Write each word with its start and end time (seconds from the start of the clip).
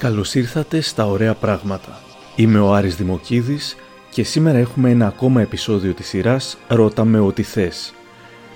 Καλώς 0.00 0.34
ήρθατε 0.34 0.80
στα 0.80 1.06
Ωραία 1.06 1.34
Πράγματα. 1.34 2.00
Είμαι 2.36 2.58
ο 2.58 2.74
Άρης 2.74 2.96
Δημοκίδης 2.96 3.76
και 4.10 4.22
σήμερα 4.22 4.58
έχουμε 4.58 4.90
ένα 4.90 5.06
ακόμα 5.06 5.40
επεισόδιο 5.40 5.92
της 5.92 6.06
σειράς 6.06 6.58
«Ρώτα 6.68 7.04
με 7.04 7.18
ό,τι 7.18 7.42
θες». 7.42 7.94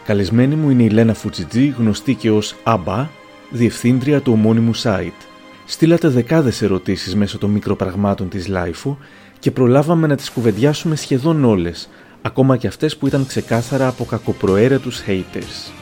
Καλεσμένη 0.05 0.55
μου 0.55 0.71
είναι 0.71 0.83
η 0.83 0.89
Λένα 0.89 1.15
Φουτζιτζή, 1.15 1.75
γνωστή 1.79 2.15
και 2.15 2.31
ως 2.31 2.55
ΑΜΠΑ, 2.63 3.11
διευθύντρια 3.51 4.21
του 4.21 4.33
ομώνυμου 4.33 4.77
site. 4.77 5.27
Στείλατε 5.67 6.09
δεκάδες 6.09 6.63
ερωτήσεις 6.63 7.15
μέσω 7.15 7.39
των 7.39 7.51
μικροπραγμάτων 7.51 8.29
της 8.29 8.47
Λάιφου 8.49 8.97
και 9.39 9.51
προλάβαμε 9.51 10.07
να 10.07 10.17
τις 10.17 10.31
κουβεντιάσουμε 10.31 10.97
σχεδόν 10.97 11.45
όλες, 11.45 11.89
ακόμα 12.23 12.57
και 12.57 12.67
αυτές 12.67 12.97
που 12.97 13.07
ήταν 13.07 13.27
ξεκάθαρα 13.27 13.87
από 13.87 14.05
κακοπροαίρετους 14.05 15.03
haters. 15.07 15.73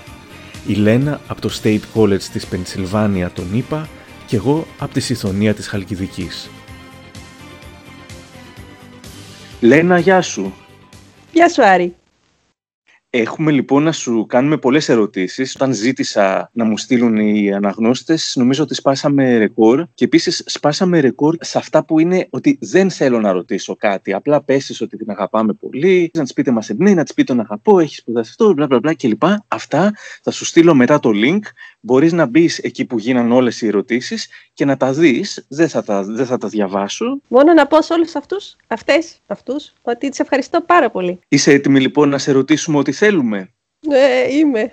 Η 0.66 0.74
Λένα 0.74 1.20
από 1.26 1.40
το 1.40 1.50
State 1.62 1.80
College 1.94 2.22
της 2.22 2.46
Πενσιλβάνια 2.46 3.30
τον 3.30 3.46
είπα 3.52 3.88
και 4.32 4.38
εγώ 4.38 4.66
από 4.78 4.92
τη 4.92 5.00
Συθωνία 5.00 5.54
της 5.54 5.66
Χαλκιδικής. 5.66 6.50
Λένα, 9.60 9.98
γεια 9.98 10.20
σου. 10.22 10.54
Γεια 11.32 11.48
σου 11.48 11.64
Άρη. 11.64 11.94
Έχουμε 13.14 13.50
λοιπόν 13.50 13.82
να 13.82 13.92
σου 13.92 14.26
κάνουμε 14.28 14.56
πολλές 14.56 14.88
ερωτήσεις. 14.88 15.54
Όταν 15.54 15.72
ζήτησα 15.72 16.50
να 16.52 16.64
μου 16.64 16.78
στείλουν 16.78 17.16
οι 17.16 17.52
αναγνώστες, 17.52 18.34
νομίζω 18.36 18.62
ότι 18.62 18.74
σπάσαμε 18.74 19.38
ρεκόρ. 19.38 19.84
Και 19.94 20.04
επίσης 20.04 20.42
σπάσαμε 20.46 21.00
ρεκόρ 21.00 21.36
σε 21.40 21.58
αυτά 21.58 21.84
που 21.84 21.98
είναι 21.98 22.26
ότι 22.30 22.58
δεν 22.60 22.90
θέλω 22.90 23.20
να 23.20 23.32
ρωτήσω 23.32 23.76
κάτι. 23.76 24.12
Απλά 24.12 24.42
πέσεις 24.42 24.80
ότι 24.80 24.96
την 24.96 25.10
αγαπάμε 25.10 25.52
πολύ, 25.52 26.10
να 26.14 26.22
της 26.22 26.32
πείτε 26.32 26.50
μας 26.50 26.70
εμπνέει, 26.70 26.94
να 26.94 27.02
της 27.02 27.14
πείτε 27.14 27.34
τον 27.34 27.44
αγαπώ, 27.44 27.78
έχεις 27.78 27.98
σπουδάσει 27.98 28.30
αυτό, 28.30 28.52
μπλα 28.52 28.66
μπλα 28.66 28.78
μπλα 28.78 28.94
κλπ. 28.94 29.22
Αυτά 29.48 29.92
θα 30.22 30.30
σου 30.30 30.44
στείλω 30.44 30.74
μετά 30.74 31.00
το 31.00 31.10
link. 31.14 31.40
Μπορείς 31.84 32.12
να 32.12 32.26
μπεις 32.26 32.58
εκεί 32.58 32.84
που 32.84 32.98
γίναν 32.98 33.32
όλες 33.32 33.62
οι 33.62 33.66
ερωτήσεις 33.66 34.28
και 34.54 34.64
να 34.64 34.76
τα 34.76 34.92
δεις. 34.92 35.46
Δεν 35.48 35.68
θα 35.68 35.82
τα, 35.84 36.02
δεν 36.02 36.26
θα 36.26 36.38
τα 36.38 36.48
διαβάσω. 36.48 37.20
Μόνο 37.28 37.52
να 37.52 37.66
πω 37.66 37.82
σε 37.82 37.92
όλους 37.92 38.14
αυτούς, 38.14 38.56
αυτές, 38.66 39.18
αυτούς, 39.26 39.72
ότι 39.82 40.08
τις 40.08 40.18
ευχαριστώ 40.18 40.60
πάρα 40.60 40.90
πολύ. 40.90 41.18
Είσαι 41.28 41.52
έτοιμη 41.52 41.80
λοιπόν 41.80 42.08
να 42.08 42.18
σε 42.18 42.32
ρωτήσουμε 42.32 42.78
ό,τι 42.78 42.92
θέλουμε; 42.92 43.50
Ναι, 43.80 44.26
είμαι. 44.30 44.70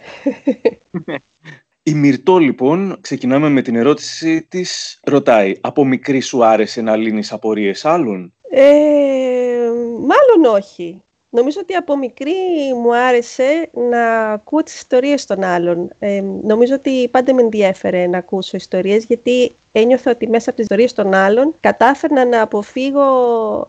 Η 1.83 1.93
Μυρτώ 1.93 2.37
λοιπόν, 2.37 2.97
ξεκινάμε 3.01 3.49
με 3.49 3.61
την 3.61 3.75
ερώτηση 3.75 4.41
της, 4.49 4.99
ρωτάει 5.03 5.53
«Από 5.61 5.85
μικρή 5.85 6.19
σου 6.19 6.45
άρεσε 6.45 6.81
να 6.81 6.95
λύνεις 6.95 7.31
απορίες 7.31 7.85
άλλων» 7.85 8.33
ε, 8.51 9.69
Μάλλον 9.99 10.55
όχι. 10.55 11.03
Νομίζω 11.31 11.59
ότι 11.61 11.73
από 11.73 11.97
μικρή 11.97 12.33
μου 12.83 12.95
άρεσε 12.95 13.69
να 13.89 14.31
ακούω 14.31 14.63
τις 14.63 14.75
ιστορίες 14.75 15.25
των 15.25 15.43
άλλων. 15.43 15.89
Ε, 15.99 16.23
νομίζω 16.43 16.75
ότι 16.75 17.07
πάντα 17.07 17.33
με 17.33 17.41
ενδιέφερε 17.41 18.07
να 18.07 18.17
ακούσω 18.17 18.57
ιστορίες, 18.57 19.05
γιατί 19.05 19.51
ένιωθα 19.71 20.11
ότι 20.11 20.27
μέσα 20.27 20.49
από 20.49 20.53
τις 20.53 20.63
ιστορίες 20.63 20.93
των 20.93 21.13
άλλων 21.13 21.53
κατάφερνα 21.59 22.25
να 22.25 22.41
αποφύγω 22.41 23.03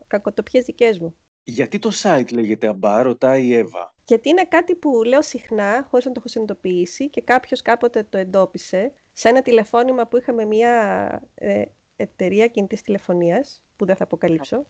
κακοτοπιές 0.07 0.65
δικές 0.65 0.99
μου. 0.99 1.15
Γιατί 1.43 1.79
το 1.79 1.91
site 2.03 2.31
λέγεται 2.33 2.67
Αμπά, 2.67 3.01
ρωτάει 3.01 3.45
η 3.45 3.53
Εύα. 3.53 3.93
Γιατί 4.05 4.29
είναι 4.29 4.45
κάτι 4.45 4.75
που 4.75 5.03
λέω 5.03 5.21
συχνά, 5.21 5.87
χωρίς 5.89 6.05
να 6.05 6.11
το 6.11 6.19
έχω 6.19 6.27
συνειδητοποιήσει 6.27 7.09
και 7.09 7.21
κάποιος 7.21 7.61
κάποτε 7.61 8.05
το 8.09 8.17
εντόπισε 8.17 8.93
σε 9.13 9.29
ένα 9.29 9.41
τηλεφώνημα 9.41 10.05
που 10.05 10.17
είχαμε 10.17 10.45
μια 10.45 11.21
ε, 11.35 11.63
εταιρεία 11.95 12.47
κινητής 12.47 12.81
τηλεφωνίας, 12.81 13.61
που 13.75 13.85
δεν 13.85 13.95
θα 13.95 14.03
αποκαλύψω, 14.03 14.65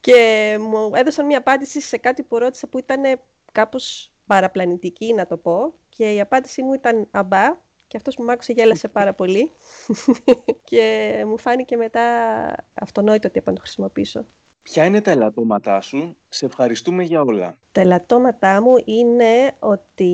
και 0.00 0.56
μου 0.60 0.90
έδωσαν 0.94 1.26
μια 1.26 1.38
απάντηση 1.38 1.80
σε 1.80 1.96
κάτι 1.96 2.22
που 2.22 2.38
ρώτησα 2.38 2.66
που 2.66 2.78
ήταν 2.78 3.20
κάπως 3.52 4.12
παραπλανητική, 4.26 5.14
να 5.14 5.26
το 5.26 5.36
πω, 5.36 5.72
και 5.88 6.12
η 6.14 6.20
απάντησή 6.20 6.62
μου 6.62 6.72
ήταν 6.72 7.08
αμπά, 7.10 7.56
και 7.86 7.96
αυτός 7.96 8.14
που 8.14 8.22
μ' 8.22 8.30
άκουσε 8.30 8.52
γέλασε 8.52 8.88
πάρα 8.88 9.12
πολύ 9.12 9.50
και 10.70 11.12
μου 11.26 11.38
φάνηκε 11.38 11.76
μετά 11.76 12.02
αυτονόητο 12.74 13.28
ότι 13.28 13.38
έπρεπε 13.38 13.50
να 13.50 13.56
το 13.56 13.62
χρησιμοποιήσω. 13.62 14.24
Ποια 14.62 14.84
είναι 14.84 15.00
τα 15.00 15.10
ελαττώματά 15.10 15.80
σου, 15.80 16.16
σε 16.28 16.46
ευχαριστούμε 16.46 17.02
για 17.02 17.20
όλα. 17.20 17.58
Τα 17.72 17.80
ελαττώματά 17.80 18.62
μου 18.62 18.82
είναι 18.84 19.52
ότι 19.58 20.12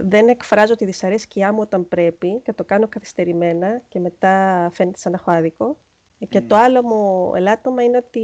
δεν 0.00 0.28
εκφράζω 0.28 0.74
τη 0.74 0.84
δυσαρέσκειά 0.84 1.52
μου 1.52 1.60
όταν 1.60 1.88
πρέπει 1.88 2.40
και 2.44 2.52
το 2.52 2.64
κάνω 2.64 2.88
καθυστερημένα 2.88 3.80
και 3.88 3.98
μετά 3.98 4.68
φαίνεται 4.72 4.98
σαν 4.98 5.12
να 5.12 5.18
έχω 5.20 5.30
άδικο. 5.30 5.76
Και 6.28 6.40
το 6.40 6.56
άλλο 6.56 6.82
μου 6.82 7.32
ελάττωμα 7.34 7.82
είναι 7.82 7.96
ότι 7.96 8.20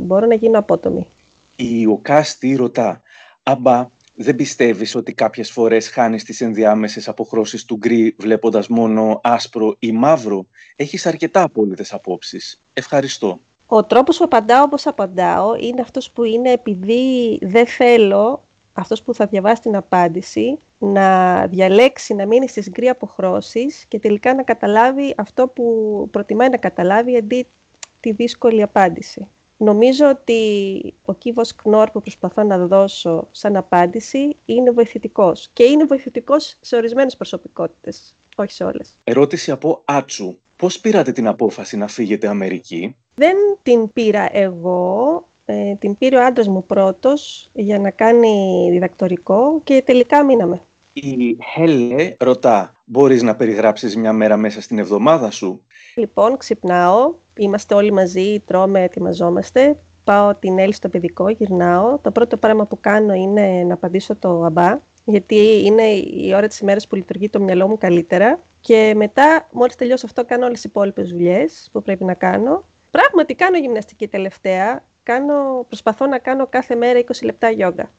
μπορώ 0.00 0.26
να 0.26 0.34
γίνω 0.34 0.58
απότομη. 0.58 1.08
Η 1.56 1.86
Οκάστη 1.86 2.54
ρωτά, 2.54 3.02
αμπά, 3.42 3.88
δεν 4.14 4.34
πιστεύεις 4.36 4.94
ότι 4.94 5.12
κάποιες 5.12 5.50
φορές 5.50 5.88
χάνεις 5.88 6.24
τις 6.24 6.40
ενδιάμεσες 6.40 7.08
αποχρώσεις 7.08 7.64
του 7.64 7.76
γκρι 7.76 8.14
βλέποντας 8.18 8.68
μόνο 8.68 9.20
άσπρο 9.22 9.76
ή 9.78 9.92
μαύρο; 9.92 10.46
Έχεις 10.76 11.06
αρκετά 11.06 11.42
απόλυτες 11.42 11.92
απόψεις. 11.92 12.60
Ευχαριστώ. 12.72 13.40
Ο 13.66 13.84
τρόπος 13.84 14.16
που 14.16 14.24
απαντάω 14.24 14.62
όπως 14.62 14.86
απαντάω 14.86 15.54
είναι 15.56 15.80
αυτός 15.80 16.10
που 16.10 16.24
είναι 16.24 16.52
επειδή 16.52 17.38
δεν 17.42 17.66
θέλω 17.66 18.42
αυτός 18.80 19.02
που 19.02 19.14
θα 19.14 19.26
διαβάσει 19.26 19.62
την 19.62 19.76
απάντηση 19.76 20.58
να 20.78 21.46
διαλέξει 21.46 22.14
να 22.14 22.26
μείνει 22.26 22.48
στις 22.48 22.70
γκρι 22.70 22.88
αποχρώσεις 22.88 23.84
και 23.88 23.98
τελικά 23.98 24.34
να 24.34 24.42
καταλάβει 24.42 25.14
αυτό 25.16 25.46
που 25.46 26.08
προτιμάει 26.10 26.48
να 26.48 26.56
καταλάβει 26.56 27.16
αντί 27.16 27.46
τη 28.00 28.12
δύσκολη 28.12 28.62
απάντηση. 28.62 29.28
Νομίζω 29.56 30.08
ότι 30.08 30.94
ο 31.04 31.14
κύβος 31.14 31.54
κνόρ 31.54 31.90
που 31.90 32.00
προσπαθώ 32.00 32.42
να 32.42 32.58
δώσω 32.58 33.26
σαν 33.30 33.56
απάντηση 33.56 34.36
είναι 34.46 34.70
βοηθητικός 34.70 35.48
και 35.52 35.62
είναι 35.62 35.84
βοηθητικός 35.84 36.56
σε 36.60 36.76
ορισμένες 36.76 37.16
προσωπικότητες, 37.16 38.16
όχι 38.36 38.52
σε 38.52 38.64
όλες. 38.64 38.98
Ερώτηση 39.04 39.50
από 39.50 39.82
Άτσου. 39.84 40.38
Πώς 40.56 40.80
πήρατε 40.80 41.12
την 41.12 41.26
απόφαση 41.26 41.76
να 41.76 41.86
φύγετε 41.88 42.28
Αμερική; 42.28 42.96
Δεν 43.14 43.36
την 43.62 43.92
πήρα 43.92 44.28
εγώ, 44.32 45.24
ε, 45.50 45.74
την 45.78 45.98
πήρε 45.98 46.16
ο 46.16 46.24
άντρας 46.24 46.48
μου 46.48 46.64
πρώτος 46.64 47.48
για 47.52 47.78
να 47.78 47.90
κάνει 47.90 48.68
διδακτορικό 48.70 49.60
και 49.64 49.82
τελικά 49.86 50.24
μείναμε. 50.24 50.60
Η 50.92 51.36
Χέλε 51.54 52.14
ρωτά, 52.18 52.82
μπορείς 52.84 53.22
να 53.22 53.34
περιγράψεις 53.34 53.96
μια 53.96 54.12
μέρα 54.12 54.36
μέσα 54.36 54.60
στην 54.60 54.78
εβδομάδα 54.78 55.30
σου; 55.30 55.64
Λοιπόν, 55.94 56.36
ξυπνάω, 56.36 57.12
είμαστε 57.36 57.74
όλοι 57.74 57.92
μαζί, 57.92 58.42
τρώμε, 58.46 58.82
ετοιμαζόμαστε. 58.82 59.76
Πάω 60.04 60.34
την 60.34 60.58
Έλλη 60.58 60.72
στο 60.72 60.88
παιδικό, 60.88 61.28
γυρνάω. 61.28 61.98
Το 62.02 62.10
πρώτο 62.10 62.36
πράγμα 62.36 62.64
που 62.64 62.80
κάνω 62.80 63.14
είναι 63.14 63.64
να 63.66 63.74
απαντήσω 63.74 64.16
το 64.16 64.44
αμπά, 64.44 64.76
γιατί 65.04 65.64
είναι 65.64 65.82
η 65.82 66.32
ώρα 66.34 66.48
της 66.48 66.58
ημέρας 66.58 66.86
που 66.86 66.94
λειτουργεί 66.94 67.28
το 67.28 67.40
μυαλό 67.40 67.68
μου 67.68 67.78
καλύτερα. 67.78 68.38
Και 68.60 68.92
μετά, 68.96 69.48
μόλις 69.52 69.76
τελειώσω 69.76 70.06
αυτό, 70.06 70.24
κάνω 70.24 70.44
όλες 70.44 70.60
τις 70.60 70.70
υπόλοιπες 70.70 71.10
δουλειές 71.10 71.68
που 71.72 71.82
πρέπει 71.82 72.04
να 72.04 72.14
κάνω. 72.14 72.64
Πράγματι, 72.90 73.34
κάνω 73.34 73.58
γυμναστική 73.58 74.08
τελευταία. 74.08 74.82
Κάνω, 75.10 75.64
προσπαθώ 75.68 76.06
να 76.06 76.18
κάνω 76.18 76.46
κάθε 76.46 76.74
μέρα 76.74 77.00
20 77.00 77.04
λεπτά 77.22 77.50
γιόγκα. 77.50 77.90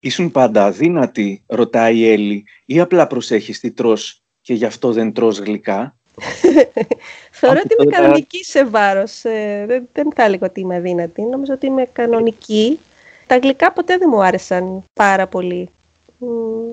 Ήσουν 0.00 0.30
πάντα 0.30 0.64
αδύνατη, 0.64 1.42
ρωτάει 1.46 1.96
η 1.96 2.10
Έλλη, 2.10 2.44
ή 2.64 2.80
απλά 2.80 3.06
προσέχεις 3.06 3.60
τι 3.60 3.70
τρως 3.70 4.22
και 4.40 4.54
γι' 4.54 4.64
αυτό 4.64 4.92
δεν 4.92 5.12
τρως 5.12 5.38
γλυκά; 5.38 5.96
Θεωρώ 7.30 7.60
ότι 7.64 7.74
είμαι 7.78 7.90
κανονική 7.90 8.44
σε 8.44 8.64
βάρος. 8.64 9.24
Ε, 9.24 9.64
δεν, 9.66 9.88
δεν 9.92 10.12
θα 10.14 10.22
έλεγα 10.22 10.46
ότι 10.46 10.60
είμαι 10.60 10.76
αδύνατη. 10.76 11.22
Νομίζω 11.22 11.52
ότι 11.52 11.66
είμαι 11.66 11.86
κανονική. 11.92 12.78
Τα 13.26 13.38
γλυκά 13.38 13.72
ποτέ 13.72 13.96
δεν 13.96 14.08
μου 14.12 14.22
άρεσαν 14.22 14.82
πάρα 14.92 15.26
πολύ. 15.26 15.68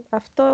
αυτό 0.09 0.45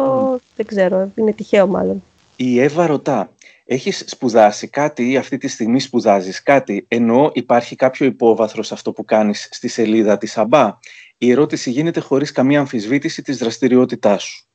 δεν 0.55 0.65
ξέρω, 0.65 1.11
είναι 1.15 1.33
τυχαίο 1.33 1.67
μάλλον. 1.67 2.03
Η 2.35 2.59
Εύα 2.59 2.87
ρωτά, 2.87 3.31
έχεις 3.65 4.03
σπουδάσει 4.07 4.67
κάτι 4.67 5.11
ή 5.11 5.17
αυτή 5.17 5.37
τη 5.37 5.47
στιγμή 5.47 5.79
σπουδάζεις 5.79 6.43
κάτι, 6.43 6.85
ενώ 6.87 7.31
υπάρχει 7.33 7.75
κάποιο 7.75 8.05
υπόβαθρο 8.05 8.63
σε 8.63 8.73
αυτό 8.73 8.91
που 8.91 9.05
κάνεις 9.05 9.47
στη 9.51 9.67
σελίδα 9.67 10.17
της 10.17 10.37
ΑΜΠΑ. 10.37 10.79
Η 11.17 11.31
ερώτηση 11.31 11.69
γίνεται 11.69 11.99
χωρίς 11.99 12.31
καμία 12.31 12.59
αμφισβήτηση 12.59 13.21
της 13.21 13.37
δραστηριότητάς 13.37 14.23
σου. 14.23 14.47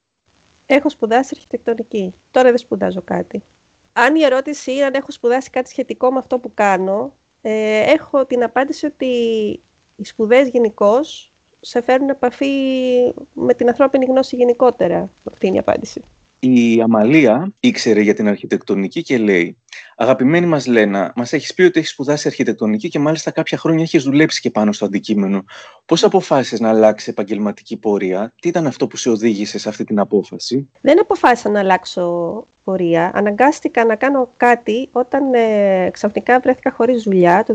Έχω 0.66 0.90
σπουδάσει 0.90 1.32
αρχιτεκτονική. 1.34 2.14
Τώρα 2.30 2.48
δεν 2.48 2.58
σπουδάζω 2.58 3.02
κάτι. 3.02 3.42
Αν 3.92 4.14
η 4.16 4.24
ερώτηση 4.24 4.72
είναι 4.72 4.84
αν 4.84 4.94
έχω 4.94 5.10
σπουδάσει 5.10 5.50
κάτι 5.50 5.68
σχετικό 5.68 6.12
με 6.12 6.18
αυτό 6.18 6.38
που 6.38 6.50
κάνω, 6.54 7.14
ε, 7.42 7.92
έχω 7.92 8.24
την 8.24 8.42
απάντηση 8.42 8.86
ότι 8.86 9.06
οι 9.96 10.04
σπουδές 10.04 10.48
γενικώς 10.48 11.30
σε 11.60 11.80
φέρνουν 11.82 12.08
επαφή 12.08 12.52
με 13.32 13.54
την 13.54 13.68
ανθρώπινη 13.68 14.04
γνώση 14.04 14.36
γενικότερα. 14.36 15.08
Αυτή 15.30 15.46
είναι 15.46 15.56
η 15.56 15.58
απάντηση. 15.58 16.02
Η 16.40 16.80
Αμαλία 16.80 17.52
ήξερε 17.60 18.00
για 18.00 18.14
την 18.14 18.28
αρχιτεκτονική 18.28 19.02
και 19.02 19.18
λέει 19.18 19.56
Αγαπημένη 19.96 20.46
μας 20.46 20.66
Λένα, 20.66 21.12
μας 21.16 21.32
έχεις 21.32 21.54
πει 21.54 21.62
ότι 21.62 21.78
έχεις 21.78 21.90
σπουδάσει 21.90 22.28
αρχιτεκτονική 22.28 22.88
και 22.88 22.98
μάλιστα 22.98 23.30
κάποια 23.30 23.58
χρόνια 23.58 23.82
έχεις 23.82 24.02
δουλέψει 24.02 24.40
και 24.40 24.50
πάνω 24.50 24.72
στο 24.72 24.84
αντικείμενο. 24.84 25.44
Πώς 25.86 26.04
αποφάσισες 26.04 26.60
να 26.60 26.68
αλλάξεις 26.68 27.08
επαγγελματική 27.08 27.76
πορεία, 27.76 28.32
τι 28.40 28.48
ήταν 28.48 28.66
αυτό 28.66 28.86
που 28.86 28.96
σε 28.96 29.10
οδήγησε 29.10 29.58
σε 29.58 29.68
αυτή 29.68 29.84
την 29.84 29.98
απόφαση; 29.98 30.68
Δεν 30.80 31.00
αποφάσισα 31.00 31.48
να 31.48 31.58
αλλάξω 31.58 32.44
πορεία. 32.64 33.10
Αναγκάστηκα 33.14 33.84
να 33.84 33.94
κάνω 33.94 34.28
κάτι 34.36 34.88
όταν 34.92 35.34
ε, 35.34 35.90
ξαφνικά 35.92 36.40
βρέθηκα 36.40 36.70
χωρίς 36.70 37.02
δουλειά 37.02 37.44
το 37.46 37.54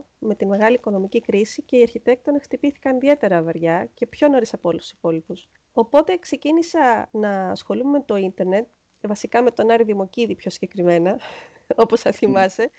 2008 0.00 0.04
με 0.18 0.34
τη 0.34 0.46
μεγάλη 0.46 0.74
οικονομική 0.74 1.20
κρίση 1.20 1.62
και 1.62 1.76
οι 1.76 1.82
αρχιτέκτονες 1.82 2.42
χτυπήθηκαν 2.42 2.96
ιδιαίτερα 2.96 3.42
βαριά 3.42 3.88
και 3.94 4.06
πιο 4.06 4.28
νωρίς 4.28 4.52
από 4.52 4.68
όλους 4.68 4.82
τους 4.82 4.90
υπόλοιπους. 4.90 5.48
Οπότε 5.72 6.16
ξεκίνησα 6.16 7.08
να 7.12 7.50
ασχολούμαι 7.50 7.90
με 7.90 8.02
το 8.06 8.16
ίντερνετ, 8.16 8.66
βασικά 9.00 9.42
με 9.42 9.50
τον 9.50 9.70
Άρη 9.70 9.84
Δημοκίδη 9.84 10.34
πιο 10.34 10.50
συγκεκριμένα, 10.50 11.20
όπως 11.84 12.00
θα 12.00 12.12
θυμάσαι, 12.12 12.70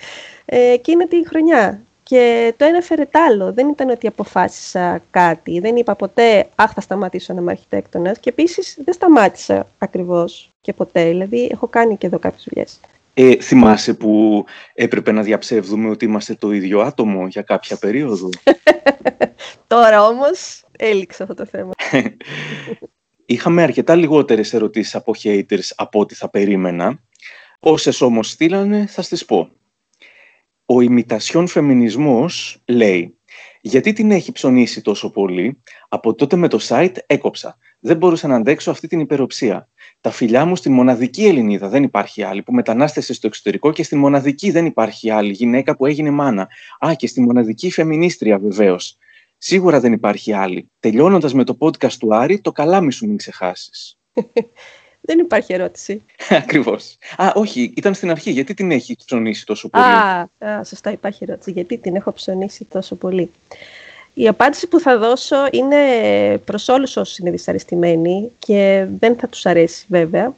ε, 0.44 0.72
εκείνη 0.72 1.04
τη 1.04 1.28
χρονιά. 1.28 1.82
Και 2.02 2.54
το 2.56 2.64
ένα 2.64 2.80
φέρε 2.80 3.04
τ' 3.04 3.16
άλλο. 3.16 3.52
Δεν 3.52 3.68
ήταν 3.68 3.90
ότι 3.90 4.06
αποφάσισα 4.06 5.02
κάτι. 5.10 5.60
Δεν 5.60 5.76
είπα 5.76 5.94
ποτέ, 5.94 6.48
αχ, 6.54 6.72
θα 6.72 6.80
σταματήσω 6.80 7.32
να 7.32 7.40
είμαι 7.40 7.50
αρχιτέκτονας. 7.50 8.18
Και 8.18 8.28
επίσης 8.28 8.78
δεν 8.84 8.94
σταμάτησα 8.94 9.66
ακριβώς 9.78 10.52
και 10.60 10.72
ποτέ. 10.72 11.04
Δηλαδή, 11.08 11.48
έχω 11.52 11.66
κάνει 11.66 11.96
και 11.96 12.06
εδώ 12.06 12.18
κάποιες 12.18 12.46
δουλειές. 12.48 12.80
Ε, 13.14 13.36
θυμάσαι 13.36 13.94
που 13.94 14.44
έπρεπε 14.74 15.12
να 15.12 15.22
διαψεύδουμε 15.22 15.88
ότι 15.88 16.04
είμαστε 16.04 16.34
το 16.34 16.52
ίδιο 16.52 16.80
άτομο 16.80 17.26
για 17.26 17.42
κάποια 17.42 17.76
περίοδο; 17.76 18.28
Τώρα 19.66 20.06
όμως 20.06 20.64
έληξε 20.78 21.22
αυτό 21.22 21.34
το 21.34 21.46
θέμα. 21.46 21.70
Είχαμε 23.30 23.62
αρκετά 23.62 23.94
λιγότερες 23.94 24.52
ερωτήσεις 24.52 24.94
από 24.94 25.14
haters 25.22 25.70
από 25.76 26.00
ό,τι 26.00 26.14
θα 26.14 26.30
περίμενα. 26.30 27.02
Όσες 27.58 28.00
όμως 28.00 28.30
στείλανε 28.30 28.86
θα 28.86 29.02
στις 29.02 29.24
πω. 29.24 29.50
Ο 30.64 30.80
ημιτασιόν 30.80 31.46
φεμινισμός 31.46 32.62
λέει 32.66 33.18
«Γιατί 33.60 33.92
την 33.92 34.10
έχει 34.10 34.32
ψωνίσει 34.32 34.82
τόσο 34.82 35.10
πολύ, 35.10 35.62
από 35.88 36.14
τότε 36.14 36.36
με 36.36 36.48
το 36.48 36.58
site 36.68 36.94
έκοψα. 37.06 37.58
Δεν 37.80 37.96
μπορούσα 37.96 38.28
να 38.28 38.34
αντέξω 38.36 38.70
αυτή 38.70 38.86
την 38.86 39.00
υπεροψία. 39.00 39.68
Τα 40.00 40.10
φιλιά 40.10 40.44
μου 40.44 40.56
στη 40.56 40.70
μοναδική 40.70 41.24
Ελληνίδα, 41.24 41.68
δεν 41.68 41.82
υπάρχει 41.82 42.22
άλλη, 42.22 42.42
που 42.42 42.52
μετανάστευσε 42.52 43.12
στο 43.12 43.26
εξωτερικό 43.26 43.72
και 43.72 43.82
στη 43.82 43.96
μοναδική 43.96 44.50
δεν 44.50 44.66
υπάρχει 44.66 45.10
άλλη 45.10 45.32
γυναίκα 45.32 45.76
που 45.76 45.86
έγινε 45.86 46.10
μάνα. 46.10 46.48
Α, 46.86 46.94
και 46.96 47.06
στη 47.06 47.20
μοναδική 47.20 47.70
φεμινίστρια 47.70 48.38
βεβαίως. 48.38 48.98
Σίγουρα 49.42 49.80
δεν 49.80 49.92
υπάρχει 49.92 50.32
άλλη. 50.32 50.70
Τελειώνοντας 50.80 51.34
με 51.34 51.44
το 51.44 51.56
podcast 51.60 51.92
του 51.92 52.14
Άρη, 52.14 52.40
το 52.40 52.52
καλάμι 52.52 52.92
σου 52.92 53.06
μην 53.06 53.16
ξεχάσεις. 53.16 53.98
δεν 55.08 55.18
υπάρχει 55.18 55.52
ερώτηση. 55.52 56.02
Ακριβώς. 56.42 56.96
Α, 57.16 57.32
όχι, 57.34 57.72
ήταν 57.76 57.94
στην 57.94 58.10
αρχή. 58.10 58.30
Γιατί 58.30 58.54
την 58.54 58.70
έχει 58.70 58.96
ψωνίσει 59.04 59.46
τόσο 59.46 59.68
πολύ; 59.68 59.84
Α, 59.84 60.28
α, 60.38 60.64
σωστά, 60.64 60.90
υπάρχει 60.90 61.24
ερώτηση. 61.24 61.50
Γιατί 61.50 61.78
την 61.78 61.96
έχω 61.96 62.12
ψωνίσει 62.12 62.64
τόσο 62.64 62.94
πολύ; 62.94 63.30
Η 64.14 64.28
απάντηση 64.28 64.68
που 64.68 64.80
θα 64.80 64.98
δώσω 64.98 65.36
είναι 65.50 65.76
προς 66.44 66.68
όλους 66.68 66.96
όσους 66.96 67.18
είναι 67.18 67.30
δυσαρεστημένοι 67.30 68.30
και 68.38 68.86
δεν 68.98 69.16
θα 69.16 69.28
τους 69.28 69.46
αρέσει 69.46 69.84
βέβαια. 69.88 70.34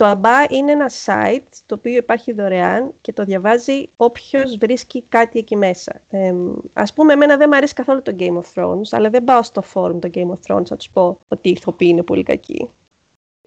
Το 0.00 0.10
ABBA 0.10 0.50
είναι 0.50 0.72
ένα 0.72 0.90
site 1.04 1.46
το 1.66 1.74
οποίο 1.74 1.96
υπάρχει 1.96 2.32
δωρεάν 2.32 2.92
και 3.00 3.12
το 3.12 3.24
διαβάζει 3.24 3.86
όποιος 3.96 4.56
βρίσκει 4.56 5.04
κάτι 5.08 5.38
εκεί 5.38 5.56
μέσα. 5.56 6.00
Ε, 6.10 6.34
ας 6.72 6.92
πούμε, 6.92 7.12
εμένα 7.12 7.36
δεν 7.36 7.48
μου 7.50 7.56
αρέσει 7.56 7.74
καθόλου 7.74 8.02
το 8.02 8.16
Game 8.18 8.38
of 8.38 8.44
Thrones, 8.54 8.88
αλλά 8.90 9.10
δεν 9.10 9.24
πάω 9.24 9.42
στο 9.42 9.64
forum 9.74 10.00
το 10.00 10.10
Game 10.14 10.28
of 10.30 10.38
Thrones 10.46 10.68
να 10.68 10.76
τους 10.76 10.90
πω 10.90 11.18
ότι 11.28 11.48
οι 11.48 11.52
ηθοποιοί 11.52 11.88
είναι 11.92 12.02
πολύ 12.02 12.22
κακοί. 12.22 12.70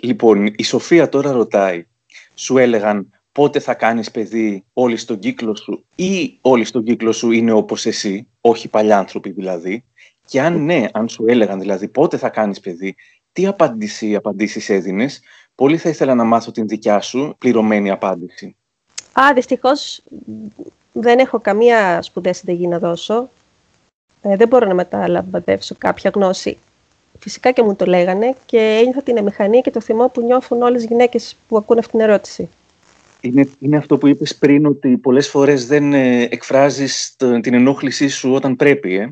Λοιπόν, 0.01 0.53
η 0.55 0.63
Σοφία 0.63 1.09
τώρα 1.09 1.31
ρωτάει, 1.31 1.85
σου 2.33 2.57
έλεγαν 2.57 3.09
πότε 3.31 3.59
θα 3.59 3.73
κάνεις 3.73 4.11
παιδί 4.11 4.63
όλοι 4.73 4.97
στον 4.97 5.19
κύκλο 5.19 5.55
σου 5.55 5.85
ή 5.95 6.38
όλοι 6.41 6.65
στον 6.65 6.83
κύκλο 6.83 7.11
σου 7.11 7.31
είναι 7.31 7.51
όπως 7.51 7.85
εσύ, 7.85 8.27
όχι 8.41 8.67
παλιάνθρωποι 8.67 9.29
δηλαδή; 9.29 9.83
Και 10.25 10.41
αν 10.41 10.65
ναι, 10.65 10.85
αν 10.91 11.09
σου 11.09 11.25
έλεγαν 11.27 11.59
δηλαδή 11.59 11.88
πότε 11.88 12.17
θα 12.17 12.29
κάνεις 12.29 12.59
παιδί, 12.59 12.95
τι 13.33 13.45
απαντήσει, 13.45 14.15
απαντήσεις 14.15 14.69
έδινες, 14.69 15.21
πολύ 15.56 15.77
θα 15.77 15.89
ήθελα 15.89 16.15
να 16.15 16.24
μάθω 16.24 16.51
την 16.51 16.68
δικιά 16.68 17.01
σου 17.01 17.35
πληρωμένη 17.38 17.89
απάντηση. 17.89 18.56
Α, 19.13 19.33
δυστυχώς 19.33 20.01
δεν 20.91 21.19
έχω 21.19 21.39
καμία 21.39 22.01
σπουδαία 22.01 22.33
συνταγή 22.33 22.68
να 22.68 22.80
δώσω. 22.80 23.30
Ε, 24.21 24.35
δεν 24.35 24.47
μπορώ 24.47 24.68
να 24.68 24.74
μεταλαμπαδεύσω 24.74 25.75
κάποια 25.77 26.12
γνώση. 26.13 26.57
Φυσικά 27.19 27.51
και 27.51 27.63
μου 27.63 27.75
το 27.75 27.85
λέγανε 27.85 28.35
και 28.45 28.77
ένιωθα 28.80 29.01
την 29.01 29.18
εμηχανία 29.18 29.62
και 29.62 29.71
το 29.71 29.81
θυμό 29.81 30.07
που 30.07 30.21
νιώθουν 30.21 30.62
όλες 30.62 30.83
οι 30.83 30.86
γυναίκες 30.86 31.36
που 31.47 31.57
ακούν 31.57 31.77
αυτήν 31.77 32.00
την 32.00 32.09
ερώτηση 32.09 32.50
είναι, 33.24 33.50
είναι 33.59 33.77
αυτό 33.77 33.97
που 33.97 34.07
είπες 34.07 34.36
πριν 34.36 34.65
ότι 34.65 34.97
πολλές 34.97 35.29
φορές 35.29 35.68
δεν 35.68 35.94
ε, 35.94 36.21
εκφράζεις 36.21 37.15
την 37.18 37.53
ενόχλησή 37.53 38.07
σου 38.07 38.33
όταν 38.33 38.56
πρέπει, 38.56 38.95
ε; 38.95 39.03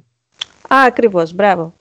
Α, 0.74 0.84
ακριβώς, 0.88 1.34
μπράβο. 1.34 1.74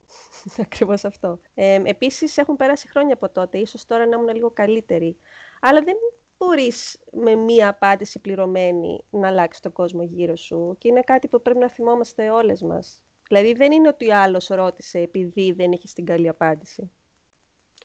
ακριβώς 0.67 1.05
αυτό. 1.05 1.39
Ε, 1.55 1.83
επίσης 1.85 2.39
έχουν 2.39 2.57
περάσει 2.57 2.89
χρόνια 2.89 3.15
από 3.15 3.29
τότε, 3.29 3.59
ίσως 3.59 3.85
τώρα 3.85 4.07
να 4.07 4.17
ήμουν 4.17 4.35
λίγο 4.35 4.51
καλύτερη. 4.51 5.17
Αλλά 5.61 5.81
δεν 5.81 5.97
μπορείς 6.39 6.99
με 7.13 7.35
μία 7.35 7.69
απάντηση 7.69 8.19
πληρωμένη 8.19 9.01
να 9.11 9.29
αλλάξεις 9.29 9.63
τον 9.63 9.73
κόσμο 9.73 10.03
γύρω 10.03 10.37
σου 10.37 10.77
και 10.79 10.89
είναι 10.89 11.03
κάτι 11.03 11.29
που 11.29 11.43
πρέπει 11.43 11.59
να 11.59 11.71
θυμόμαστε 11.71 12.31
όλες 12.31 12.63
μας. 12.63 13.03
Δηλαδή 13.29 13.53
δεν 13.53 13.73
είναι 13.73 13.89
ότι 13.89 14.11
ο 14.11 14.17
άλλος 14.17 14.47
ρώτησε 14.47 14.99
επειδή 14.99 15.53
δεν 15.53 15.73
έχεις 15.73 15.93
την 15.93 16.05
καλή 16.05 16.29
απάντηση. 16.29 16.91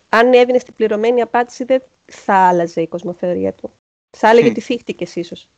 Αν 0.10 0.34
έδινε 0.34 0.58
την 0.58 0.74
πληρωμένη 0.74 1.22
απάντηση 1.22 1.64
δεν 1.64 1.82
θα 2.06 2.34
άλλαζε 2.34 2.82
η 2.82 2.88
κοσμοθεωρία 2.88 3.52
του. 3.52 3.72
Θα 4.18 4.30
έλεγε 4.30 4.50
ότι 4.50 4.62
θύχτηκες 4.62 5.16
ίσως. 5.16 5.50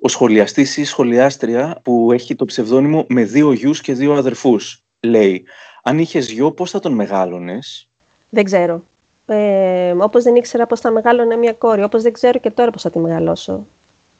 Ο 0.00 0.08
σχολιαστής 0.08 0.76
ή 0.76 0.84
σχολιάστρια 0.84 1.80
που 1.82 2.12
έχει 2.12 2.34
το 2.34 2.44
ψευδόνυμο 2.44 3.04
με 3.08 3.24
δύο 3.24 3.52
γιους 3.52 3.80
και 3.80 3.92
δύο 3.92 4.12
αδερφούς 4.12 4.82
λέει 5.06 5.44
«Αν 5.82 5.98
είχες 5.98 6.30
γιο, 6.30 6.52
πώς 6.52 6.70
θα 6.70 6.78
τον 6.78 6.92
μεγάλωνες» 6.92 7.88
Δεν 8.30 8.44
ξέρω. 8.44 8.82
Ε, 9.26 9.94
όπως 9.98 10.22
δεν 10.22 10.34
ήξερα 10.34 10.66
πώς 10.66 10.80
θα 10.80 10.90
μεγάλωνε 10.90 11.36
μια 11.36 11.52
κόρη, 11.52 11.82
όπως 11.82 12.02
δεν 12.02 12.12
ξέρω 12.12 12.38
και 12.38 12.50
τώρα 12.50 12.70
πώς 12.70 12.82
θα 12.82 12.90
τη 12.90 12.98
μεγαλώσω. 12.98 13.66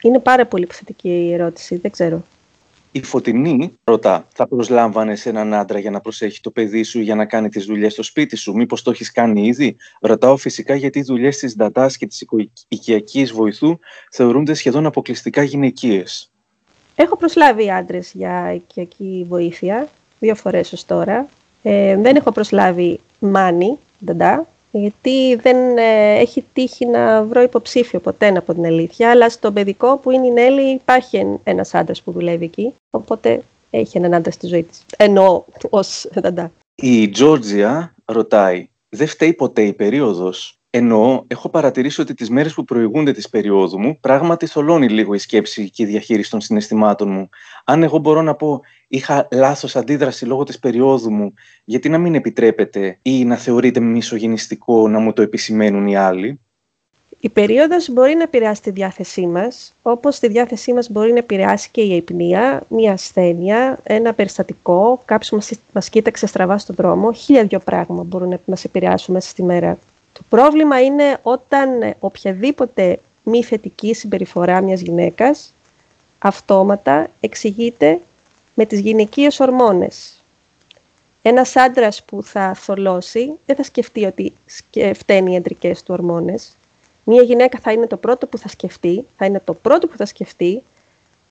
Είναι 0.02 0.18
πάρα 0.18 0.46
πολύ 0.46 0.64
επιθετική 0.64 1.08
η 1.08 1.32
ερώτηση, 1.32 1.76
δεν 1.76 1.90
ξέρω. 1.90 2.22
Η 2.92 3.02
Φωτεινή 3.02 3.78
ρωτά, 3.84 4.26
θα 4.34 4.48
προσλάμβανες 4.48 5.26
έναν 5.26 5.54
άντρα 5.54 5.78
για 5.78 5.90
να 5.90 6.00
προσέχει 6.00 6.40
το 6.40 6.50
παιδί 6.50 6.82
σου 6.82 7.00
για 7.00 7.14
να 7.14 7.24
κάνει 7.24 7.48
τις 7.48 7.64
δουλειές 7.64 7.92
στο 7.92 8.02
σπίτι 8.02 8.36
σου, 8.36 8.54
Μήπως 8.54 8.82
το 8.82 8.90
έχεις 8.90 9.12
κάνει 9.12 9.46
ήδη; 9.46 9.76
Ρωτάω 10.00 10.36
φυσικά 10.36 10.74
γιατί 10.74 10.98
οι 10.98 11.02
δουλειές 11.02 11.36
της 11.36 11.56
ντατάς 11.56 11.96
και 11.96 12.06
της 12.06 12.26
οικιακής 12.68 13.32
βοηθού 13.32 13.78
θεωρούνται 14.10 14.54
σχεδόν 14.54 14.86
αποκλειστικά 14.86 15.42
γυναικείες. 15.42 16.30
Έχω 16.94 17.16
προσλάβει 17.16 17.70
άντρες 17.70 18.12
για 18.14 18.52
οικιακή 18.54 19.26
βοήθεια, 19.28 19.88
δύο 20.18 20.34
φορές 20.34 20.72
ως 20.72 20.84
τώρα. 20.84 21.28
Ε, 21.62 21.96
δεν 21.96 22.16
έχω 22.16 22.32
προσλάβει 22.32 23.00
μάνι, 23.18 23.78
νταντά, 24.04 24.46
γιατί 24.70 25.34
δεν 25.34 25.76
ε, 25.78 26.18
έχει 26.18 26.44
τύχει 26.52 26.86
να 26.86 27.22
βρω 27.22 27.42
υποψήφιο 27.42 28.00
ποτέ 28.00 28.26
από 28.26 28.54
την 28.54 28.64
αλήθεια, 28.64 29.10
αλλά 29.10 29.30
στο 29.30 29.52
παιδικό 29.52 29.96
που 29.96 30.10
είναι 30.10 30.26
η 30.26 30.30
Νέλη 30.30 30.72
υπάρχει 30.72 31.38
ένας 31.44 31.74
άντρας 31.74 32.02
που 32.02 32.12
δουλεύει 32.12 32.44
εκεί, 32.44 32.74
οπότε 32.90 33.42
έχει 33.70 33.96
έναν 33.96 34.14
άντρα 34.14 34.30
στη 34.30 34.46
ζωή 34.46 34.62
της. 34.62 34.84
Εννοώ 34.96 35.44
ως 35.70 36.08
δαντά. 36.12 36.52
Η 36.74 37.08
Τζόρτζια 37.08 37.94
ρωτάει, 38.04 38.68
δεν 38.88 39.06
φταίει 39.06 39.32
ποτέ 39.32 39.62
η 39.62 39.72
περίοδος; 39.72 40.58
Εννοώ, 40.74 41.24
έχω 41.26 41.48
παρατηρήσει 41.48 42.00
ότι 42.00 42.14
τις 42.14 42.30
μέρες 42.30 42.54
που 42.54 42.64
προηγούνται 42.64 43.12
της 43.12 43.28
περίοδου 43.28 43.80
μου, 43.80 43.98
πράγματι 44.00 44.46
θολώνει 44.46 44.88
λίγο 44.88 45.14
η 45.14 45.18
σκέψη 45.18 45.70
και 45.70 45.82
η 45.82 45.86
διαχείριση 45.86 46.30
των 46.30 46.40
συναισθημάτων 46.40 47.10
μου. 47.10 47.28
Αν 47.64 47.82
εγώ 47.82 47.98
μπορώ 47.98 48.22
να 48.22 48.34
πω, 48.34 48.60
είχα 48.88 49.28
λάθος 49.32 49.76
αντίδραση 49.76 50.24
λόγω 50.24 50.42
της 50.42 50.58
περίοδου 50.58 51.12
μου, 51.12 51.34
γιατί 51.64 51.88
να 51.88 51.98
μην 51.98 52.14
επιτρέπεται 52.14 52.98
ή 53.02 53.24
να 53.24 53.36
θεωρείται 53.36 53.80
μισογενιστικό 53.80 54.88
να 54.88 54.98
μου 54.98 55.12
το 55.12 55.22
επισημαίνουν 55.22 55.86
οι 55.86 55.96
άλλοι; 55.96 56.40
Η 57.20 57.28
περίοδος 57.28 57.90
μπορεί 57.90 58.14
να 58.14 58.22
επηρεάσει 58.22 58.62
τη 58.62 58.70
διάθεσή 58.70 59.26
μας, 59.26 59.74
όπως 59.82 60.18
τη 60.18 60.28
διάθεσή 60.28 60.72
μας 60.72 60.90
μπορεί 60.90 61.12
να 61.12 61.18
επηρεάσει 61.18 61.68
και 61.70 61.82
η 61.82 61.92
αϊπνία, 61.92 62.62
μια 62.68 62.92
ασθένεια, 62.92 63.78
ένα 63.82 64.12
περιστατικό, 64.12 65.02
κάποιος 65.04 65.30
μας, 65.30 65.50
μας 65.72 65.88
κοίταξε 65.88 66.26
στραβά 66.26 66.58
στον 66.58 66.74
δρόμο, 66.74 67.12
χίλια 67.12 67.44
δυο 67.44 67.58
πράγματα 67.58 68.02
μπορούν 68.02 68.28
να 68.28 68.40
μας 68.44 68.64
επηρεάσουν 68.64 69.14
μέσα 69.14 69.28
στη 69.28 69.42
μέρα. 69.42 69.78
Το 70.22 70.36
πρόβλημα 70.36 70.82
είναι 70.82 71.18
όταν 71.22 71.94
οποιαδήποτε 72.00 72.98
μη 73.22 73.44
θετική 73.44 73.94
συμπεριφορά 73.94 74.60
μιας 74.60 74.80
γυναίκας 74.80 75.52
αυτόματα 76.18 77.08
εξηγείται 77.20 78.00
με 78.54 78.66
τις 78.66 78.80
γυναικείες 78.80 79.40
ορμόνες. 79.40 80.22
Ένας 81.22 81.56
άντρας 81.56 82.02
που 82.02 82.22
θα 82.22 82.54
θολώσει 82.54 83.32
δεν 83.46 83.56
θα 83.56 83.62
σκεφτεί 83.62 84.04
ότι 84.04 84.32
φταίνει 84.94 85.32
οι 85.32 85.36
αντρικές 85.36 85.82
του 85.82 85.94
ορμόνες. 85.94 86.56
Μία 87.04 87.22
γυναίκα 87.22 87.58
θα 87.58 87.72
είναι 87.72 87.86
το 87.86 87.96
πρώτο 87.96 88.26
που 88.26 88.38
θα 88.38 88.48
σκεφτεί, 88.48 89.06
θα 89.16 89.24
είναι 89.24 89.40
το 89.44 89.54
πρώτο 89.54 89.86
που 89.86 89.96
θα 89.96 90.06
σκεφτεί, 90.06 90.62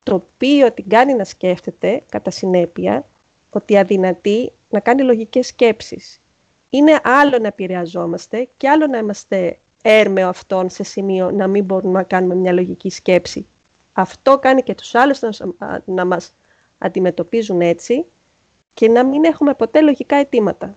το 0.04 0.14
οποίο 0.14 0.72
την 0.72 0.90
κάνει 0.90 1.14
να 1.14 1.24
σκέφτεται, 1.24 2.02
κατά 2.10 2.32
συνέπεια, 2.32 3.06
ότι 3.52 3.78
αδυνατεί 3.78 4.52
να 4.70 4.80
κάνει 4.80 5.02
λογικές 5.02 5.48
σκέψεις. 5.48 6.21
Είναι 6.74 7.00
άλλο 7.04 7.38
να 7.38 7.48
επηρεαζόμαστε 7.48 8.48
και 8.58 8.70
άλλο 8.70 8.88
να 8.88 8.98
είμαστε 8.98 9.58
έρμεο 9.82 10.28
αυτών 10.28 10.70
σε 10.70 10.84
σημείο 10.84 11.32
να 11.32 11.48
μην 11.48 11.64
μπορούμε 11.64 11.98
να 12.00 12.04
κάνουμε 12.04 12.36
μια 12.36 12.52
λογική 12.52 12.90
σκέψη. 12.90 13.46
Αυτό 13.94 14.40
κάνει 14.40 14.64
και 14.64 14.76
τους 14.76 14.96
άλλους 14.96 15.20
να, 15.20 15.82
να 15.86 16.06
μας 16.06 16.34
αντιμετωπίζουν 16.78 17.62
έτσι 17.62 18.06
και 18.74 18.88
να 18.88 19.04
μην 19.06 19.24
έχουμε 19.24 19.54
ποτέ 19.54 19.82
λογικά 19.82 20.16
αιτήματα. 20.16 20.76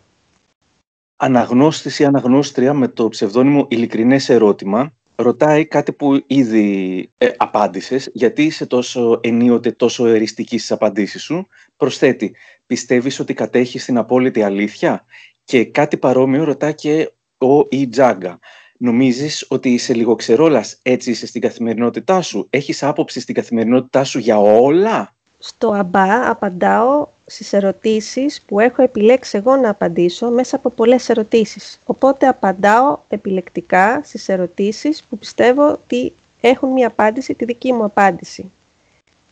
Αναγνώστης 1.17 1.99
ή 1.99 2.05
αναγνώστρια 2.05 2.73
με 2.73 2.89
το 2.89 3.09
ψευδόνυμο 3.09 3.67
ειλικρινές 3.69 4.29
ερώτημα 4.29 4.93
ρωτάει 5.17 5.67
κάτι 5.67 5.93
που 5.93 6.25
ήδη 6.27 7.11
ε, 7.19 7.31
απάντησες, 7.37 8.11
γιατί 8.13 8.43
είσαι 8.43 8.67
τόσο 8.67 9.21
ενίοτε 9.23 9.71
τόσο 9.71 10.07
εριστική 10.07 10.59
στις 10.59 10.73
απαντήσεις 10.73 11.23
σου. 11.23 11.47
Προσθέτει, 11.77 12.35
πιστεύεις 12.67 13.21
ότι 13.21 13.35
κατέχεις 13.35 13.85
την 13.85 13.99
απόλυτη 13.99 14.43
αλήθεια 14.43 15.05
και 15.45 15.65
κάτι 15.65 15.97
παρόμοιο 15.97 16.45
ρωτά 16.45 16.73
και 16.73 17.13
ο 17.39 17.67
η 17.71 17.89
Τζάγκα. 17.89 18.39
Νομίζεις 18.79 19.47
ότι 19.49 19.73
είσαι 19.73 19.95
λίγο 19.95 20.15
ξερόλας, 20.15 20.79
έτσι 20.83 21.11
είσαι 21.11 21.27
στην 21.27 21.41
καθημερινότητά 21.41 22.23
σου; 22.23 22.47
Έχεις 22.51 22.83
άποψη 22.83 23.21
στην 23.21 23.35
καθημερινότητά 23.35 24.05
σου 24.05 24.19
για 24.19 24.39
όλα; 24.39 25.17
Στο 25.39 25.73
αμπά 25.73 26.31
απαντάω 26.31 27.07
στις 27.27 27.53
ερωτήσεις 27.53 28.43
που 28.47 28.61
έχω 28.61 28.83
επιλέξει 28.83 29.37
εγώ 29.37 29.57
να 29.57 29.71
απαντήσω 29.71 30.31
μέσα 30.31 30.57
από 30.57 30.71
πολλές 30.71 31.09
ερωτήσεις. 31.09 31.81
Οπότε 31.85 32.27
απαντάω 32.27 32.99
επιλεκτικά 33.09 34.01
στις 34.05 34.29
ερωτήσεις 34.29 35.03
που 35.03 35.19
πιστεύω 35.19 35.71
ότι 35.71 36.13
έχουν 36.41 36.69
μια 36.69 36.87
απάντηση, 36.87 37.35
τη 37.35 37.45
δική 37.45 37.73
μου 37.73 37.85
απάντηση. 37.85 38.53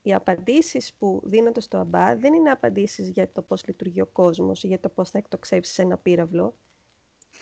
Οι 0.02 0.14
απαντήσεις 0.14 0.92
που 0.92 1.22
δίνονται 1.24 1.60
στο 1.60 1.78
αμπά 1.78 2.16
δεν 2.16 2.34
είναι 2.34 2.50
απαντήσεις 2.50 3.08
για 3.08 3.28
το 3.28 3.42
πώς 3.42 3.66
λειτουργεί 3.66 4.00
ο 4.00 4.06
κόσμος 4.06 4.62
ή 4.62 4.66
για 4.66 4.78
το 4.78 4.88
πώς 4.88 5.10
θα 5.10 5.18
εκτοξεύσεις 5.18 5.78
ένα 5.78 5.96
πύραυλο. 5.96 6.54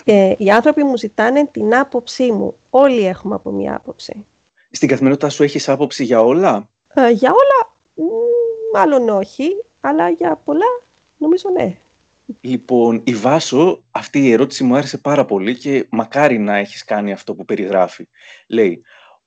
Ε, 0.04 0.34
οι 0.38 0.50
άνθρωποι 0.50 0.82
μου 0.82 0.96
ζητάνε 0.96 1.46
την 1.52 1.74
άποψή 1.74 2.32
μου. 2.32 2.56
Όλοι 2.70 3.06
έχουμε 3.06 3.34
από 3.34 3.50
μια 3.50 3.76
άποψη. 3.76 4.26
Στην 4.70 4.88
καθημερινότητά 4.88 5.30
σου 5.30 5.42
έχεις 5.42 5.68
άποψη 5.68 6.04
για 6.04 6.20
όλα; 6.22 6.68
Ε, 6.94 7.10
για 7.10 7.30
όλα, 7.30 7.72
μάλλον 8.72 9.08
όχι, 9.08 9.64
αλλά 9.80 10.08
για 10.08 10.40
πολλά 10.44 10.80
νομίζω 11.18 11.50
ναι. 11.56 11.76
Λοιπόν, 12.40 13.00
η 13.04 13.14
Βάσο, 13.14 13.82
αυτή 13.90 14.18
η 14.18 14.32
ερώτηση 14.32 14.64
μου 14.64 14.76
άρεσε 14.76 14.98
πάρα 14.98 15.24
πολύ 15.24 15.56
και 15.56 15.86
μακάρι 15.90 16.38
να 16.38 16.56
έχεις 16.56 16.84
κάνει 16.84 17.12
αυτό 17.12 17.34
που 17.34 17.44
περιγράφει. 17.44 18.08
Λέει, 18.48 18.82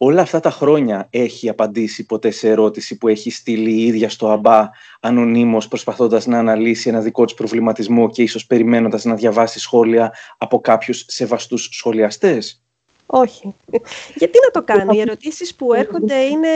όλα 0.06 0.22
αυτά 0.22 0.40
τα 0.40 0.52
χρόνια 0.52 1.08
έχει 1.10 1.50
απαντήσει 1.50 2.06
ποτέ 2.06 2.32
σε 2.32 2.50
ερώτηση 2.50 2.98
που 2.98 3.08
έχει 3.08 3.32
στείλει 3.32 3.72
η 3.72 3.86
ίδια 3.86 4.10
στο 4.10 4.32
ΑΜΠΑ 4.32 4.72
ανωνύμως 5.00 5.68
προσπαθώντας 5.68 6.26
να 6.26 6.40
αναλύσει 6.40 6.90
ένα 6.90 7.00
δικό 7.00 7.26
της 7.26 7.34
προβληματισμό 7.34 8.10
και 8.10 8.22
ίσως 8.22 8.46
περιμένοντας 8.46 9.04
να 9.04 9.16
διαβάσει 9.16 9.60
σχόλια 9.60 10.14
από 10.38 10.62
κάποιους 10.62 11.06
σεβαστούς 11.08 11.70
σχολιαστές; 11.72 12.62
Όχι. 13.06 13.56
Γιατί 14.20 14.40
να 14.44 14.52
το 14.52 14.64
κάνω; 14.64 14.94
Οι 14.94 15.00
ερωτήσεις 15.00 15.56
που 15.56 15.74
έρχονται 15.74 16.16
είναι, 16.16 16.50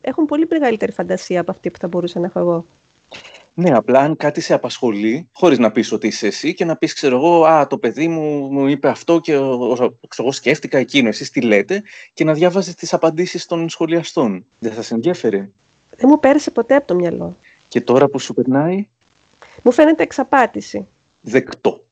έχουν 0.00 0.24
πολύ 0.24 0.46
μεγαλύτερη 0.50 0.92
φαντασία 0.92 1.40
από 1.40 1.50
αυτή 1.50 1.70
που 1.70 1.78
θα 1.78 1.88
μπορούσα 1.88 2.20
να 2.20 2.26
έχω 2.26 2.38
εγώ. 2.38 2.66
Ναι, 3.60 3.70
απλά 3.70 4.00
αν 4.00 4.16
κάτι 4.16 4.40
σε 4.40 4.54
απασχολεί, 4.54 5.28
χωρίς 5.32 5.58
να 5.58 5.70
πεις 5.70 5.92
ότι 5.92 6.06
είσαι 6.06 6.26
εσύ 6.26 6.54
και 6.54 6.64
να 6.64 6.76
πεις, 6.76 6.92
ξέρω 6.92 7.16
εγώ, 7.16 7.44
Α, 7.44 7.66
το 7.66 7.78
παιδί 7.78 8.08
μου 8.08 8.52
μου 8.52 8.66
είπε 8.66 8.88
αυτό 8.88 9.20
και 9.20 9.32
εγώ 9.32 10.32
σκέφτηκα 10.32 10.78
εκείνο. 10.78 11.08
Εσείς 11.08 11.30
τι 11.30 11.40
λέτε, 11.40 11.82
και 12.12 12.24
να 12.24 12.32
διάβαζες 12.32 12.74
τις 12.74 12.92
απαντήσεις 12.92 13.46
των 13.46 13.68
σχολιαστών. 13.68 14.46
Δεν 14.58 14.72
θα 14.72 14.82
σε 14.82 14.94
ενδιαφέρει. 14.94 15.52
Δεν 15.96 16.08
μου 16.08 16.20
πέρασε 16.20 16.50
ποτέ 16.50 16.74
από 16.74 16.86
το 16.86 16.94
μυαλό. 16.94 17.36
Και 17.68 17.80
τώρα 17.80 18.08
που 18.08 18.18
σου 18.18 18.34
περνάει; 18.34 18.88
Μου 19.62 19.72
φαίνεται 19.72 20.02
εξαπάτηση. 20.02 20.86
Δεκτό. 21.20 21.86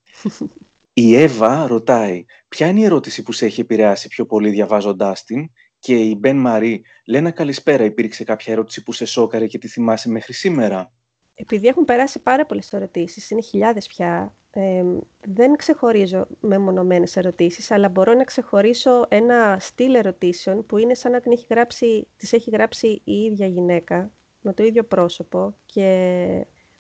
η 0.93 1.17
Εύα 1.17 1.67
ρωτάει, 1.67 2.25
ποια 2.49 2.67
είναι 2.67 2.81
η 2.81 2.85
ερώτηση 2.85 3.23
που 3.23 3.33
σε 3.33 3.45
έχει 3.47 3.61
επηρεάσει 3.61 4.09
πιο 4.09 4.27
πολύ 4.27 4.51
διαβάζοντάς 4.51 5.25
την; 5.25 5.51
Και 5.79 5.95
η 5.95 6.17
Μπεν 6.19 6.37
Μαρή 6.37 6.83
λένε 7.07 7.31
καλησπέρα, 7.31 7.85
υπήρξε 7.85 8.25
κάποια 8.25 8.53
ερώτηση 8.53 8.83
που 8.83 8.93
σε 8.93 9.05
σώκαρε 9.05 9.47
και 9.47 9.59
τη 9.59 9.69
θυμάσαι 9.69 10.09
μέχρι 10.09 10.33
σήμερα; 10.33 10.93
Επειδή 11.37 11.67
έχουν 11.67 11.85
περάσει 11.85 12.19
πάρα 12.19 12.47
πολλές 12.47 12.73
ερωτήσεις, 12.73 13.31
είναι 13.31 13.41
χιλιάδες 13.41 13.87
πια, 13.87 14.33
ε, 14.51 14.85
δεν 15.25 15.57
ξεχωρίζω 15.57 16.27
με 16.41 16.59
μονομένες 16.59 17.17
ερωτήσεις, 17.17 17.71
αλλά 17.71 17.89
μπορώ 17.89 18.15
να 18.15 18.25
ξεχωρίσω 18.25 19.07
ένα 19.09 19.57
στυλ 19.61 19.95
ερωτήσεων 19.95 20.67
που 20.67 20.77
είναι 20.79 20.95
σαν 20.95 21.13
να 21.13 21.21
την 21.21 21.33
έχει 21.33 21.47
γράψει, 21.51 22.07
τις 22.17 22.33
έχει 22.33 22.51
γράψει 22.51 23.01
η 23.05 23.13
ίδια 23.15 23.47
γυναίκα, 23.47 24.11
με 24.43 24.53
το 24.53 24.65
ίδιο 24.65 24.83
πρόσωπο 24.83 25.55
και 25.67 25.89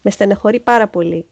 με 0.02 0.10
στενεχωρεί 0.10 0.60
πάρα 0.60 0.86
πολύ. 0.86 1.26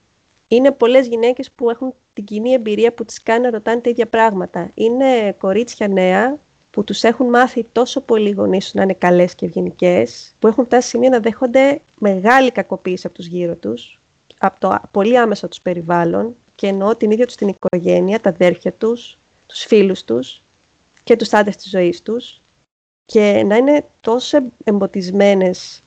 Είναι 0.49 0.71
πολλές 0.71 1.07
γυναίκες 1.07 1.51
που 1.51 1.71
έχουν 1.71 1.95
την 2.15 2.25
κοινή 2.25 2.53
εμπειρία 2.53 2.93
που 2.93 3.05
τις 3.05 3.23
κάνει 3.23 3.43
να 3.43 3.51
ρωτάνε 3.51 3.81
τα 3.81 3.91
ίδια 3.91 4.07
πράγματα. 4.07 4.71
Είναι 4.75 5.35
κορίτσια 5.39 5.89
νέα 5.89 6.39
που 6.75 6.85
τους 6.85 7.03
έχουν 7.03 7.29
μάθει 7.29 7.67
τόσο 7.73 8.01
πολύ 8.01 8.31
γονείς 8.31 8.75
να 8.75 8.83
είναι 8.83 8.95
καλές 8.95 9.35
και 9.35 9.47
ευγενικές, 9.47 10.33
που 10.39 10.47
έχουν 10.47 10.65
φτάσει 10.65 10.89
σημείο 10.89 11.09
να 11.09 11.21
δέχονται 11.21 11.81
μεγάλη 11.99 12.51
κακοποίηση 12.51 13.07
από 13.07 13.15
τους 13.15 13.27
γύρω 13.27 13.55
τους, 13.55 14.01
από 14.39 14.61
το 14.61 14.81
πολύ 14.91 15.19
άμεσο 15.19 15.49
τους 15.49 15.61
περιβάλλον 15.61 16.37
και 16.55 16.67
εννοώ 16.67 16.97
την 16.97 17.11
ίδια 17.11 17.27
τους 17.27 17.35
την 17.35 17.49
οικογένεια, 17.49 18.21
τα 18.21 18.29
αδέρφια 18.29 18.73
τους, 18.73 19.19
τους 19.47 19.65
φίλους 19.65 20.05
τους 20.05 20.43
και 21.05 21.17
τους 21.17 21.33
άντρες 21.33 21.57
της 21.57 21.71
ζωής 21.71 22.03
τους. 22.03 22.41
Και 23.05 23.43
να 23.47 23.57
είναι 23.57 23.85
τόσο 24.01 24.39
εμποτισμένες 24.65 25.81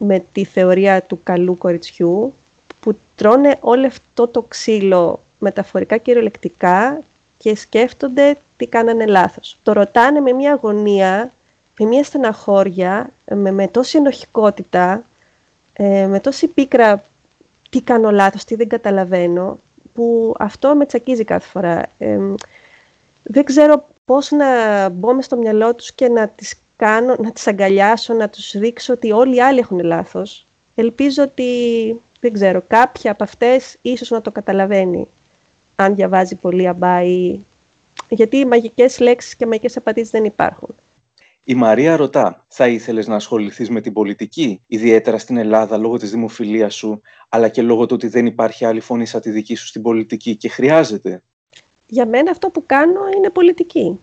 με 0.00 0.24
τη 0.32 0.44
θεωρία 0.44 1.02
του 1.02 1.20
καλού 1.22 1.58
κοριτσιού 1.58 2.34
που 2.80 2.98
τρώνε 3.14 3.56
όλο 3.60 3.86
αυτό 3.86 4.28
το 4.28 4.42
ξύλο 4.42 5.22
μεταφορικά 5.38 5.96
και 5.96 6.02
κυριολεκτικά 6.02 7.02
και 7.42 7.56
σκέφτονται 7.56 8.36
τι 8.56 8.66
κάνανε 8.66 9.06
λάθος. 9.06 9.56
Το 9.62 9.72
ρωτάνε 9.72 10.20
με 10.20 10.32
μια 10.32 10.52
αγωνία, 10.52 11.30
με 11.78 11.86
μια 11.86 12.04
στεναχώρια, 12.04 13.10
με, 13.34 13.50
με 13.50 13.68
τόση 13.68 13.98
ενοχικότητα, 13.98 15.04
ε, 15.72 16.06
με 16.06 16.20
τόση 16.20 16.46
πίκρα 16.46 17.02
τι 17.70 17.80
κάνω 17.80 18.10
λάθος, 18.10 18.44
τι 18.44 18.54
δεν 18.54 18.68
καταλαβαίνω, 18.68 19.58
που 19.94 20.34
αυτό 20.38 20.74
με 20.74 20.86
τσακίζει 20.86 21.24
κάθε 21.24 21.48
φορά. 21.48 21.86
Ε, 21.98 22.18
δεν 23.22 23.44
ξέρω 23.44 23.84
πώς 24.04 24.30
να 24.30 24.88
μπω 24.88 25.14
μες 25.14 25.24
στο 25.24 25.36
μυαλό 25.36 25.74
τους 25.74 25.92
και 25.92 26.08
να 26.08 26.28
τις 26.28 26.54
κάνω, 26.76 27.16
να 27.18 27.32
τις 27.32 27.46
αγκαλιάσω, 27.46 28.14
να 28.14 28.28
τους 28.28 28.58
δείξω 28.58 28.92
ότι 28.92 29.12
όλοι 29.12 29.34
οι 29.34 29.40
άλλοι 29.40 29.58
έχουν 29.58 29.80
λάθος. 29.80 30.46
Ελπίζω 30.74 31.22
ότι, 31.22 31.50
δεν 32.20 32.32
ξέρω, 32.32 32.62
κάποια 32.68 33.10
από 33.10 33.24
αυτές 33.24 33.76
ίσως 33.82 34.10
να 34.10 34.22
το 34.22 34.30
καταλαβαίνει 34.30 35.08
αν 35.74 35.94
διαβάζει 35.94 36.34
πολύ 36.34 36.68
αμπά 36.68 37.02
ή... 37.02 37.38
Γιατί 38.08 38.36
οι 38.36 38.44
μαγικές 38.44 38.98
λέξεις 38.98 39.34
και 39.34 39.46
μαγικές 39.46 39.76
απαντήσεις 39.76 40.10
δεν 40.10 40.24
υπάρχουν. 40.24 40.68
Η 41.44 41.54
Μαρία 41.54 41.96
ρωτά, 41.96 42.44
θα 42.48 42.68
ήθελες 42.68 43.06
να 43.06 43.14
ασχοληθείς 43.14 43.70
με 43.70 43.80
την 43.80 43.92
πολιτική, 43.92 44.60
ιδιαίτερα 44.66 45.18
στην 45.18 45.36
Ελλάδα 45.36 45.76
λόγω 45.76 45.96
της 45.96 46.10
δημοφιλίας 46.10 46.74
σου, 46.74 47.00
αλλά 47.28 47.48
και 47.48 47.62
λόγω 47.62 47.86
του 47.86 47.94
ότι 47.94 48.08
δεν 48.08 48.26
υπάρχει 48.26 48.64
άλλη 48.64 48.80
φωνή 48.80 49.06
σαν 49.06 49.20
τη 49.20 49.30
δική 49.30 49.54
σου 49.54 49.66
στην 49.66 49.82
πολιτική 49.82 50.36
και 50.36 50.48
χρειάζεται; 50.48 51.22
Για 51.86 52.06
μένα 52.06 52.30
αυτό 52.30 52.50
που 52.50 52.62
κάνω 52.66 53.00
είναι 53.16 53.30
πολιτική. 53.30 54.00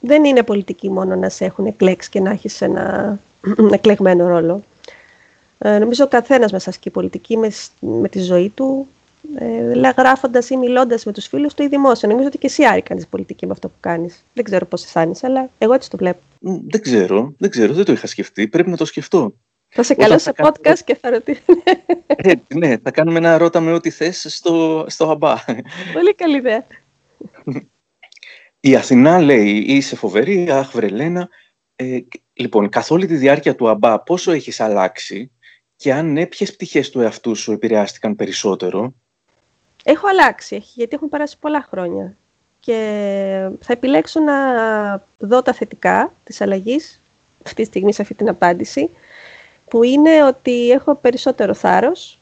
Δεν 0.00 0.24
είναι 0.24 0.42
πολιτική 0.42 0.90
μόνο 0.90 1.16
να 1.16 1.28
σε 1.28 1.44
έχουν 1.44 1.66
εκλέξει 1.66 2.10
και 2.10 2.20
να 2.20 2.30
έχεις 2.30 2.60
ένα 2.60 3.18
εκλεγμένο 3.72 4.28
ρόλο. 4.28 4.62
Ε, 5.58 5.78
νομίζω 5.78 6.04
ο 6.04 6.08
καθένας 6.08 6.52
μέσα 6.52 6.70
ασκεί 6.70 6.90
πολιτική 6.90 7.36
με, 7.36 7.50
με 7.80 8.08
τη 8.08 8.20
ζωή 8.20 8.48
του, 8.48 8.88
ε, 9.38 9.92
γράφοντας 9.96 10.50
ή 10.50 10.56
μιλώντας 10.56 11.04
με 11.04 11.12
τους 11.12 11.26
φίλους 11.26 11.54
του 11.54 11.62
ή 11.62 11.68
δημόσια. 11.68 12.08
Νομίζω 12.08 12.28
ότι 12.28 12.38
και 12.38 12.46
εσύ 12.46 12.64
Άρη 12.64 12.82
κάνεις 12.82 13.06
πολιτική 13.06 13.46
με 13.46 13.52
αυτό 13.52 13.68
που 13.68 13.74
κάνεις. 13.80 14.24
Δεν 14.32 14.44
ξέρω 14.44 14.66
πώς 14.66 14.84
αισθάνεσαι, 14.84 15.26
αλλά 15.26 15.50
εγώ 15.58 15.72
έτσι 15.72 15.90
το 15.90 15.96
βλέπω. 15.96 16.20
Δεν 16.40 16.80
ξέρω, 16.80 17.34
δεν 17.38 17.50
ξέρω, 17.50 17.72
δεν 17.72 17.84
το 17.84 17.92
είχα 17.92 18.06
σκεφτεί. 18.06 18.48
Πρέπει 18.48 18.70
να 18.70 18.76
το 18.76 18.84
σκεφτώ. 18.84 19.34
Θα 19.68 19.82
σε 19.82 19.94
καλώ 19.94 20.18
σε 20.18 20.32
podcast 20.36 20.78
και 20.84 20.94
θα 20.94 21.10
ρωτήσω. 21.10 21.40
Ε, 22.06 22.32
ναι, 22.54 22.76
θα 22.76 22.90
κάνουμε 22.90 23.18
ένα 23.18 23.38
ρώτα 23.38 23.60
με 23.60 23.72
ό,τι 23.72 23.90
θες 23.90 24.26
στο, 24.28 24.84
στο 24.88 25.10
αμπά. 25.10 25.34
Πολύ 25.92 26.14
καλή 26.14 26.36
ιδέα. 26.36 26.64
Η 28.60 28.76
Αθηνά 28.76 29.20
λέει, 29.20 29.56
είσαι 29.56 29.96
φοβερή, 29.96 30.50
αχ 30.50 30.72
βρελένα. 30.72 31.28
Ε, 31.76 31.98
λοιπόν, 32.32 32.68
καθ' 32.68 32.90
όλη 32.90 33.06
τη 33.06 33.16
διάρκεια 33.16 33.54
του 33.54 33.68
αμπά, 33.68 34.00
πόσο 34.02 34.32
έχεις 34.32 34.60
αλλάξει 34.60 35.30
και 35.76 35.92
αν 35.92 36.12
ναι, 36.12 36.26
ποιες 36.26 36.52
πτυχές 36.52 36.90
του 36.90 37.00
εαυτού 37.00 37.34
σου 37.34 37.52
επηρεάστηκαν 37.52 38.14
περισσότερο. 38.14 38.94
Έχω 39.82 40.08
αλλάξει, 40.08 40.64
γιατί 40.74 40.94
έχουν 40.94 41.08
περάσει 41.08 41.38
πολλά 41.38 41.66
χρόνια. 41.70 42.16
Και 42.60 43.48
θα 43.60 43.72
επιλέξω 43.72 44.20
να 44.20 44.34
δω 45.18 45.42
τα 45.42 45.52
θετικά 45.52 46.12
της 46.24 46.40
αλλαγής, 46.40 47.02
αυτή 47.44 47.62
τη 47.62 47.68
στιγμή 47.68 47.92
σε 47.92 48.02
αυτή 48.02 48.14
την 48.14 48.28
απάντηση, 48.28 48.90
που 49.68 49.82
είναι 49.82 50.24
ότι 50.24 50.70
έχω 50.70 50.94
περισσότερο 50.94 51.54
θάρρος 51.54 52.18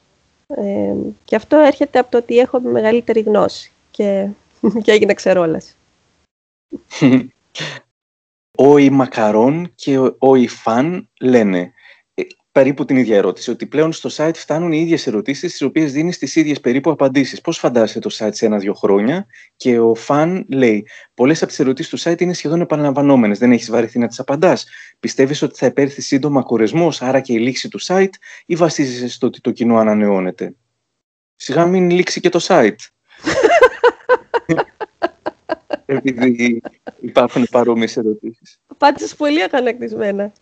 ε, 0.46 0.94
και 1.24 1.36
αυτό 1.36 1.56
έρχεται 1.56 1.98
από 1.98 2.10
το 2.10 2.18
ότι 2.18 2.38
έχω 2.38 2.60
μεγαλύτερη 2.60 3.20
γνώση 3.20 3.72
και, 3.90 4.28
και 4.82 4.92
έγινε 4.92 5.14
ξερόλας. 5.14 5.76
Ο 8.60 8.78
Μακαρόν 8.90 9.72
και 9.74 9.98
ο 10.18 10.34
Ιφάν 10.34 11.08
λένε 11.20 11.72
περίπου 12.58 12.84
την 12.84 12.96
ίδια 12.96 13.16
ερώτηση. 13.16 13.50
Ότι 13.50 13.66
πλέον 13.66 13.92
στο 13.92 14.10
site 14.16 14.34
φτάνουν 14.34 14.72
οι 14.72 14.80
ίδιες 14.80 15.06
ερωτήσεις, 15.06 15.50
τις 15.50 15.62
οποίες 15.62 15.92
δίνεις 15.92 16.18
τις 16.18 16.36
ίδιες 16.36 16.60
περίπου 16.60 16.90
απαντήσεις. 16.90 17.40
Πώς 17.40 17.58
φαντάζεσαι 17.58 17.98
το 17.98 18.16
site 18.18 18.32
σε 18.32 18.46
ένα-δύο 18.46 18.74
χρόνια, 18.74 19.26
και 19.56 19.78
ο 19.78 19.94
φαν 19.94 20.46
λέει: 20.48 20.86
Πολλές 21.14 21.38
από 21.38 21.50
τις 21.50 21.60
ερωτήσεις 21.60 21.90
του 21.90 22.00
site 22.00 22.20
είναι 22.20 22.32
σχεδόν 22.32 22.60
επαναλαμβανόμενες. 22.60 23.38
Δεν 23.38 23.52
έχεις 23.52 23.70
βαρεθεί 23.70 23.98
να 23.98 24.06
τις 24.06 24.18
απαντάς. 24.18 24.66
Πιστεύεις 25.00 25.42
ότι 25.42 25.58
θα 25.58 25.66
επέρθει 25.66 26.00
σύντομα 26.00 26.42
κορεσμός, 26.42 27.02
άρα 27.02 27.20
και 27.20 27.32
η 27.32 27.38
λήξη 27.38 27.68
του 27.68 27.80
site, 27.82 28.12
ή 28.46 28.54
βασίζεσαι 28.54 29.08
στο 29.08 29.26
ότι 29.26 29.40
το 29.40 29.50
κοινό 29.50 29.76
ανανεώνεται; 29.76 30.54
Σιγά 31.36 31.66
μην 31.66 31.90
λήξει 31.90 32.20
και 32.20 32.28
το 32.28 32.38
site. 32.42 32.76
Επειδή 35.86 36.60
υπάρχουν 37.00 37.46
παρόμοιες 37.50 37.96
ερωτήσεις. 37.96 38.60
Απάντησες 38.66 39.16
πολύ 39.16 39.42
αγανακτισμένα. 39.42 40.32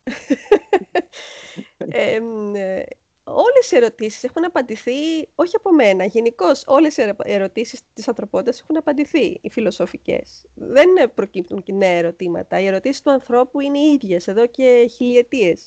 Ε, 1.97 2.83
όλες 3.29 3.71
οι 3.71 3.75
ερωτήσεις 3.75 4.23
έχουν 4.23 4.45
απαντηθεί, 4.45 5.27
όχι 5.35 5.55
από 5.55 5.73
μένα, 5.73 6.05
γενικώς 6.05 6.63
όλες 6.67 6.97
οι 6.97 7.13
ερωτήσεις 7.23 7.81
της 7.93 8.07
ανθρωπότητας 8.07 8.59
έχουν 8.59 8.77
απαντηθεί, 8.77 9.37
οι 9.41 9.49
φιλοσοφικές. 9.49 10.45
Δεν 10.53 10.89
προκύπτουν 11.13 11.63
και 11.63 11.73
νέα 11.73 11.89
ερωτήματα. 11.89 12.59
Οι 12.59 12.65
ερωτήσεις 12.65 13.01
του 13.01 13.11
ανθρώπου 13.11 13.59
είναι 13.59 13.79
οι 13.79 13.91
ίδιες 13.91 14.27
εδώ 14.27 14.47
και 14.47 14.89
χιλιετίες. 14.93 15.63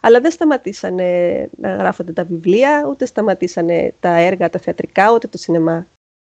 Αλλά 0.00 0.20
δεν 0.20 0.30
σταματήσανε 0.30 1.48
να 1.60 1.76
γράφονται 1.76 2.12
τα 2.12 2.24
βιβλία, 2.24 2.86
ούτε 2.88 3.06
σταματήσανε 3.06 3.94
τα 4.00 4.16
έργα, 4.16 4.50
τα 4.50 4.58
θεατρικά, 4.58 5.12
ούτε 5.12 5.26
το 5.26 5.38
σινεμά. 5.38 5.86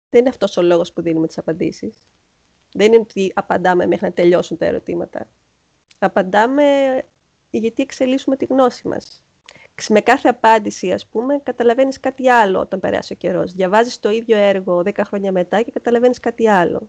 Δεν 0.08 0.20
είναι 0.20 0.28
αυτός 0.28 0.56
ο 0.56 0.62
λόγος 0.62 0.92
που 0.92 1.02
δίνουμε 1.02 1.26
τις 1.26 1.38
απαντήσεις. 1.38 1.94
Δεν 2.72 2.92
είναι 2.92 3.02
ότι 3.02 3.32
απαντάμε 3.34 3.86
μέχρι 3.86 4.06
να 4.06 4.12
τελειώσουν 4.12 4.56
τα 4.56 4.64
ερωτήματα. 4.64 5.28
Απαντάμε 5.98 6.64
γιατί 7.50 7.82
εξελίσσουμε 7.82 8.36
τη 8.36 8.44
γνώση 8.44 8.88
μας 8.88 9.22
με 9.88 10.00
κάθε 10.00 10.28
απάντηση, 10.28 10.92
ας 10.92 11.06
πούμε, 11.06 11.40
καταλαβαίνεις 11.42 12.00
κάτι 12.00 12.28
άλλο 12.28 12.60
όταν 12.60 12.80
περάσει 12.80 13.12
ο 13.12 13.16
καιρός. 13.16 13.52
Διαβάζεις 13.52 14.00
το 14.00 14.10
ίδιο 14.10 14.36
έργο 14.36 14.82
10 14.84 15.04
χρόνια 15.04 15.32
μετά 15.32 15.62
και 15.62 15.70
καταλαβαίνεις 15.70 16.20
κάτι 16.20 16.48
άλλο. 16.48 16.88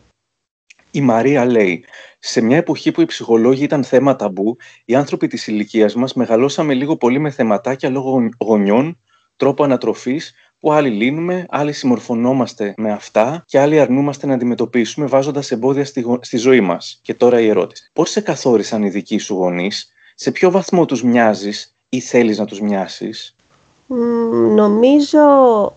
Η 0.91 1.01
Μαρία 1.01 1.45
λέει, 1.45 1.85
σε 2.19 2.41
μια 2.41 2.57
εποχή 2.57 2.91
που 2.91 3.01
οι 3.01 3.05
ψυχολόγοι 3.05 3.63
ήταν 3.63 3.83
θέμα 3.83 4.15
ταμπού, 4.15 4.57
οι 4.85 4.95
άνθρωποι 4.95 5.27
της 5.27 5.47
ηλικίας 5.47 5.95
μας 5.95 6.13
μεγαλώσαμε 6.13 6.73
λίγο 6.73 6.97
πολύ 6.97 7.19
με 7.19 7.29
θεματάκια 7.29 7.89
λόγω 7.89 8.29
γονιών, 8.39 8.99
τρόπο 9.35 9.63
ανατροφής, 9.63 10.33
που 10.59 10.71
άλλοι 10.71 10.89
λύνουμε, 10.89 11.45
άλλοι 11.49 11.73
συμμορφωνόμαστε 11.73 12.73
με 12.77 12.91
αυτά 12.91 13.43
και 13.45 13.59
άλλοι 13.59 13.79
αρνούμαστε 13.79 14.27
να 14.27 14.33
αντιμετωπίσουμε 14.33 15.05
βάζοντας 15.05 15.51
εμπόδια 15.51 15.85
στη, 15.85 16.05
στη 16.21 16.37
ζωή 16.37 16.61
μας. 16.61 16.99
Και 17.01 17.13
τώρα 17.13 17.39
η 17.39 17.47
ερώτηση. 17.47 17.89
Πώς 17.93 18.09
σε 18.09 18.21
καθόρισαν 18.21 18.83
οι 18.83 18.89
δικοί 18.89 19.17
σου 19.17 19.33
γονείς, 19.33 19.91
σε 20.15 20.31
ποιο 20.31 20.51
βαθμό 20.51 20.85
τους 20.85 21.03
μοιάζεις 21.03 21.75
ή 21.93 21.99
θέλεις 21.99 22.37
να 22.37 22.45
τους 22.45 22.61
μοιάσεις; 22.61 23.35
Νομίζω 24.55 25.19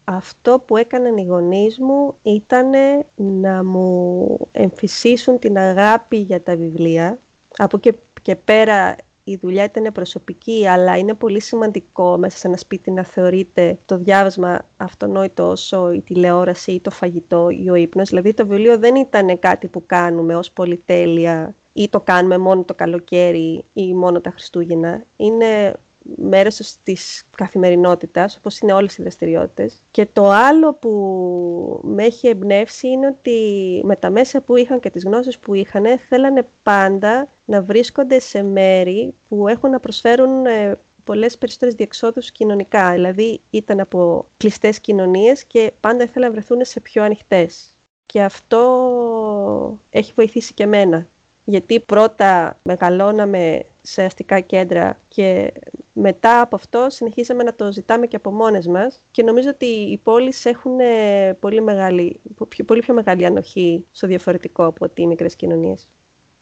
αυτό 0.05 0.63
που 0.67 0.77
έκαναν 0.77 1.17
οι 1.17 1.25
γονείς 1.25 1.79
μου 1.79 2.15
ήταν 2.23 2.71
να 3.15 3.65
μου 3.65 4.39
εμφυσίσουν 4.53 5.39
την 5.39 5.59
αγάπη 5.59 6.17
για 6.17 6.41
τα 6.41 6.57
βιβλία. 6.57 7.19
Από 7.57 7.79
και, 7.79 7.95
και 8.23 8.37
πέρα 8.37 8.97
η 9.25 9.37
δουλειά 9.37 9.65
ήταν 9.65 9.93
προσωπική, 9.93 10.69
αλλά 10.69 10.97
είναι 10.97 11.15
πολύ 11.15 11.41
σημαντικό 11.41 12.19
μέσα 12.19 12.37
σε 12.37 12.47
ένα 12.47 12.57
σπίτι 12.57 12.91
να 12.91 13.05
θεωρείται 13.05 13.79
το 13.87 13.97
διάβασμα 13.97 14.65
αυτονόητο 14.77 15.51
όσο 15.51 15.93
η 15.93 16.01
τηλεόραση 16.01 16.73
ή 16.73 16.81
το 16.81 16.91
φαγητό 16.91 17.49
ή 17.51 17.71
ο 17.71 17.75
ύπνος. 17.75 18.09
Δηλαδή 18.09 18.35
το 18.35 18.47
βιβλίο 18.47 18.79
δεν 18.79 18.95
ήταν 18.95 19.39
κάτι 19.39 19.67
που 19.67 19.87
κάνουμε 19.87 20.37
ως 20.37 20.51
πολυτέλεια 20.51 21.55
ή 21.73 21.89
το 21.89 22.01
κάνουμε 22.01 22.39
μόνο 22.39 22.63
το 22.63 22.75
καλοκαίρι 22.75 23.65
ή 23.73 23.95
μόνο 23.95 24.21
τα 24.21 24.31
Χριστούγεννα. 24.31 25.03
Είναι 25.17 25.75
μέρος 26.17 26.77
της 26.85 27.25
καθημερινότητας, 27.37 28.37
όπως 28.37 28.59
είναι 28.59 28.73
όλες 28.73 28.97
οι 28.97 29.03
δραστηριότητες. 29.03 29.77
Και 29.91 30.07
το 30.13 30.31
άλλο 30.31 30.73
που 30.73 31.81
με 31.83 32.05
έχει 32.05 32.29
εμπνεύσει 32.29 32.89
είναι 32.89 33.07
ότι 33.07 33.39
με 33.85 33.97
τα 33.97 34.11
μέσα 34.11 34.41
που 34.41 34.57
είχαν 34.57 34.81
και 34.81 34.91
τις 34.91 35.05
γνώσεις 35.05 35.39
που 35.39 35.55
είχαν, 35.55 35.99
θέλανε 36.09 36.47
πάντα 36.63 37.29
να 37.45 37.63
βρίσκονται 37.63 38.19
σε 38.19 38.43
μέρη 38.43 39.15
που 39.29 39.49
έχουν 39.49 39.71
να 39.71 39.81
προσφέρουν 39.81 40.47
ε, 40.47 40.79
πολλές 41.05 41.39
περισσότερες 41.39 41.75
διεξόδους 41.75 42.31
κοινωνικά. 42.31 42.93
Δηλαδή 42.93 43.41
ήταν 43.51 43.81
από 43.81 44.25
κλειστές 44.37 44.79
κοινωνίες 44.81 45.45
και 45.45 45.73
πάντα 45.81 46.03
ήθελαν 46.03 46.29
να 46.29 46.35
βρεθούν 46.35 46.65
σε 46.65 46.81
πιο 46.81 47.03
ανοιχτές. 47.03 47.69
Και 48.07 48.23
αυτό 48.23 49.79
έχει 49.91 50.13
βοηθήσει 50.15 50.55
και 50.55 50.67
μένα 50.67 51.07
γιατί 51.45 51.81
πρώτα 51.81 52.57
μεγαλώναμε 52.63 53.65
σε 53.83 54.05
αστικά 54.05 54.41
κέντρα 54.41 54.97
και 55.09 55.53
μετά 55.93 56.41
από 56.41 56.57
αυτό 56.57 56.87
συνεχίσαμε 56.91 57.43
να 57.43 57.55
το 57.55 57.73
ζητάμε 57.73 58.07
και 58.07 58.17
από 58.17 58.31
μόνες 58.31 58.67
μας 58.67 59.01
και 59.11 59.23
νομίζω 59.23 59.49
ότι 59.49 59.67
οι 59.67 59.97
πόλεις 59.97 60.45
έχουν 60.45 60.81
ε, 60.81 61.37
πολύ, 61.41 61.61
μεγάλη, 61.61 62.21
πολύ 62.67 62.81
πιο 62.81 62.95
μεγάλη 62.95 63.27
ανοχή 63.27 63.85
στο 63.93 64.07
διαφορετικό 64.07 64.67
από 64.67 64.85
ότι 64.85 65.03
οι 65.03 65.07
μικρές 65.07 65.35
κοινωνίες. 65.35 65.89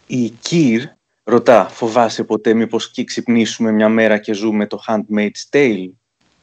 Η 0.06 0.28
Κύρ 0.28 0.82
ρωτά, 1.25 1.68
φοβάσαι 1.68 2.25
ποτέ 2.25 2.54
μήπως 2.54 2.90
και 2.90 3.04
ξυπνήσουμε 3.04 3.73
μια 3.73 3.88
μέρα 3.88 4.19
και 4.19 4.32
ζούμε 4.32 4.67
το 4.67 4.82
Handmaid's 4.86 5.56
Tale; 5.56 5.88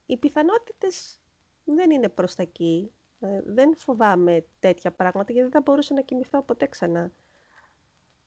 Οι 0.06 0.18
πιθανότητες 0.18 1.20
δεν 1.64 1.92
είναι 1.92 2.10
προς 2.10 2.36
τα 2.36 2.42
εκεί. 2.44 2.92
Ε, 3.20 3.42
δεν 3.46 3.76
φοβάμαι 3.78 4.46
τέτοια 4.60 4.92
πράγματα 4.92 5.34
γιατί 5.34 5.50
δεν 5.50 5.62
θα 5.62 5.62
μπορούσα 5.62 5.94
να 5.94 6.02
κοιμηθώ 6.02 6.42
ποτέ 6.42 6.68
ξανά. 6.68 7.12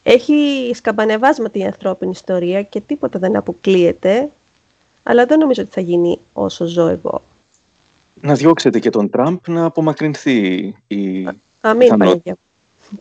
Έχει 0.02 0.70
σκαμπανεβάσματα 0.74 1.58
η 1.58 1.64
ανθρώπινη 1.64 2.10
ιστορία 2.10 2.62
και 2.62 2.80
τίποτα 2.80 3.18
δεν 3.18 3.36
αποκλείεται, 3.36 4.30
αλλά 5.02 5.26
δεν 5.26 5.38
νομίζω 5.38 5.62
ότι 5.62 5.70
θα 5.72 5.80
γίνει 5.80 6.18
όσο 6.32 6.66
ζω 6.66 6.86
εγώ. 6.86 7.22
Να 8.20 8.34
διώξετε 8.34 8.78
και 8.78 8.90
τον 8.90 9.10
Τραμπ 9.10 9.38
να 9.46 9.64
απομακρυνθεί 9.64 10.54
η 10.86 11.28
Αμήν, 11.60 11.88
Παναγία. 11.88 12.36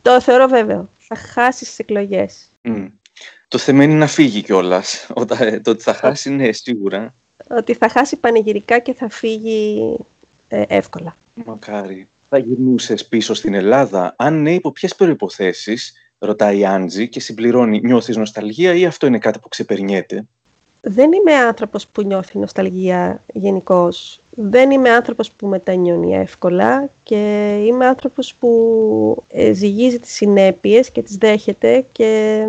Το 0.02 0.22
θεωρώ 0.22 0.48
βέβαιο. 0.48 0.90
Θα 0.98 1.16
χάσει 1.16 1.66
τι 1.66 1.76
εκλογές. 1.78 2.50
Το 3.48 3.58
θέμα 3.58 3.84
είναι 3.84 3.94
να 3.94 4.08
φύγει 4.08 4.42
κιόλας. 4.42 5.08
Το 5.62 5.72
ότι 5.72 5.84
θα 5.84 5.94
χάσει, 5.94 6.30
ναι, 6.30 6.52
σίγουρα. 6.52 7.14
Ότι 7.48 7.74
θα 7.74 7.90
χάσει 7.90 8.16
πανηγυρικά 8.16 8.80
και 8.80 8.94
θα 8.94 9.10
φύγει 9.10 9.96
ε, 10.48 10.64
εύκολα. 10.68 11.16
Μακάρι. 11.34 12.10
Θα 12.30 12.38
γυρνούσες 12.38 13.08
πίσω 13.08 13.34
στην 13.34 13.54
Ελλάδα, 13.54 14.14
αν 14.18 14.42
ναι, 14.42 14.54
υπό 14.54 14.72
ποιες 14.72 14.96
προποθέσει 14.96 15.78
ρωτάει 16.22 16.60
η 16.60 16.66
Άντζη 16.66 17.10
και 17.10 17.20
συμπληρώνει 17.20 17.82
«Νιώθεις 17.84 18.18
νοσταλγία 18.18 18.76
ή 18.76 18.86
αυτό 18.86 19.08
είναι 19.08 19.18
κάτι 19.18 19.40
που 19.40 19.48
ξεπερνιέται» 19.48 20.26
Δεν 20.82 21.12
είμαι 21.12 21.34
άνθρωπος 21.34 21.88
που 21.88 22.02
νιώθει 22.02 22.40
νοσταλγία 22.40 23.22
γενικώς. 23.34 24.20
Δεν 24.30 24.72
είμαι 24.72 24.90
άνθρωπος 24.90 25.32
που 25.32 25.48
μετανιώνει 25.48 26.16
εύκολα 26.16 26.90
και 27.04 27.54
είμαι 27.66 27.86
άνθρωπος 27.86 28.34
που 28.34 29.24
ε, 29.28 29.54
ζυγίζει 29.54 30.00
τις 30.00 30.14
συνέπειες 30.14 30.90
και 30.90 31.02
τις 31.02 31.18
δέχεται 31.18 31.86
και 31.92 32.44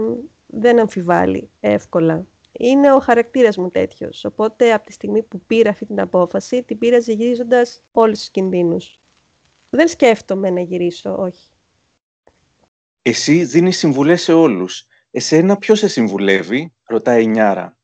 δεν 0.47 0.79
αμφιβάλλει 0.79 1.49
εύκολα. 1.61 2.27
Είναι 2.53 2.93
ο 2.93 2.99
χαρακτήρας 2.99 3.57
μου 3.57 3.69
τέτοιος, 3.69 4.25
οπότε 4.25 4.73
από 4.73 4.87
τη 4.87 4.93
στιγμή 4.93 5.23
που 5.23 5.41
πήρα 5.47 5.71
αυτή 5.71 5.87
την 5.87 6.01
απόφαση, 6.01 6.63
την 6.63 6.79
πήρα 6.79 7.01
ζυγίζοντας 7.01 7.81
όλους 7.93 8.19
τους 8.19 8.29
κινδύνους. 8.29 8.99
Δεν 9.71 9.89
σκέφτομαι 9.89 10.51
να 10.51 10.61
γυρίσω, 10.61 11.17
όχι. 11.19 11.52
Εσύ 13.03 13.45
δίνεις 13.45 13.79
συμβουλές 13.79 14.23
σε 14.23 14.33
όλους. 14.33 14.87
Εσένα 15.11 15.57
ποιος 15.57 15.79
σε 15.79 15.89
συμβουλεύει, 15.89 16.73
ρωτάει 16.85 17.23
η 17.23 17.27
Νιάρα. 17.27 17.77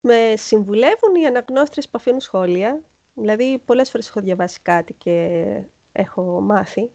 Με 0.00 0.34
συμβουλεύουν 0.36 1.14
οι 1.14 1.26
αναγνώστρες 1.26 1.84
που 1.84 1.92
αφήνουν 1.94 2.20
σχόλια. 2.20 2.80
Δηλαδή, 3.14 3.58
πολλές 3.66 3.90
φορές 3.90 4.08
έχω 4.08 4.20
διαβάσει 4.20 4.60
κάτι 4.62 4.92
και 4.92 5.42
έχω 5.92 6.40
μάθει. 6.40 6.90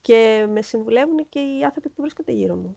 Και 0.00 0.46
με 0.50 0.62
συμβουλεύουν 0.62 1.28
και 1.28 1.38
οι 1.38 1.64
άνθρωποι 1.64 1.88
που 1.88 2.02
βρίσκονται 2.02 2.32
γύρω 2.32 2.54
μου. 2.54 2.76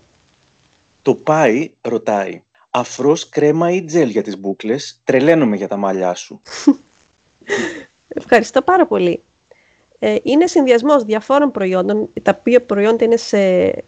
Το 1.02 1.16
πάει, 1.16 1.72
ρωτάει. 1.82 2.44
Αφρός 2.70 3.30
κρέμα 3.30 3.72
ή 3.72 3.84
τζέλ 3.84 4.10
για 4.10 4.24
τις 4.24 4.40
μπούκλες. 4.40 5.02
Τρελαίνομαι 5.04 5.56
για 5.56 5.68
τα 5.68 5.78
μαλλιά 5.78 6.14
σου. 6.14 6.42
Ευχαριστώ 8.08 8.62
πάρα 8.62 8.86
πολύ. 8.86 9.22
Ε, 10.00 10.16
είναι 10.24 10.48
συνδυασμός 10.48 11.04
διαφόρων 11.04 11.52
προϊόντων, 11.52 12.10
τα 12.22 12.38
οποία 12.40 12.62
προϊόντα 12.62 13.06
είναι 13.06 13.18
σε 13.18 13.38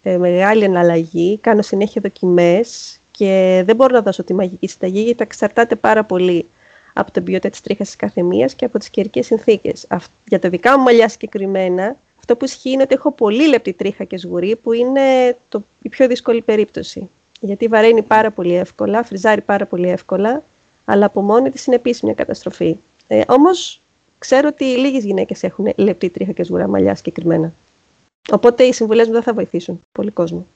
ε, 0.02 0.16
μεγάλη 0.16 0.64
εναλλαγή. 0.64 1.38
Κάνω 1.40 1.62
συνέχεια 1.62 2.00
δοκιμές 2.00 3.00
και 3.10 3.62
δεν 3.66 3.76
μπορώ 3.76 3.94
να 3.94 4.02
δώσω 4.02 4.24
τη 4.24 4.34
μαγική 4.34 4.66
συνταγή 4.66 5.00
γιατί 5.00 5.18
τα 5.18 5.24
εξαρτάται 5.24 5.74
πάρα 5.74 6.04
πολύ 6.04 6.46
από 6.92 7.10
την 7.10 7.24
ποιότητα 7.24 7.50
της 7.50 7.60
τρίχας 7.60 7.86
της 7.86 7.96
καθεμίας 7.96 8.54
και 8.54 8.64
από 8.64 8.78
τις 8.78 8.88
καιρικές 8.88 9.26
συνθήκες. 9.26 9.86
Για 10.28 10.38
τα 10.38 10.48
δικά 10.48 10.78
μου 10.78 10.84
μαλλιά 10.84 11.08
συγκεκριμένα, 11.08 11.96
αυτό 12.18 12.36
που 12.36 12.44
ισχύει 12.44 12.70
είναι 12.70 12.82
ότι 12.82 12.94
έχω 12.94 13.12
πολύ 13.12 13.48
λεπτή 13.48 13.72
τρίχα 13.72 14.04
και 14.04 14.18
σγουρί, 14.18 14.56
που 14.56 14.72
είναι 14.72 15.36
το, 15.48 15.62
η 15.82 15.88
πιο 15.88 16.06
δύσκολη 16.06 16.40
περίπτωση. 16.40 17.10
Γιατί 17.40 17.66
βαραίνει 17.66 18.02
πάρα 18.02 18.30
πολύ 18.30 18.54
εύκολα, 18.54 19.02
φριζάρει 19.02 19.40
πάρα 19.40 19.66
πολύ 19.66 19.88
εύκολα, 19.88 20.42
αλλά 20.84 21.06
από 21.06 21.22
μόνη 21.22 21.50
της 21.50 21.66
είναι 21.66 21.76
επίση 21.76 22.04
μια 22.04 22.14
καταστροφή. 22.14 22.76
Ε, 23.06 23.22
Όμως 23.26 23.81
ξέρω 24.22 24.48
ότι 24.48 24.64
λίγες 24.64 25.04
γυναίκες 25.04 25.42
έχουν 25.42 25.72
λεπτή 25.76 26.08
τρίχα 26.08 26.32
και 26.32 26.44
σγουρά 26.44 26.68
μαλλιά 26.68 26.94
συγκεκριμένα. 26.94 27.52
Οπότε 28.30 28.62
οι 28.64 28.72
συμβουλές 28.72 29.06
μου 29.06 29.12
δεν 29.12 29.22
θα 29.22 29.32
βοηθήσουν 29.32 29.80
πολύ 29.92 30.10
κόσμο. 30.10 30.46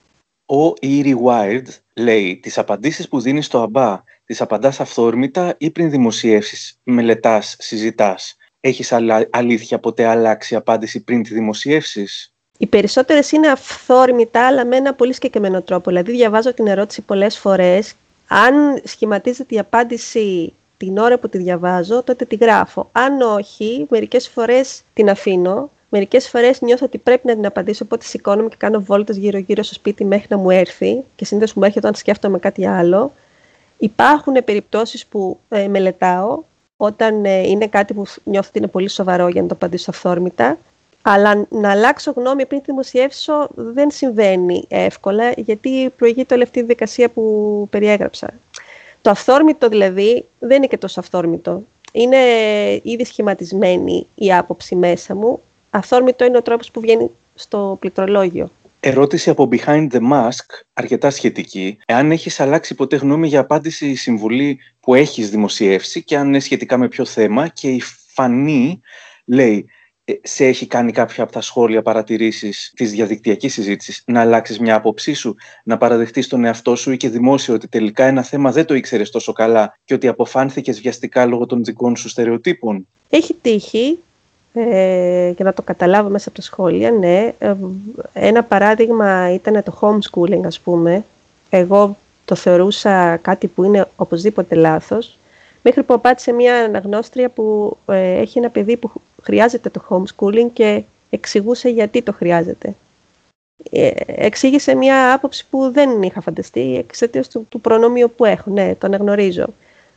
Ο 0.47 0.73
Eerie 0.83 1.17
Wild 1.25 1.67
λέει: 1.95 2.37
Τις 2.37 2.59
απαντήσεις 2.59 3.09
που 3.09 3.21
δίνεις 3.21 3.47
στο 3.47 3.61
αμπά, 3.63 4.03
τις 4.25 4.41
απαντάς 4.41 4.81
αυθόρμητα 4.81 5.55
ή 5.59 5.71
πριν 5.71 5.91
δημοσιεύσεις, 5.91 6.79
μελετάς, 6.83 7.57
συζητάς; 7.59 8.37
Έχεις 8.61 8.93
αλήθεια 9.31 9.79
ποτέ 9.79 10.05
αλλάξει 10.05 10.55
απάντηση 10.55 11.01
πριν 11.01 11.23
τη 11.23 11.35
δημοσιεύσεις; 11.35 12.33
Οι 12.59 12.67
περισσότερες 12.67 13.33
είναι 13.33 13.49
αυθόρμητα, 13.49 14.47
αλλά 14.47 14.65
με 14.65 14.77
ένα 14.77 14.95
πολύ 14.95 15.15
συγκεκριμένο 15.15 15.63
τρόπο. 15.63 15.91
Δηλαδή, 15.91 16.13
διαβάζω 16.13 16.55
την 16.55 16.67
ερώτηση 16.67 17.03
πολλές 17.03 17.39
φορές. 17.39 17.95
Αν 18.29 18.81
σχηματίζεται 18.85 19.55
η 19.55 19.59
απάντηση 19.59 20.53
την 20.77 20.99
ώρα 20.99 21.19
που 21.19 21.29
τη 21.29 21.39
διαβάζω, 21.39 22.03
τότε 22.03 22.25
τη 22.25 22.37
γράφω. 22.37 22.89
Αν 22.93 23.21
όχι, 23.21 23.87
μερικές 23.91 24.29
φορές 24.29 24.83
την 24.93 25.11
αφήνω. 25.11 25.71
Μερικές 25.89 26.29
φορές 26.29 26.61
νιώθω 26.61 26.85
ότι 26.87 26.99
πρέπει 26.99 27.27
να 27.27 27.35
την 27.35 27.47
απαντήσω, 27.47 27.85
οπότε 27.85 28.05
σηκώνομαι 28.05 28.49
και 28.49 28.57
κάνω 28.59 28.81
βόλτες 28.81 29.17
γύρω-γύρω 29.17 29.63
στο 29.63 29.75
σπίτι 29.75 30.05
μέχρι 30.05 30.27
να 30.31 30.37
μου 30.37 30.51
έρθει 30.51 31.03
και 31.17 31.25
συνήθως 31.25 31.55
μου 31.55 31.65
έρχεται 31.65 31.87
όταν 31.87 31.99
σκέφτομαι 31.99 32.39
κάτι 32.39 32.67
άλλο. 32.67 33.13
Υπάρχουν 33.79 34.45
περιπτώσεις 34.45 35.07
που 35.07 35.39
ε, 35.49 35.69
μελετάω 35.69 36.43
όταν 36.77 37.25
ε, 37.25 37.39
είναι 37.39 37.67
κάτι 37.67 37.95
που 37.95 38.05
νιώθω 38.25 38.49
ότι 38.49 38.59
είναι 38.59 38.67
πολύ 38.67 38.89
σοβαρό 38.89 39.29
για 39.29 39.43
να 39.43 39.49
το 39.49 39.55
απαντήσω 39.55 39.91
αυθόρμητα. 39.91 40.59
Αλλά 41.03 41.47
να 41.49 41.71
αλλάξω 41.71 42.13
γνώμη 42.17 42.47
πριν 42.47 42.61
τη 42.61 42.65
δημοσιεύσω 42.67 43.49
δεν 43.55 43.91
συμβαίνει 43.91 44.65
εύκολα, 44.69 45.31
γιατί 45.37 45.91
προηγείται 45.97 46.35
όλη 46.35 46.43
αυτή 46.43 46.59
η 46.59 46.63
δικασία 46.63 47.09
που 47.09 47.67
περιέγραψα. 47.71 48.31
Το 49.07 49.13
αυθόρμητο 49.13 49.69
δηλαδή 49.69 50.25
δεν 50.39 50.57
είναι 50.57 50.67
και 50.67 50.79
τόσο 50.79 51.01
αυθόρμητο. 51.01 51.63
Είναι 51.93 52.17
ήδη 52.83 53.05
σχηματισμένη 53.05 54.07
η 54.15 54.35
άποψη 54.35 54.75
μέσα 54.75 55.15
μου. 55.15 55.41
Αυθόρμητο 55.71 56.25
είναι 56.25 56.37
ο 56.37 56.43
τρόπος 56.43 56.71
που 56.71 56.81
βγαίνει 56.81 57.11
στο 57.35 57.77
πληκτρολόγιο. 57.81 58.51
Ερώτηση 58.81 59.31
από 59.31 59.49
Behind 59.53 59.89
the 59.93 60.01
Mask, 60.13 60.47
αρκετά 60.73 61.11
σχετική. 61.11 61.79
Εάν 61.87 62.11
έχεις 62.11 62.41
αλλάξει 62.41 62.75
ποτέ 62.75 62.97
γνώμη 62.97 63.29
για 63.29 63.41
απάντηση 63.41 63.87
ή 63.87 63.95
συμβουλή 63.95 64.59
που 64.81 64.95
έχεις 64.95 65.31
δημοσιεύσει 65.31 66.03
και 66.03 66.17
αν 66.17 66.27
είναι 66.27 66.41
σχετικά 66.41 66.77
με 66.77 66.89
ποιο 66.89 67.05
θέμα 67.05 67.49
και 67.49 67.69
η 67.69 67.83
Φανή 68.15 68.81
λέει 69.25 69.59
ε, 69.59 69.76
σε 70.23 70.45
έχει 70.45 70.67
κάνει 70.67 70.93
κάποια 70.93 71.23
από 71.23 71.33
τα 71.33 71.41
σχόλια 71.41 71.83
παρατηρήσεις 71.83 72.73
της 72.77 72.91
διαδικτυακής 72.91 73.53
συζήτησης 73.53 74.03
να 74.07 74.21
αλλάξεις 74.21 74.59
μια 74.59 74.75
άποψή 74.75 75.13
σου, 75.13 75.37
να 75.65 75.77
παραδεχτείς 75.77 76.29
τον 76.29 76.45
εαυτό 76.45 76.77
σου 76.77 76.93
ή 76.93 76.97
και 76.97 77.09
δημόσιο 77.09 77.55
ότι 77.55 77.69
τελικά 77.69 78.05
ένα 78.05 78.23
θέμα 78.23 78.53
δεν 78.53 78.65
το 78.65 78.75
ήξερες 78.75 79.11
τόσο 79.11 79.33
καλά 79.33 79.79
και 79.85 79.95
ότι 79.95 80.09
αποφάνθηκες 80.09 80.81
βιαστικά 80.81 81.27
λόγω 81.27 81.47
των 81.47 81.65
δικών 81.65 81.97
σου 81.97 82.09
στερεοτύπων. 82.09 82.87
Έχει 83.11 83.35
τύχει 83.43 83.99
ε, 84.53 85.31
για 85.31 85.45
να 85.45 85.53
το 85.53 85.63
καταλάβω 85.63 86.09
μέσα 86.09 86.29
από 86.29 86.37
τα 86.37 86.43
σχόλια, 86.43 86.91
ναι. 86.91 87.33
Ε, 87.39 87.55
ένα 88.13 88.43
παράδειγμα 88.43 89.33
ήταν 89.33 89.63
το 89.63 89.79
homeschooling, 89.81 90.43
ας 90.45 90.61
πούμε. 90.61 91.05
Εγώ 91.51 91.97
το 92.25 92.35
θεωρούσα 92.35 93.17
κάτι 93.17 93.47
που 93.47 93.65
είναι 93.65 93.89
οπωσδήποτε 93.97 94.55
λάθος, 94.55 95.19
μέχρι 95.67 95.83
που 95.83 95.95
απάντησε 95.95 96.33
μια 96.33 96.65
αναγνώστρια 96.65 97.29
που 97.29 97.77
ε, 97.87 98.21
έχει 98.21 98.39
ένα 98.39 98.51
παιδί 98.51 98.77
που 98.77 98.91
χρειάζεται 99.23 99.71
το 99.71 99.83
homeschooling 99.89 100.51
και 100.53 100.83
εξηγούσε 101.11 101.69
γιατί 101.69 102.03
το 102.03 102.13
χρειάζεται. 102.13 102.75
Ε, 103.71 103.91
εξήγησε 104.07 104.75
μια 104.75 105.13
άποψη 105.13 105.47
που 105.51 105.71
δεν 105.73 106.03
είχα 106.03 106.21
φανταστεί 106.21 106.77
εξαιτίας 106.77 107.29
του, 107.29 107.47
του 107.49 107.61
προνόμιου 107.61 108.13
που 108.17 108.25
έχω. 108.25 108.51
Ναι, 108.51 108.75
το 108.75 108.87
αναγνωρίζω. 108.87 109.47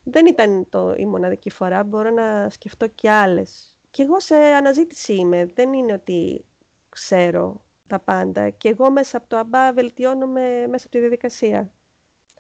Δεν 0.03 0.25
ήταν 0.25 0.69
το, 0.69 0.93
η 0.97 1.05
μοναδική 1.05 1.49
φορά, 1.49 1.83
μπορώ 1.83 2.09
να 2.09 2.49
σκεφτώ 2.49 2.87
και 2.87 3.09
άλλες 3.09 3.77
και 3.91 4.03
εγώ 4.03 4.19
σε 4.19 4.35
αναζήτηση 4.35 5.13
είμαι. 5.13 5.51
Δεν 5.55 5.73
είναι 5.73 5.93
ότι 5.93 6.45
ξέρω 6.89 7.61
τα 7.87 7.99
πάντα. 7.99 8.49
Και 8.49 8.69
εγώ 8.69 8.91
μέσα 8.91 9.17
από 9.17 9.29
το 9.29 9.37
ΑΜΠΑ 9.37 9.73
βελτιώνομαι 9.73 10.67
μέσα 10.67 10.85
από 10.85 10.89
τη 10.89 10.99
διαδικασία. 10.99 11.71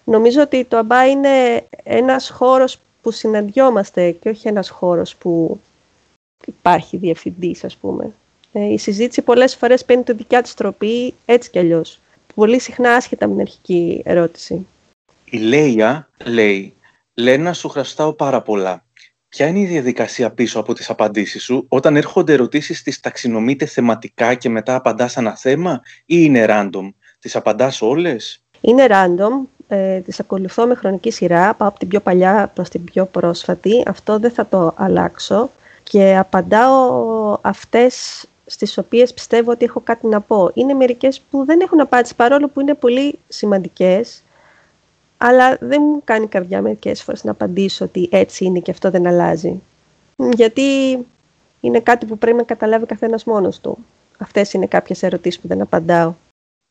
Νομίζω 0.03 0.41
ότι 0.41 0.65
το 0.65 0.77
ΑΜΠΑ 0.77 1.07
είναι 1.07 1.63
ένας 1.83 2.29
χώρος 2.29 2.79
που 3.01 3.11
συναντιόμαστε 3.11 4.11
και 4.11 4.29
όχι 4.29 4.47
ένας 4.47 4.69
χώρος 4.69 5.15
που 5.15 5.59
υπάρχει 6.45 6.97
διευθυντής, 6.97 7.63
ας 7.63 7.75
πούμε. 7.75 8.13
Ε, 8.51 8.73
η 8.73 8.77
συζήτηση 8.77 9.21
πολλές 9.21 9.55
φορές 9.55 9.85
παίρνει 9.85 10.03
το 10.03 10.13
δικιά 10.13 10.41
της 10.41 10.53
τροπή 10.53 11.13
έτσι 11.25 11.49
κι 11.49 11.59
αλλιώς. 11.59 11.99
Πολύ 12.35 12.59
συχνά 12.59 12.93
άσχετα 12.93 13.27
με 13.27 13.31
την 13.31 13.41
αρχική 13.41 14.01
ερώτηση. 14.05 14.67
Η 15.29 15.37
Λέια 15.37 16.09
λέει 16.25 16.73
«Λένα, 17.13 17.53
σου 17.53 17.69
χρωστάω 17.69 18.13
πάρα 18.13 18.41
πολλά. 18.41 18.83
Ποια 19.29 19.47
είναι 19.47 19.59
η 19.59 19.65
διαδικασία 19.65 20.31
πίσω 20.31 20.59
από 20.59 20.73
τις 20.73 20.89
απαντήσεις 20.89 21.43
σου; 21.43 21.65
Όταν 21.67 21.95
έρχονται 21.95 22.33
ερωτήσεις 22.33 22.83
τις 22.83 22.99
ταξινομείτε 22.99 23.65
θεματικά 23.65 24.33
και 24.33 24.49
μετά 24.49 24.75
απαντάς 24.75 25.17
ένα 25.17 25.35
θέμα 25.37 25.81
ή 26.05 26.15
είναι 26.19 26.45
random, 26.49 26.89
τις 27.19 27.35
απαντάς 27.35 27.81
όλες; 27.81 28.43
Είναι 28.61 28.87
random, 28.89 29.47
ε, 29.71 29.99
τις 29.99 30.19
ακολουθώ 30.19 30.65
με 30.65 30.75
χρονική 30.75 31.11
σειρά, 31.11 31.53
πάω 31.53 31.67
από 31.67 31.79
την 31.79 31.87
πιο 31.87 31.99
παλιά 31.99 32.51
προς 32.53 32.69
την 32.69 32.83
πιο 32.83 33.05
πρόσφατη, 33.05 33.83
αυτό 33.87 34.19
δεν 34.19 34.31
θα 34.31 34.45
το 34.45 34.73
αλλάξω 34.75 35.49
και 35.83 36.17
απαντάω 36.17 37.37
αυτές 37.41 38.25
στις 38.45 38.77
οποίες 38.77 39.13
πιστεύω 39.13 39.51
ότι 39.51 39.65
έχω 39.65 39.79
κάτι 39.79 40.07
να 40.07 40.21
πω. 40.21 40.51
Είναι 40.53 40.73
μερικές 40.73 41.21
που 41.31 41.45
δεν 41.45 41.59
έχουν 41.61 41.79
απάντηση 41.79 42.15
παρόλο 42.15 42.47
που 42.47 42.61
είναι 42.61 42.73
πολύ 42.73 43.19
σημαντικές 43.27 44.23
αλλά 45.21 45.57
δεν 45.59 45.81
μου 45.81 46.01
κάνει 46.03 46.27
καρδιά 46.27 46.61
μερικές 46.61 47.03
φορές 47.03 47.23
να 47.23 47.31
απαντήσω 47.31 47.85
ότι 47.85 48.09
έτσι 48.11 48.45
είναι 48.45 48.59
και 48.59 48.71
αυτό 48.71 48.89
δεν 48.89 49.07
αλλάζει. 49.07 49.61
Γιατί 50.33 50.97
είναι 51.59 51.79
κάτι 51.79 52.05
που 52.05 52.17
πρέπει 52.17 52.37
να 52.37 52.43
καταλάβει 52.43 52.85
καθένας 52.85 53.23
μόνος 53.23 53.59
του. 53.59 53.77
Αυτές 54.17 54.53
είναι 54.53 54.65
κάποιες 54.65 55.03
ερωτήσεις 55.03 55.39
που 55.39 55.47
δεν 55.47 55.61
απαντάω. 55.61 56.13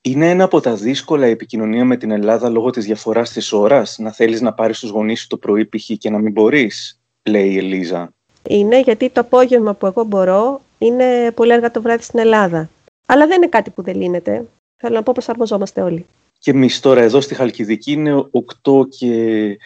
Είναι 0.00 0.30
ένα 0.30 0.44
από 0.44 0.60
τα 0.60 0.74
δύσκολα 0.74 1.26
η 1.26 1.30
επικοινωνία 1.30 1.84
με 1.84 1.96
την 1.96 2.10
Ελλάδα 2.10 2.48
λόγω 2.48 2.70
της 2.70 2.84
διαφοράς 2.84 3.30
της 3.30 3.52
ώρας, 3.52 3.98
να 3.98 4.12
θέλεις 4.12 4.40
να 4.40 4.52
πάρεις 4.52 4.78
τους 4.78 4.90
γονείς 4.90 5.20
σου 5.20 5.26
το 5.26 5.36
πρωί 5.36 5.66
π.χ. 5.66 5.90
και 5.98 6.10
να 6.10 6.18
μην 6.18 6.32
μπορείς, 6.32 7.00
λέει 7.22 7.50
η 7.50 7.56
Ελίζα. 7.56 8.12
Είναι 8.42 8.80
γιατί 8.80 9.10
το 9.10 9.20
απόγευμα 9.20 9.74
που 9.74 9.86
εγώ 9.86 10.04
μπορώ 10.04 10.60
είναι 10.78 11.30
πολύ 11.34 11.52
αργά 11.52 11.70
το 11.70 11.82
βράδυ 11.82 12.02
στην 12.02 12.18
Ελλάδα. 12.18 12.70
Αλλά 13.06 13.26
δεν 13.26 13.36
είναι 13.36 13.48
κάτι 13.48 13.70
που 13.70 13.82
δεν 13.82 13.96
λύνεται. 13.96 14.44
Θέλω 14.76 14.94
να 14.94 15.02
πω 15.02 15.12
προσαρμοζόμαστε 15.12 15.82
όλοι. 15.82 16.06
Και 16.38 16.50
εμείς 16.50 16.80
τώρα 16.80 17.00
εδώ 17.00 17.20
στη 17.20 17.34
Χαλκιδική 17.34 17.92
είναι 17.92 18.28
8 18.62 18.88
και 18.88 19.56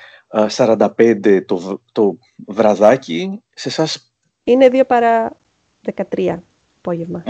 45 0.57 1.41
το, 1.47 1.81
το 1.93 2.19
βραδάκι. 2.47 3.43
Σε 3.55 3.69
εσάς. 3.69 4.13
Είναι 4.45 4.69
2 4.73 4.83
παρά 4.87 5.37
13 6.13 6.39
απόγευμα. 6.79 7.25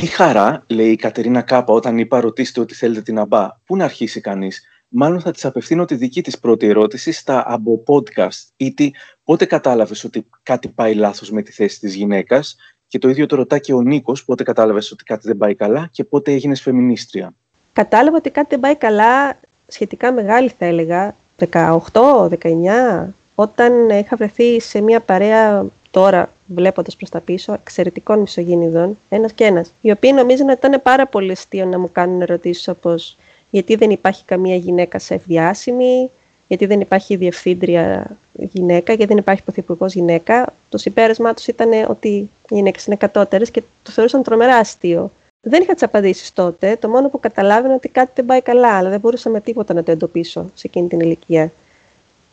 Τι 0.00 0.06
χαρά, 0.06 0.64
λέει 0.66 0.90
η 0.90 0.96
Κατερίνα 0.96 1.42
Κάπα, 1.42 1.72
όταν 1.72 1.98
είπα 1.98 2.20
ρωτήστε 2.20 2.60
ότι 2.60 2.74
θέλετε 2.74 3.02
την 3.02 3.18
αμπά. 3.18 3.48
Πού 3.64 3.76
να 3.76 3.84
αρχίσει 3.84 4.20
κανείς; 4.20 4.62
Μάλλον 4.88 5.20
θα 5.20 5.30
της 5.30 5.44
απευθύνω 5.44 5.84
τη 5.84 5.94
δική 5.94 6.22
της 6.22 6.38
πρώτη 6.38 6.66
ερώτηση 6.66 7.12
στα 7.12 7.44
αμπο 7.46 7.82
podcast. 7.86 8.48
Ή 8.56 8.74
τι, 8.74 8.90
πότε 9.24 9.44
κατάλαβες 9.44 10.04
ότι 10.04 10.26
κάτι 10.42 10.68
πάει 10.68 10.94
λάθος 10.94 11.30
με 11.30 11.42
τη 11.42 11.52
θέση 11.52 11.80
της 11.80 11.94
γυναίκας; 11.94 12.56
Και 12.86 12.98
το 12.98 13.08
ίδιο 13.08 13.26
το 13.26 13.36
ρωτά 13.36 13.58
και 13.58 13.74
ο 13.74 13.80
Νίκος, 13.80 14.24
πότε 14.24 14.42
κατάλαβες 14.42 14.92
ότι 14.92 15.04
κάτι 15.04 15.26
δεν 15.26 15.36
πάει 15.36 15.54
καλά 15.54 15.88
και 15.92 16.04
πότε 16.04 16.32
έγινες 16.32 16.62
φεμινίστρια; 16.62 17.34
Κατάλαβα 17.72 18.16
ότι 18.16 18.30
κάτι 18.30 18.48
δεν 18.50 18.60
πάει 18.60 18.76
καλά, 18.76 19.38
σχετικά 19.66 20.12
μεγάλη 20.12 20.52
θα 20.58 20.64
έλεγα, 20.64 21.14
18, 21.36 22.28
19, 22.28 23.14
όταν 23.34 23.88
είχα 23.88 24.16
βρεθεί 24.16 24.60
σε 24.60 24.80
μια 24.80 25.00
παρέα 25.00 25.64
τώρα 25.90 26.30
βλέποντας 26.54 26.96
προς 26.96 27.10
τα 27.10 27.20
πίσω, 27.20 27.52
εξαιρετικών 27.52 28.18
μισογίνηδων, 28.18 28.98
ένας 29.08 29.32
και 29.32 29.44
ένας, 29.44 29.72
οι 29.80 29.90
οποίοι 29.90 30.12
νομίζουν 30.14 30.48
ότι 30.48 30.66
ήταν 30.66 30.82
πάρα 30.82 31.06
πολύ 31.06 31.32
αστείο 31.32 31.64
να 31.64 31.78
μου 31.78 31.88
κάνουν 31.92 32.20
ερωτήσεις 32.20 32.68
όπως 32.68 33.16
γιατί 33.50 33.74
δεν 33.74 33.90
υπάρχει 33.90 34.24
καμία 34.24 34.56
γυναίκα 34.56 34.98
σε 34.98 35.14
ευδιάσημη, 35.14 36.10
γιατί 36.46 36.66
δεν 36.66 36.80
υπάρχει 36.80 37.16
διευθύντρια 37.16 38.16
γυναίκα, 38.32 38.92
γιατί 38.92 39.12
δεν 39.12 39.16
υπάρχει 39.22 39.42
πρωθυπουργός 39.42 39.94
γυναίκα; 39.94 40.52
Το 40.68 40.78
συμπέρασμά 40.78 41.34
τους 41.34 41.46
ήταν 41.46 41.70
ότι 41.88 42.08
οι 42.08 42.30
γυναίκες 42.48 42.86
είναι 42.86 42.96
κατώτερες 42.96 43.50
και 43.50 43.62
το 43.82 43.90
θεωρούσαν 43.90 44.22
τρομερά 44.22 44.56
αστείο. 44.56 45.10
Δεν 45.42 45.62
είχα 45.62 45.72
τις 45.72 45.82
απαντήσεις 45.82 46.32
τότε. 46.32 46.76
Το 46.80 46.88
μόνο 46.88 47.08
που 47.08 47.20
καταλάβαινα 47.20 47.74
ότι 47.74 47.88
κάτι 47.88 48.10
δεν 48.14 48.26
πάει 48.26 48.42
καλά, 48.42 48.76
αλλά 48.76 48.88
δεν 48.88 49.00
μπορούσα 49.00 49.30
με 49.30 49.40
τίποτα 49.40 49.74
να 49.74 49.82
το 49.82 49.90
εντοπίσω 49.90 50.50
σε 50.54 50.66
εκείνη 50.66 50.88
την 50.88 51.00
ηλικία. 51.00 51.52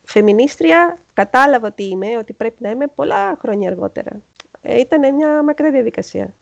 Φεμινίστρια, 0.10 0.98
κατάλαβα 1.14 1.68
ότι 1.68 1.84
είμαι, 1.84 2.18
ότι 2.18 2.34
πρέπει 2.34 2.56
να 2.60 2.70
είμαι 2.70 2.88
πολλά 2.88 3.38
χρόνια 3.42 3.70
αργότερα. 3.70 4.12
Ε, 4.62 4.80
ήταν 4.80 5.16
μια 5.16 5.44
μακρά 5.44 5.72
διαδικασία. 5.72 6.34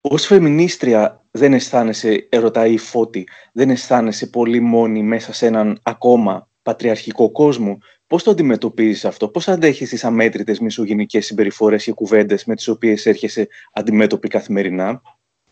Ω 0.00 0.16
φεμινίστρια 0.16 1.20
δεν 1.30 1.52
αισθάνεσαι, 1.52 2.28
ρωτάει 2.30 2.72
η 2.72 2.78
Φώτη, 2.78 3.28
δεν 3.52 3.70
αισθάνεσαι 3.70 4.26
πολύ 4.26 4.60
μόνη 4.60 5.02
μέσα 5.02 5.32
σε 5.32 5.46
έναν 5.46 5.80
ακόμα 5.82 6.48
πατριαρχικό 6.62 7.30
κόσμο; 7.30 7.78
Πώς 8.06 8.22
το 8.22 8.30
αντιμετωπίζεις 8.30 9.04
αυτό, 9.04 9.28
Πώς 9.28 9.48
αντέχεις 9.48 9.88
τις 9.88 10.04
αμέτρητες 10.04 10.58
μισογενικές 10.60 11.26
συμπεριφορές 11.26 11.84
και 11.84 11.92
κουβέντες 11.92 12.44
με 12.44 12.54
τις 12.54 12.68
οποίες 12.68 13.06
έρχεσαι 13.06 13.48
αντιμέτωπη 13.72 14.28
καθημερινά; 14.28 15.02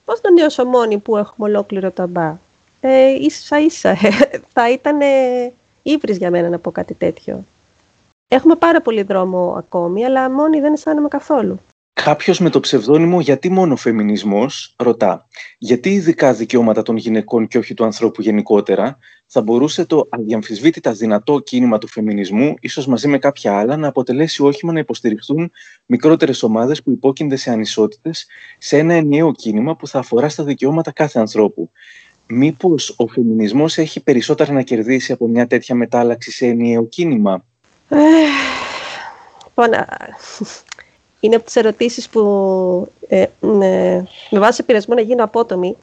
Πώς 0.04 0.20
να 0.22 0.30
νιώσω 0.30 0.64
μόνη 0.64 0.98
που 0.98 1.16
έχουμε 1.16 1.48
ολόκληρο 1.48 1.90
ταμπά; 1.90 2.38
Ε, 2.80 3.08
ίσα 3.08 3.60
ίσα. 3.60 3.96
θα 4.54 4.70
ήταν 4.70 4.98
ε, 5.82 6.12
για 6.12 6.30
μένα 6.30 6.48
να 6.48 6.58
πω 6.58 6.70
κάτι 6.70 6.94
τέτοιο. 6.94 7.44
Έχουμε 8.28 8.54
πάρα 8.54 8.80
πολύ 8.80 9.02
δρόμο 9.02 9.54
ακόμη, 9.58 10.04
αλλά 10.04 10.30
μόνη 10.30 10.60
δεν 10.60 10.72
αισθάνομαι 10.72 11.08
καθόλου. 11.08 11.60
Κάποιος 11.92 12.38
με 12.38 12.50
το 12.50 12.60
ψευδόνυμο 12.60 13.20
«Γιατί 13.20 13.50
μόνο 13.50 13.76
φεμινισμός» 13.76 14.74
ρωτά 14.78 15.26
«Γιατί 15.58 15.90
ειδικά 15.92 16.34
δικαιώματα 16.34 16.82
των 16.82 16.96
γυναικών 16.96 17.46
και 17.48 17.58
όχι 17.58 17.74
του 17.74 17.84
ανθρώπου 17.84 18.22
γενικότερα» 18.22 18.98
θα 19.34 19.40
μπορούσε 19.40 19.84
το 19.86 20.08
αδιαμφισβήτητα 20.10 20.92
δυνατό 20.92 21.38
κίνημα 21.38 21.78
του 21.78 21.88
φεμινισμού, 21.88 22.54
ίσως 22.60 22.86
μαζί 22.86 23.08
με 23.08 23.18
κάποια 23.18 23.58
άλλα, 23.58 23.76
να 23.76 23.88
αποτελέσει 23.88 24.42
όχημα 24.42 24.72
να 24.72 24.78
υποστηριχθούν 24.78 25.50
μικρότερες 25.86 26.42
ομάδες 26.42 26.82
που 26.82 26.90
υπόκεινται 26.90 27.36
σε 27.36 27.50
ανισότητες 27.50 28.26
σε 28.58 28.78
ένα 28.78 28.94
ενιαίο 28.94 29.32
κίνημα 29.32 29.76
που 29.76 29.86
θα 29.86 29.98
αφορά 29.98 30.28
στα 30.28 30.44
δικαιώματα 30.44 30.92
κάθε 30.92 31.18
ανθρώπου. 31.18 31.70
Μήπως 32.26 32.94
ο 32.96 33.06
φεμινισμός 33.06 33.78
έχει 33.78 34.00
περισσότερα 34.00 34.52
να 34.52 34.62
κερδίσει 34.62 35.12
από 35.12 35.28
μια 35.28 35.46
τέτοια 35.46 35.74
μετάλλαξη 35.74 36.30
σε 36.30 36.46
ενιαίο 36.46 36.84
κίνημα; 36.84 37.44
Ε, 37.88 37.96
λοιπόν, 39.44 39.70
είναι 41.20 41.34
από 41.34 41.44
τις 41.44 41.56
ερωτήσεις 41.56 42.08
που 42.08 42.22
ε, 43.08 43.26
με 43.40 44.38
βάση 44.38 44.62
πειρασμό 44.62 44.94
να 44.94 45.00
γίνω 45.00 45.24
απότομη, 45.24 45.76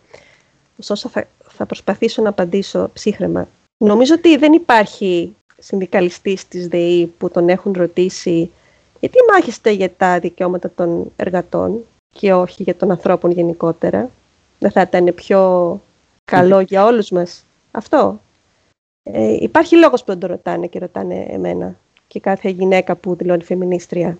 ωστόσο 0.80 1.10
θα, 1.10 1.28
θα 1.48 1.66
προσπαθήσω 1.66 2.22
να 2.22 2.30
απαντήσω 2.30 2.90
ψύχρεμα. 2.94 3.48
Νομίζω 3.78 4.14
ότι 4.14 4.38
δεν 4.38 4.54
υπάρχει 4.54 5.36
συνδικαλιστής 5.60 6.48
της 6.48 6.68
ΔΕΗ 6.68 7.06
που 7.18 7.30
τον 7.30 7.50
έχουν 7.50 7.74
ρωτήσει 7.78 8.52
Γιατί 9.00 9.18
μάχεστε 9.32 9.72
για 9.72 9.92
τα 9.98 10.20
δικαιώματα 10.20 10.72
των 10.76 11.12
εργατών 11.16 11.86
και 12.14 12.34
όχι 12.34 12.64
για 12.64 12.76
των 12.76 12.92
ανθρώπων 12.92 13.32
γενικότερα; 13.32 14.10
Δεν 14.60 14.72
θα 14.72 14.82
ήταν 14.82 15.14
πιο 15.16 15.82
καλό 16.30 16.60
για 16.60 16.86
όλους 16.86 17.10
μας 17.10 17.46
αυτό. 17.72 18.22
Ε, 19.04 19.38
υπάρχει 19.40 19.76
λόγος 19.76 20.00
που 20.00 20.12
δεν 20.12 20.20
το 20.20 20.28
ρωτάνε 20.28 20.68
και 20.68 20.80
ρωτάνε 20.80 21.26
εμένα 21.30 21.76
και 22.08 22.20
κάθε 22.20 22.50
γυναίκα 22.50 22.96
που 22.96 23.16
δηλώνει 23.16 23.44
φεμινίστρια. 23.44 24.18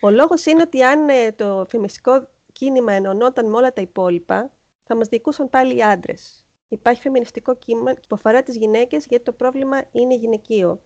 Ο 0.00 0.10
λόγος 0.10 0.46
είναι 0.46 0.62
ότι 0.62 0.82
αν 0.82 1.08
ε, 1.08 1.32
το 1.32 1.66
φεμινιστικό 1.68 2.28
κίνημα 2.52 2.92
ενωνόταν 2.92 3.48
με 3.48 3.56
όλα 3.56 3.72
τα 3.72 3.80
υπόλοιπα, 3.80 4.50
θα 4.84 4.94
μας 4.96 5.08
διοικούσαν 5.08 5.50
πάλι 5.50 5.76
οι 5.76 5.82
άντρες. 5.82 6.46
Υπάρχει 6.68 7.00
φεμινιστικό 7.00 7.54
κίνημα 7.54 7.92
που 7.92 8.14
αφορά 8.14 8.42
τις 8.42 8.56
γυναίκες 8.56 9.06
γιατί 9.06 9.24
το 9.24 9.32
πρόβλημα 9.32 9.84
είναι 9.92 10.14
γυναικείο. 10.14 10.80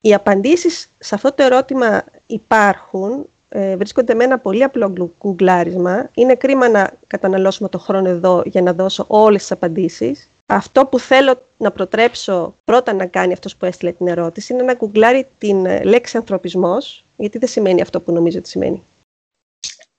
Οι 0.00 0.14
απαντήσεις 0.14 0.88
σε 0.98 1.14
αυτό 1.14 1.32
το 1.32 1.42
ερώτημα 1.42 2.04
υπάρχουν, 2.26 3.28
ε, 3.52 3.76
βρίσκονται 3.76 4.14
με 4.14 4.24
ένα 4.24 4.38
πολύ 4.38 4.62
απλό 4.62 5.14
γκουγκλάρισμα. 5.18 6.10
Είναι 6.14 6.34
κρίμα 6.34 6.68
να 6.68 6.90
καταναλώσουμε 7.06 7.68
το 7.68 7.78
χρόνο 7.78 8.08
εδώ 8.08 8.42
για 8.46 8.62
να 8.62 8.72
δώσω 8.72 9.04
όλες 9.08 9.40
τις 9.40 9.52
απαντήσεις. 9.52 10.28
Αυτό 10.46 10.86
που 10.86 10.98
θέλω 10.98 11.46
να 11.56 11.70
προτρέψω 11.70 12.54
πρώτα 12.64 12.92
να 12.92 13.06
κάνει 13.06 13.32
αυτός 13.32 13.56
που 13.56 13.64
έστειλε 13.64 13.92
την 13.92 14.08
ερώτηση 14.08 14.52
είναι 14.52 14.62
να 14.62 14.74
γκουγκλάρει 14.74 15.26
την 15.38 15.66
ε, 15.66 15.82
λέξη 15.82 16.16
ανθρωπισμός, 16.16 17.04
γιατί 17.16 17.38
δεν 17.38 17.48
σημαίνει 17.48 17.80
αυτό 17.80 18.00
που 18.00 18.12
νομίζω 18.12 18.38
ότι 18.38 18.48
σημαίνει. 18.48 18.82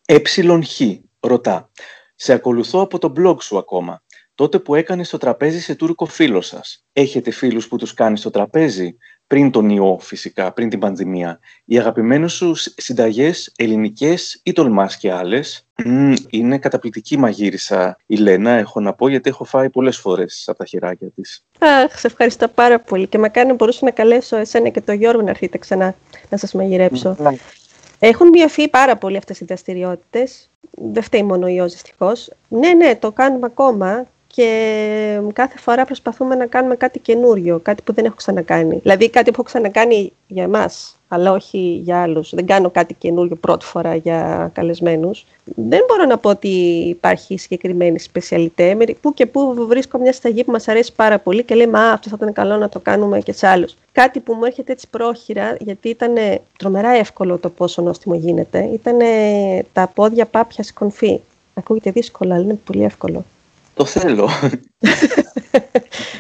Εψιλον 0.06 0.66
Χ, 0.66 0.82
ρωτά. 1.20 1.70
Σε 2.16 2.34
ακολουθώ 2.34 2.82
από 2.82 2.98
το 2.98 3.14
blog 3.18 3.42
σου 3.42 3.58
ακόμα. 3.58 4.02
Τότε 4.36 4.60
που 4.60 4.76
έκανες 4.76 5.10
το 5.10 5.18
τραπέζι 5.18 5.60
σε 5.60 5.76
Τούρκο 5.76 6.06
φίλο 6.06 6.42
σας. 6.42 6.84
Έχετε 6.94 7.32
φίλους 7.32 7.68
που 7.68 7.78
τους 7.78 7.94
κάνεις 7.94 8.20
στο 8.20 8.30
τραπέζι; 8.30 8.98
Πριν 9.32 9.52
τον 9.52 9.70
ιό 9.70 9.98
φυσικά, 10.02 10.52
πριν 10.52 10.70
την 10.70 10.80
πανδημία. 10.80 11.40
Οι 11.66 11.78
αγαπημένες 11.78 12.34
σου 12.34 12.54
συνταγές 12.56 13.52
ελληνικές 13.56 14.40
ή 14.44 14.52
τολμάς 14.52 14.98
και 14.98 15.12
άλλες. 15.12 15.68
είναι 16.30 16.58
καταπληκτική 16.58 17.18
μαγείρισα 17.18 17.98
η 18.06 18.16
Λένα, 18.16 18.52
έχω 18.52 18.80
να 18.80 18.94
πω, 18.94 19.10
γιατί 19.10 19.30
έχω 19.30 19.44
φάει 19.44 19.70
πολλές 19.70 19.98
φορές 19.98 20.44
από 20.48 20.58
τα 20.58 20.66
χεράκια 20.66 21.10
της. 21.16 21.46
Αχ, 21.60 22.00
σε 22.00 22.08
ευχαριστώ 22.08 22.48
πάρα 22.48 22.80
πολύ 22.80 23.08
και 23.08 23.18
μακάρι 23.18 23.54
μπορούσα 23.54 23.86
να 23.86 23.92
καλέσω 23.92 24.38
εσένα 24.38 24.70
και 24.70 24.82
τον 24.82 24.96
Γιώργο 24.96 25.22
να 25.22 25.30
έρθετε 25.30 25.58
ξανά 25.58 25.96
να 26.30 26.38
σας 26.38 26.54
μαγειρέψω. 26.54 27.16
Έχουν 28.00 28.28
μειωθεί 28.28 28.68
πάρα 28.68 28.96
πολύ 28.96 29.18
αυτές 29.18 29.40
οι 29.40 29.46
δραστηριότητες. 29.46 30.50
Δεν 30.72 31.04
φταίει 31.04 31.24
μόνο 31.24 31.46
ο 31.46 31.50
ιός, 31.50 31.72
δυστυχώς. 31.72 32.32
Ναι, 32.48 32.74
ναι, 32.74 32.96
το 32.96 33.12
κάνουμε 33.12 33.46
ακόμα 33.46 34.08
και 34.36 35.20
κάθε 35.34 35.58
φορά 35.58 35.86
προσπαθούμε 35.86 36.36
να 36.36 36.46
κάνουμε 36.46 36.76
κάτι 36.76 37.00
καινούριο, 37.00 37.60
κάτι 37.64 37.82
που 37.82 37.94
δεν 37.94 38.06
έχω 38.06 38.16
ξανακάνει. 38.16 38.78
Δηλαδή 38.78 39.10
κάτι 39.10 39.26
που 39.26 39.36
έχω 39.36 39.44
ξανακάνει 39.44 40.14
για 40.28 40.44
εμάς, 40.44 40.96
αλλά 41.08 41.32
όχι 41.32 41.82
για 41.84 42.02
άλλους. 42.02 42.30
Δεν 42.36 42.46
κάνω 42.46 42.70
κάτι 42.70 42.94
καινούριο 42.94 43.36
πρώτη 43.36 43.66
φορά 43.66 43.96
για 43.96 44.50
καλεσμένους. 44.54 45.26
Δεν 45.44 45.82
μπορώ 45.88 46.06
να 46.06 46.18
πω 46.18 46.30
ότι 46.30 46.48
υπάρχει 46.88 47.38
συγκεκριμένη 47.38 48.00
σπεσιαλιτέ. 48.00 48.78
Πού 49.02 49.14
και 49.14 49.26
πού 49.26 49.66
βρίσκω 49.68 49.98
μια 49.98 50.14
σταγή 50.14 50.44
που 50.44 50.52
μας 50.52 50.68
αρέσει 50.68 50.94
πάρα 50.96 51.20
πολύ 51.20 51.44
και 51.44 51.56
λέμε 51.56 51.80
«Α, 51.80 51.92
αυτό 51.92 52.10
θα 52.10 52.16
ήταν 52.20 52.34
καλό 52.34 52.58
να 52.58 52.70
το 52.70 52.80
κάνουμε 52.80 53.20
και 53.20 53.34
σε 53.34 53.48
άλλους». 53.48 53.76
Κάτι 53.92 54.20
που 54.20 54.34
μου 54.34 54.46
έρχεται 54.46 54.72
έτσι 54.72 54.88
πρόχειρα, 54.90 55.58
γιατί 55.60 55.90
ήταν 55.90 56.14
τρομερά 56.58 56.90
εύκολο 56.90 57.38
το 57.38 57.50
πόσο 57.50 57.82
νόστιμο 57.82 58.16
γίνεται, 58.16 58.70
ήταν 58.74 58.98
τα 59.74 59.92
πόδια 59.94 60.26
πάπια 60.26 60.64
σκονφή. 60.64 61.20
Ακούγεται 61.54 61.92
δύσκολο, 61.92 62.34
αλλά 62.34 62.44
είναι 62.44 62.60
πολύ 62.66 62.84
εύκολο. 62.84 63.26
Το 63.74 63.86
θέλω. 63.86 64.30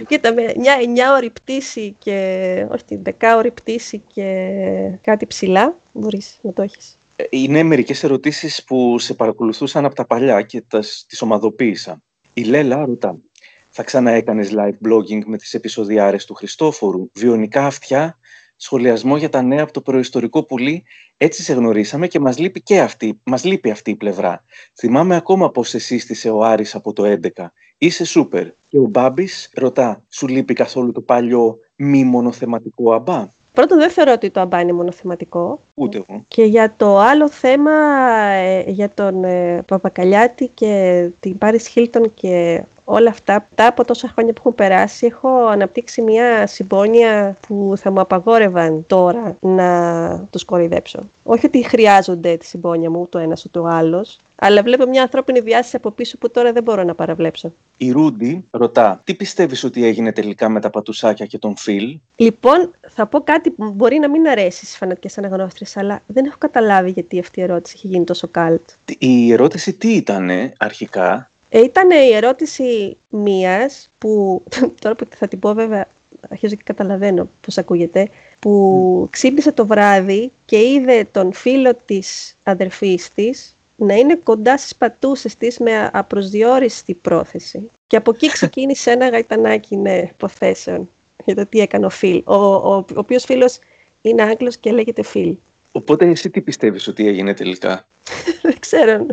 Κοίτα, 0.07 0.33
με 0.33 0.53
μια 0.57 0.77
εννιά 0.81 1.31
πτήση 1.33 1.95
και, 1.99 2.67
όχι, 2.71 2.95
δεκάωρη 2.95 3.51
πτήση 3.51 4.03
και 4.13 4.57
κάτι 5.01 5.25
ψηλά, 5.25 5.75
μπορείς 5.93 6.39
να 6.41 6.53
το 6.53 6.61
έχεις. 6.61 6.97
Ε, 7.15 7.23
είναι 7.29 7.63
μερικές 7.63 8.03
ερωτήσεις 8.03 8.63
που 8.63 8.99
σε 8.99 9.13
παρακολουθούσαν 9.13 9.85
από 9.85 9.95
τα 9.95 10.05
παλιά 10.05 10.41
και 10.41 10.63
τις 11.07 11.21
ομαδοποίησα. 11.21 12.01
Η 12.33 12.43
Λέλα 12.43 12.85
ρωτά, 12.85 13.17
θα 13.69 13.83
ξαναέκανες 13.83 14.51
live 14.55 14.87
blogging 14.87 15.21
με 15.25 15.37
τις 15.37 15.53
επεισοδιάρες 15.53 16.25
του 16.25 16.33
Χριστόφορου, 16.33 17.09
βιονικά 17.13 17.65
αυτιά, 17.65 18.19
σχολιασμό 18.61 19.17
για 19.17 19.29
τα 19.29 19.41
νέα 19.41 19.63
από 19.63 19.73
το 19.73 19.81
προϊστορικό 19.81 20.43
πουλί. 20.43 20.83
Έτσι 21.17 21.43
σε 21.43 21.53
γνωρίσαμε 21.53 22.07
και 22.07 22.19
μας 22.19 22.37
λείπει 22.37 22.61
και 22.61 22.79
αυτή, 22.79 23.19
μας 23.23 23.43
λείπει 23.43 23.71
αυτή 23.71 23.91
η 23.91 23.95
πλευρά. 23.95 24.43
Θυμάμαι 24.77 25.15
ακόμα 25.15 25.51
πώς 25.51 25.69
σε 25.69 25.79
σύστησε 25.79 26.29
ο 26.29 26.43
Άρης 26.43 26.75
από 26.75 26.93
το 26.93 27.03
11. 27.35 27.51
Είσαι 27.77 28.05
σούπερ. 28.05 28.47
Και 28.69 28.77
ο 28.77 28.85
Μπάμπης 28.85 29.49
ρωτά, 29.53 30.05
σου 30.09 30.27
λείπει 30.27 30.53
καθόλου 30.53 30.91
το 30.91 31.01
παλιό 31.01 31.57
μη 31.75 32.03
μονοθεματικό 32.03 32.93
αμπά; 32.93 33.27
Πρώτον, 33.53 33.77
δεν 33.77 33.89
θεωρώ 33.89 34.11
ότι 34.11 34.29
το 34.29 34.39
αμπά 34.39 34.61
είναι 34.61 34.73
μονοθεματικό. 34.73 35.59
Ούτε 35.73 35.97
εγώ. 35.97 36.25
Και 36.27 36.43
για 36.43 36.73
το 36.77 36.99
άλλο 36.99 37.29
θέμα, 37.29 37.71
ε, 38.31 38.63
για 38.67 38.89
τον 38.89 39.23
ε, 39.23 39.63
Παπακαλιάτη 39.67 40.51
και 40.53 41.07
την 41.19 41.37
Πάρης 41.37 41.67
Χίλτον 41.67 42.13
και 42.13 42.63
όλα 42.83 43.09
αυτά, 43.09 43.47
τα 43.55 43.67
από 43.67 43.85
τόσα 43.85 44.07
χρόνια 44.07 44.33
που 44.33 44.39
έχουν 44.39 44.55
περάσει, 44.55 45.05
έχω 45.05 45.45
αναπτύξει 45.45 46.01
μια 46.01 46.47
συμπόνια 46.47 47.35
που 47.47 47.73
θα 47.77 47.91
μου 47.91 47.99
απαγόρευαν 47.99 48.83
τώρα 48.87 49.37
να 49.39 50.27
τους 50.29 50.45
κοροϊδέψω. 50.45 50.99
Όχι 51.23 51.45
ότι 51.45 51.63
χρειάζονται 51.63 52.37
τη 52.37 52.45
συμπόνια 52.45 52.89
μου, 52.89 53.07
το 53.07 53.17
ένας 53.17 53.45
ούτε 53.45 53.59
ο 53.59 53.65
άλλος, 53.67 54.17
αλλά 54.35 54.61
βλέπω 54.63 54.85
μια 54.85 55.01
ανθρώπινη 55.01 55.39
διάσταση 55.39 55.75
από 55.75 55.91
πίσω 55.91 56.17
που 56.17 56.31
τώρα 56.31 56.51
δεν 56.51 56.63
μπορώ 56.63 56.83
να 56.83 56.95
παραβλέψω. 56.95 57.53
Η 57.77 57.91
Ρούντι 57.91 58.47
ρωτά, 58.49 59.01
τι 59.03 59.13
πιστεύεις 59.15 59.63
ότι 59.63 59.85
έγινε 59.85 60.11
τελικά 60.11 60.49
με 60.49 60.59
τα 60.59 60.69
πατουσάκια 60.69 61.25
και 61.25 61.37
τον 61.37 61.57
Φιλ; 61.57 61.99
Λοιπόν, 62.15 62.71
θα 62.89 63.05
πω 63.05 63.21
κάτι 63.21 63.49
που 63.49 63.71
μπορεί 63.75 63.99
να 63.99 64.09
μην 64.09 64.27
αρέσει 64.27 64.57
στις 64.65 64.77
φανατικές 64.77 65.17
αναγνώστρες, 65.17 65.77
αλλά 65.77 66.01
δεν 66.07 66.25
έχω 66.25 66.35
καταλάβει 66.37 66.89
γιατί 66.89 67.19
αυτή 67.19 67.39
η 67.39 67.43
ερώτηση 67.43 67.73
έχει 67.77 67.87
γίνει 67.87 68.03
τόσο 68.03 68.27
καλτ. 68.27 68.61
Η 68.97 69.31
ερώτηση 69.31 69.73
τι 69.73 69.93
ήταν 69.93 70.29
αρχικά; 70.57 71.30
Ε, 71.53 71.59
ήταν 71.59 71.91
η 71.91 72.13
ερώτηση 72.13 72.97
μίας 73.09 73.89
που, 73.97 74.43
τώρα 74.81 74.95
που 74.95 75.05
θα 75.15 75.27
την 75.27 75.39
πω 75.39 75.53
βέβαια, 75.53 75.87
αρχίζω 76.29 76.55
και 76.55 76.61
καταλαβαίνω 76.65 77.29
πώς 77.41 77.57
ακούγεται, 77.57 78.09
που 78.39 79.07
ξύπνησε 79.11 79.51
το 79.51 79.65
βράδυ 79.65 80.31
και 80.45 80.57
είδε 80.57 81.07
τον 81.11 81.33
φίλο 81.33 81.75
της 81.85 82.37
αδερφής 82.43 83.09
της 83.13 83.55
να 83.75 83.95
είναι 83.95 84.15
κοντά 84.23 84.57
στις 84.57 84.75
πατούσες 84.75 85.35
της 85.35 85.57
με 85.57 85.89
απροσδιόριστη 85.93 86.93
πρόθεση. 86.93 87.69
Και 87.87 87.95
από 87.95 88.11
εκεί 88.11 88.27
ξεκίνησε 88.37 88.91
ένα 88.91 89.09
γαϊτανάκι 89.09 89.75
ναι, 89.75 89.97
υποθέσεων 89.97 90.89
για 91.25 91.35
το 91.35 91.45
τι 91.45 91.59
έκανε 91.59 91.85
ο 91.85 91.89
Φιλ, 91.89 92.21
ο, 92.25 92.35
ο, 92.35 92.75
ο 92.75 92.85
οποίος 92.95 93.23
φίλος 93.23 93.59
είναι 94.01 94.21
Άγγλος 94.21 94.57
και 94.57 94.71
λέγεται 94.71 95.03
Φιλ. 95.03 95.35
Οπότε 95.71 96.07
εσύ 96.07 96.29
τι 96.29 96.41
πιστεύεις 96.41 96.87
ότι 96.87 97.07
έγινε 97.07 97.33
τελικά; 97.33 97.87
δεν 98.41 98.59
ξέρω. 98.59 99.05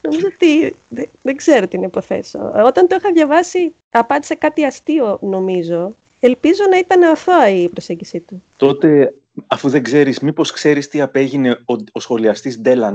Νομίζω 0.00 0.26
ότι 0.34 0.76
δεν, 0.88 1.08
δεν 1.22 1.36
ξέρω 1.36 1.68
τι 1.68 1.78
να 1.78 1.86
υποθέσω. 1.86 2.52
Όταν 2.64 2.86
το 2.86 2.96
είχα 2.98 3.12
διαβάσει, 3.12 3.74
απάντησε 3.90 4.34
κάτι 4.34 4.64
αστείο, 4.64 5.18
νομίζω. 5.22 5.92
Ελπίζω 6.20 6.62
να 6.70 6.78
ήταν 6.78 7.02
αθώα 7.02 7.48
η 7.48 7.68
προσέγγιση 7.68 8.20
του. 8.20 8.42
Τότε, 8.56 9.14
αφού 9.46 9.68
δεν 9.68 9.82
ξέρεις, 9.82 10.20
μήπως 10.20 10.50
ξέρεις 10.50 10.88
τι 10.88 11.00
απέγινε 11.00 11.50
ο, 11.50 11.74
ο 11.92 12.00
σχολιαστής 12.00 12.60
Ντέλα 12.60 12.94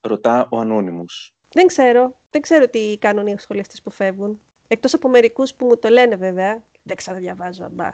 ρωτά 0.00 0.48
ο 0.50 0.58
Ανώνυμος. 0.58 1.34
Δεν 1.52 1.66
ξέρω. 1.66 2.16
Δεν 2.30 2.40
ξέρω 2.40 2.68
τι 2.68 2.96
κάνουν 2.98 3.26
οι 3.26 3.34
σχολιαστές 3.38 3.82
που 3.82 3.90
φεύγουν. 3.90 4.40
Εκτός 4.68 4.94
από 4.94 5.08
μερικούς 5.08 5.54
που 5.54 5.66
μου 5.66 5.76
το 5.76 5.88
λένε 5.88 6.16
βέβαια. 6.16 6.62
Δεν 6.82 6.96
ξαναδιαβάζω 6.96 7.64
αμπά. 7.64 7.92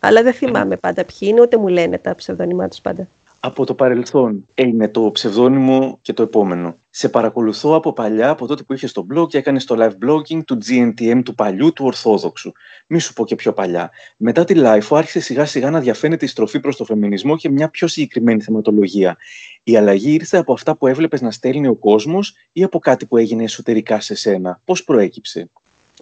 Αλλά 0.00 0.22
δεν 0.22 0.32
θυμάμαι 0.32 0.76
πάντα 0.76 1.04
ποιοι 1.04 1.28
είναι, 1.32 1.40
ούτε 1.40 1.56
μου 1.56 1.68
λένε 1.68 1.98
τα 1.98 2.14
ψευδόνυμά 2.14 2.68
τους 2.68 2.80
πάντα 2.80 3.08
από 3.46 3.66
το 3.66 3.74
παρελθόν 3.74 4.46
είναι 4.54 4.88
το 4.88 5.10
ψευδόνυμο 5.12 5.98
και 6.02 6.12
το 6.12 6.22
επόμενο. 6.22 6.76
Σε 6.90 7.08
παρακολουθώ 7.08 7.74
από 7.74 7.92
παλιά, 7.92 8.30
από 8.30 8.46
τότε 8.46 8.62
που 8.62 8.72
είχε 8.72 8.88
το 8.88 9.06
blog 9.14 9.28
και 9.28 9.38
έκανε 9.38 9.60
το 9.60 9.76
live 9.78 10.08
blogging 10.08 10.44
του 10.44 10.58
GNTM 10.68 11.20
του 11.24 11.34
παλιού, 11.34 11.72
του 11.72 11.84
Ορθόδοξου. 11.84 12.52
Μη 12.86 12.98
σου 12.98 13.12
πω 13.12 13.24
και 13.24 13.34
πιο 13.34 13.52
παλιά. 13.52 13.90
Μετά 14.16 14.44
τη 14.44 14.54
live 14.56 14.86
άρχισε 14.90 15.20
σιγά 15.20 15.44
σιγά 15.44 15.70
να 15.70 15.80
διαφαίνεται 15.80 16.24
η 16.24 16.28
στροφή 16.28 16.60
προς 16.60 16.76
το 16.76 16.84
φεμινισμό 16.84 17.36
και 17.36 17.50
μια 17.50 17.68
πιο 17.68 17.86
συγκεκριμένη 17.86 18.40
θεματολογία. 18.40 19.16
Η 19.62 19.76
αλλαγή 19.76 20.12
ήρθε 20.12 20.36
από 20.36 20.52
αυτά 20.52 20.76
που 20.76 20.86
έβλεπες 20.86 21.20
να 21.20 21.30
στέλνει 21.30 21.66
ο 21.66 21.74
κόσμος 21.74 22.34
ή 22.52 22.62
από 22.62 22.78
κάτι 22.78 23.06
που 23.06 23.16
έγινε 23.16 23.42
εσωτερικά 23.42 24.00
σε 24.00 24.14
σένα. 24.14 24.60
Πώς 24.64 24.84
προέκυψε; 24.84 25.50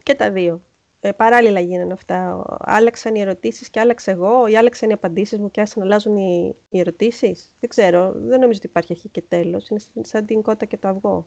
Και 0.03 0.15
τα 0.15 0.31
δύο 0.31 0.55
ε, 0.55 0.72
παράλληλα 1.17 1.61
γίνανε 1.61 1.93
αυτά. 1.93 2.45
Άλλαξαν 2.61 3.15
οι 3.15 3.21
ερωτήσεις 3.21 3.69
και 3.69 3.81
άλλαξα 3.81 4.11
εγώ, 4.11 4.47
ή 4.47 4.57
άλλαξαν 4.57 4.91
οι 4.91 4.93
απαντήσεις 4.93 5.39
μου 5.39 5.51
και 5.51 5.61
άρχισαν 5.61 5.83
να 5.83 5.89
αλλάζουν 5.89 6.17
οι, 6.17 6.55
οι 6.69 6.79
ερωτήσεις. 6.79 7.49
Δεν 7.61 7.71
ξέρω, 7.71 8.13
δεν 8.17 8.41
νομίζω 8.41 8.59
ότι 8.59 8.67
υπάρχει 8.67 8.93
αρχή 8.93 9.09
και 9.09 9.23
τέλος. 9.29 9.69
Είναι 9.69 9.81
σαν 10.03 10.27
την 10.27 10.43
κότα 10.43 10.65
και 10.65 10.77
το 10.77 10.89
αυγό. 10.89 11.27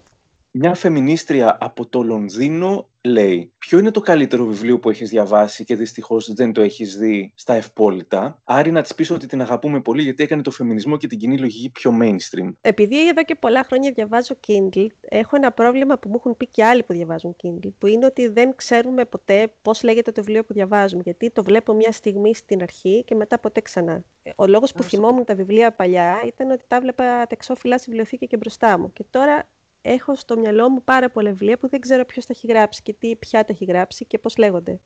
Μια 0.58 0.74
φεμινίστρια 0.74 1.58
από 1.62 1.86
το 1.86 2.04
Λονδίνο 2.04 2.90
λέει 3.04 3.52
ποιο 3.58 3.80
είναι 3.80 3.92
το 3.92 4.00
καλύτερο 4.00 4.46
βιβλίο 4.46 4.80
που 4.80 4.90
έχεις 4.90 5.10
διαβάσει 5.10 5.64
και 5.64 5.76
δυστυχώς 5.76 6.34
δεν 6.34 6.54
το 6.54 6.62
έχεις 6.62 6.98
δει 6.98 7.34
στα 7.36 7.54
ευπόλυτα; 7.54 8.42
Άρη 8.44 8.72
να 8.72 8.82
της 8.82 8.96
πεις 8.96 9.12
ότι 9.12 9.28
την 9.28 9.42
αγαπούμε 9.42 9.82
πολύ 9.82 10.02
γιατί 10.02 10.24
έκανε 10.24 10.42
το 10.42 10.52
φεμινισμό 10.52 10.98
και 10.98 11.08
την 11.08 11.18
κοινή 11.18 11.38
λογική 11.38 11.70
πιο 11.70 11.98
mainstream. 12.02 12.52
Επειδή 12.62 13.08
εδώ 13.08 13.24
και 13.24 13.36
πολλά 13.36 13.64
χρόνια 13.64 13.92
διαβάζω 13.92 14.36
Kindle, 14.48 14.88
έχω 15.02 15.36
ένα 15.36 15.52
πρόβλημα 15.52 15.98
που 15.98 16.10
μου 16.10 16.16
έχουν 16.18 16.38
πει 16.38 16.46
και 16.46 16.64
άλλοι 16.64 16.84
που 16.84 16.94
διαβάζουν 16.94 17.36
Kindle, 17.44 17.72
που 17.80 17.88
είναι 17.88 18.06
ότι 18.06 18.28
δεν 18.28 18.56
ξέρουμε 18.56 19.06
ποτέ 19.06 19.52
πώς 19.62 19.84
λέγεται 19.84 20.12
το 20.12 20.24
βιβλίο 20.24 20.44
που 20.44 20.54
διαβάζουμε, 20.54 21.02
γιατί 21.06 21.30
το 21.30 21.44
βλέπω 21.44 21.74
μια 21.74 21.92
στιγμή 21.92 22.36
στην 22.36 22.62
αρχή 22.62 23.04
και 23.04 23.16
μετά 23.16 23.40
ποτέ 23.40 23.62
ξανά. 23.62 24.04
Ο 24.36 24.48
λόγος 24.48 24.72
που 24.72 24.84
θυμόμουν 24.84 25.24
τα 25.24 25.36
βιβλία 25.36 25.72
παλιά 25.72 26.22
ήταν 26.26 26.52
ότι 26.52 26.64
τα 26.68 26.82
βλέπα 26.82 27.28
τεξόφυλλα 27.28 27.78
στη 27.78 27.90
βιβλιοθήκη 27.90 28.28
και 28.28 28.38
μπροστά 28.38 28.78
μου. 28.78 28.94
Και 28.94 29.04
τώρα 29.10 29.48
έχω 29.86 30.16
στο 30.16 30.38
μυαλό 30.38 30.70
μου 30.70 30.84
πάρα 30.84 31.10
πολλά 31.10 31.30
βιβλία 31.30 31.58
που 31.58 31.70
δεν 31.70 31.80
ξέρω 31.80 32.06
ποιος 32.06 32.26
τα 32.26 32.34
έχει 32.36 32.48
γράψει 32.48 32.82
και 32.82 32.94
τι, 32.94 33.16
ποια 33.16 33.46
τα 33.46 33.54
έχει 33.54 33.66
γράψει 33.66 34.06
και 34.06 34.18
πώς 34.18 34.38
λέγονται. 34.38 34.80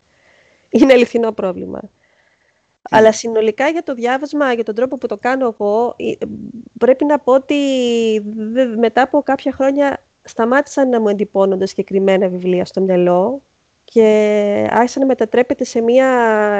Είναι 0.69 0.93
αληθινό 0.93 1.31
πρόβλημα. 1.31 1.79
Αλλά 2.89 3.11
συνολικά 3.11 3.67
για 3.67 3.83
το 3.83 3.93
διάβασμα, 3.93 4.53
για 4.53 4.63
τον 4.63 4.75
τρόπο 4.75 4.97
που 4.97 5.07
το 5.07 5.17
κάνω 5.17 5.55
εγώ, 5.57 5.95
ε, 5.97 6.25
πρέπει 6.77 7.05
να 7.05 7.19
πω 7.19 7.33
ότι 7.33 7.55
μετά 8.77 9.01
από 9.01 9.21
κάποια 9.21 9.51
χρόνια 9.51 10.03
σταμάτησαν 10.23 10.89
να 10.89 11.01
μου 11.01 11.09
εντυπώνονται 11.09 11.65
συγκεκριμένα 11.65 12.27
βιβλία 12.27 12.65
στο 12.65 12.81
μυαλό 12.81 13.41
και 13.83 14.67
άρχισα 14.69 14.99
να 14.99 15.05
μετατρέπεται 15.05 15.63
σε 15.63 15.81
μια 15.81 16.07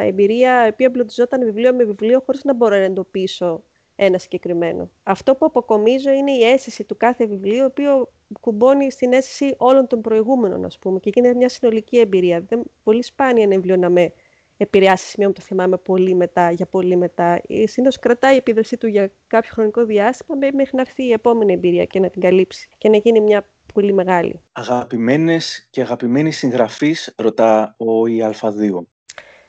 εμπειρία 0.04 0.66
η 0.66 0.70
οποία 0.70 0.86
εμπλουτιζόταν 0.86 1.44
βιβλίο 1.44 1.74
με 1.74 1.84
βιβλίο 1.84 2.24
χωρίς 2.26 2.44
να 2.44 2.54
μπορώ 2.54 2.76
να 2.76 2.84
εντοπίσω 2.84 3.64
ένα 3.96 4.18
συγκεκριμένο. 4.18 4.92
Αυτό 5.04 5.36
που 5.36 5.46
αποκομίζω 5.46 6.10
είναι 6.10 6.32
η 6.32 6.44
αίσθηση 6.44 6.84
του 6.84 6.98
κάθε 6.98 7.26
βιβλίου, 7.26 7.58
το 7.58 7.66
οποίο 7.66 8.10
κουμπώνει 8.40 8.92
στην 8.92 9.14
αίσθηση 9.14 9.56
όλων 9.58 9.88
των 9.88 10.02
προηγούμενων, 10.02 10.66
ας 10.66 10.78
πούμε, 10.78 11.00
και 11.00 11.12
γίνεται 11.14 11.34
μια 11.34 11.50
συνολική 11.50 11.98
εμπειρία. 11.98 12.42
Δεν, 12.50 12.64
πολύ 12.84 13.04
σπάνια 13.04 13.44
ένα 13.44 13.56
βιβλίο 13.56 13.76
να 13.76 13.90
με 13.90 14.14
επηρεάσει 14.58 15.06
σημείο 15.06 15.28
που 15.28 15.34
το 15.34 15.42
θυμάμαι 15.42 15.78
πολύ 15.78 16.16
μετά, 16.16 16.52
για 16.52 16.66
πολύ 16.66 16.96
μετά. 16.96 17.42
Συνήθως 17.48 18.00
κρατάει 18.00 18.34
η 18.34 18.38
επίδρασή 18.38 18.78
του 18.78 18.88
για 18.88 19.12
κάποιο 19.28 19.50
χρονικό 19.54 19.86
διάστημα 19.86 20.38
μέχρι 20.54 20.76
να 20.76 20.82
έρθει 20.82 21.04
η 21.04 21.12
επόμενη 21.12 21.54
εμπειρία 21.54 21.86
και 21.86 22.00
να 22.00 22.10
την 22.10 22.22
καλύψει 22.22 22.70
και 22.78 22.90
να 22.90 22.98
γίνει 22.98 23.20
μια 23.20 23.46
πολύ 23.74 23.94
μεγάλη. 23.94 24.42
Αγαπημένες 24.52 25.68
και 25.72 25.82
αγαπημένοι 25.82 26.32
συγγραφείς, 26.32 27.14
ρωτά 27.18 27.76
ο 27.78 28.06
ΙΑ2. 28.06 28.82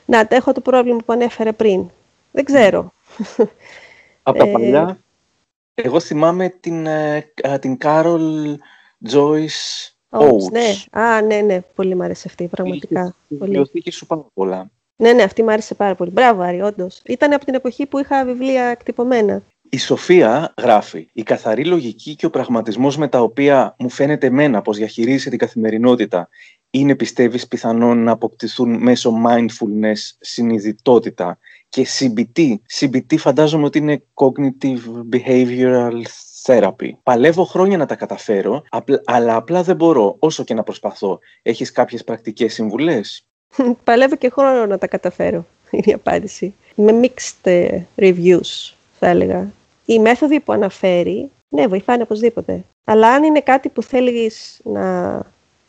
Να, 0.05 0.27
έχω 0.29 0.51
το 0.51 0.61
πρόβλημα 0.61 0.99
που 1.05 1.13
ανέφερε 1.13 1.51
πριν. 1.51 1.89
Δεν 2.31 2.43
ξέρω. 2.43 2.93
Από 4.23 4.37
τα 4.37 4.47
ε, 4.47 4.51
παλιά, 4.51 4.97
εγώ 5.73 5.99
θυμάμαι 5.99 6.49
την, 6.49 6.85
ε, 6.85 7.31
την 7.59 7.77
Κάρολ 7.77 8.57
Τζόις 9.03 9.89
Oates. 10.09 10.51
Ναι, 10.51 10.99
α, 11.01 11.21
ναι, 11.21 11.35
ναι, 11.35 11.61
πολύ 11.75 11.95
μου 11.95 12.03
άρεσε 12.03 12.27
αυτή, 12.27 12.47
πραγματικά. 12.47 13.15
Η 13.27 13.35
βιβλιοθήκη 13.35 13.91
σου 13.91 14.05
πάρα 14.05 14.25
πολλά. 14.33 14.71
Ναι, 14.95 15.13
ναι, 15.13 15.23
αυτή 15.23 15.43
μου 15.43 15.51
άρεσε 15.51 15.75
πάρα 15.75 15.95
πολύ. 15.95 16.11
Μπράβο, 16.11 16.41
Άρη, 16.41 16.61
όντως. 16.61 17.01
Ήταν 17.05 17.33
από 17.33 17.45
την 17.45 17.53
εποχή 17.53 17.85
που 17.85 17.99
είχα 17.99 18.25
βιβλία 18.25 18.63
εκτυπωμένα. 18.63 19.43
Η 19.69 19.77
Σοφία 19.77 20.53
γράφει 20.61 21.09
«Η 21.13 21.23
καθαρή 21.23 21.65
λογική 21.65 22.15
και 22.15 22.25
ο 22.25 22.29
πραγματισμός 22.29 22.97
με 22.97 23.07
τα 23.07 23.21
οποία 23.21 23.75
μου 23.79 23.89
φαίνεται 23.89 24.27
εμένα 24.27 24.61
πως 24.61 24.77
διαχειρίζεσαι 24.77 25.29
την 25.29 25.39
καθημερινότητα 25.39 26.29
είναι 26.69 26.95
πιστεύεις 26.95 27.47
πιθανόν 27.47 28.03
να 28.03 28.11
αποκτηθούν 28.11 28.83
μέσω 28.83 29.13
mindfulness 29.27 29.99
συνειδητότητα 30.19 31.37
και 31.71 31.87
CBT. 31.99 32.55
CBT 32.79 33.17
φαντάζομαι 33.17 33.65
ότι 33.65 33.77
είναι 33.77 34.03
Cognitive 34.13 35.15
Behavioral 35.15 36.01
Therapy. 36.45 36.89
Παλεύω 37.03 37.43
χρόνια 37.43 37.77
να 37.77 37.85
τα 37.85 37.95
καταφέρω, 37.95 38.63
αλλά 39.03 39.35
απλά 39.35 39.63
δεν 39.63 39.75
μπορώ, 39.75 40.15
όσο 40.19 40.43
και 40.43 40.53
να 40.53 40.63
προσπαθώ. 40.63 41.19
Έχεις 41.41 41.71
κάποιες 41.71 42.03
πρακτικές 42.03 42.53
συμβουλές; 42.53 43.25
Παλεύω 43.83 44.15
και 44.15 44.29
χρόνο 44.29 44.65
να 44.65 44.77
τα 44.77 44.87
καταφέρω, 44.87 45.45
είναι 45.71 45.83
η 45.85 45.93
απάντηση. 45.93 46.53
Με 46.75 46.99
mixed 47.01 47.39
ε, 47.43 47.81
reviews, 47.95 48.73
θα 48.99 49.07
έλεγα. 49.07 49.51
Οι 49.85 49.99
μέθοδοι 49.99 50.39
που 50.39 50.53
αναφέρει, 50.53 51.29
ναι, 51.49 51.67
βοηθάνε 51.67 52.03
οπωσδήποτε. 52.03 52.63
Αλλά 52.83 53.07
αν 53.13 53.23
είναι 53.23 53.41
κάτι 53.41 53.69
που 53.69 53.83
θέλεις 53.83 54.59
να 54.63 55.19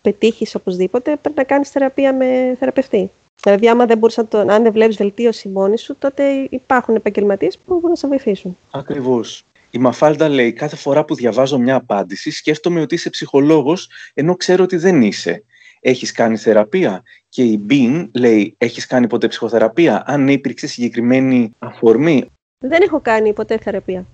πετύχεις 0.03 0.55
οπωσδήποτε, 0.55 1.17
πρέπει 1.17 1.37
να 1.37 1.45
κάνεις 1.45 1.71
θεραπεία 1.71 2.15
με 2.15 2.57
θεραπευτή. 2.59 3.11
Δηλαδή, 3.43 3.69
άμα 3.69 3.87
δεν 3.87 3.99
μπορείς 3.99 4.17
να 4.17 4.27
το, 4.27 4.39
αν 4.39 4.63
δεν 4.63 4.73
βλέπεις 4.73 4.97
βελτίωση 4.97 5.49
μόνη 5.49 5.79
σου, 5.79 5.97
τότε 5.99 6.47
υπάρχουν 6.51 6.95
επαγγελματίες 6.95 7.59
που 7.59 7.75
μπορούν 7.75 7.89
να 7.91 7.97
σε 7.97 8.07
βοηθήσουν. 8.07 8.57
Ακριβώς. 8.71 9.45
Η 9.71 9.79
Μαφάλτα 9.79 10.29
λέει: 10.29 10.53
Κάθε 10.53 10.77
φορά 10.77 11.05
που 11.05 11.15
διαβάζω 11.15 11.59
μια 11.59 11.75
απάντηση, 11.75 12.31
σκέφτομαι 12.31 12.81
ότι 12.81 12.95
είσαι 12.95 13.11
ψυχολόγος, 13.11 13.89
ενώ 14.15 14.37
ξέρω 14.37 14.65
ότι 14.65 14.77
δεν 14.77 15.03
είσαι. 15.03 15.45
Έχεις 15.81 16.13
κάνει 16.13 16.37
θεραπεία; 16.37 17.03
Και 17.29 17.43
η 17.43 17.59
Μπιν 17.61 18.11
λέει: 18.15 18.55
Έχεις 18.59 18.87
κάνει 18.87 19.07
ποτέ 19.07 19.29
ψυχοθεραπεία; 19.29 20.03
Αν 20.07 20.25
ναι, 20.25 20.33
υπήρξε 20.33 20.67
συγκεκριμένη 20.67 21.55
αφορμή; 21.59 22.27
Δεν 22.59 22.83
έχω 22.83 23.01
κάνει 23.01 23.33
ποτέ 23.33 23.59
θεραπεία. 23.59 24.07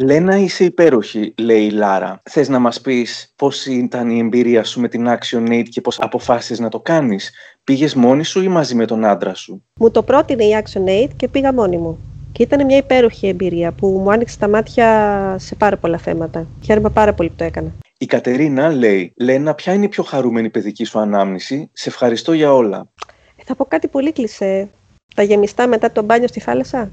Λένα, 0.00 0.36
είσαι 0.36 0.64
υπέροχη, 0.64 1.34
λέει 1.38 1.64
η 1.64 1.70
Λάρα. 1.70 2.20
Θες 2.30 2.48
να 2.48 2.58
μας 2.58 2.80
πεις 2.80 3.32
πώς 3.36 3.66
ήταν 3.66 4.10
η 4.10 4.18
εμπειρία 4.18 4.64
σου 4.64 4.80
με 4.80 4.88
την 4.88 5.06
Action 5.08 5.48
Aid 5.48 5.64
και 5.68 5.80
πώς 5.80 5.98
αποφάσισες 6.00 6.58
να 6.58 6.68
το 6.68 6.80
κάνεις; 6.80 7.32
Πήγες 7.64 7.94
μόνη 7.94 8.24
σου 8.24 8.42
ή 8.42 8.48
μαζί 8.48 8.74
με 8.74 8.84
τον 8.86 9.04
άντρα 9.04 9.34
σου; 9.34 9.64
Μου 9.80 9.90
το 9.90 10.02
πρότεινε 10.02 10.44
η 10.44 10.62
Action 10.62 10.88
Aid 10.88 11.08
και 11.16 11.28
πήγα 11.28 11.52
μόνη 11.52 11.76
μου. 11.76 11.98
Και 12.32 12.42
ήταν 12.42 12.64
μια 12.64 12.76
υπέροχη 12.76 13.28
εμπειρία 13.28 13.72
που 13.72 13.86
μου 13.86 14.10
άνοιξε 14.12 14.38
τα 14.38 14.48
μάτια 14.48 15.36
σε 15.38 15.54
πάρα 15.54 15.76
πολλά 15.76 15.98
θέματα. 15.98 16.46
Χαίρομαι 16.64 16.90
πάρα 16.90 17.14
πολύ 17.14 17.28
που 17.28 17.34
το 17.36 17.44
έκανα. 17.44 17.72
Η 17.98 18.06
Κατερίνα 18.06 18.72
λέει: 18.72 19.12
Λένα, 19.16 19.54
ποια 19.54 19.72
είναι 19.72 19.84
η 19.84 19.88
πιο 19.88 20.02
χαρούμενη 20.02 20.50
παιδική 20.50 20.84
σου 20.84 20.98
ανάμνηση; 20.98 21.70
Σε 21.72 21.88
ευχαριστώ 21.88 22.32
για 22.32 22.52
όλα. 22.54 22.88
Ε, 23.36 23.42
θα 23.44 23.54
πω 23.54 23.64
κάτι 23.64 23.88
πολύ 23.88 24.12
κλεισέ. 24.12 24.68
Τα 25.14 25.22
γεμιστά 25.22 25.66
μετά 25.66 25.92
το 25.92 26.02
μπάνιο 26.02 26.28
στη 26.28 26.40
θάλασσα; 26.40 26.90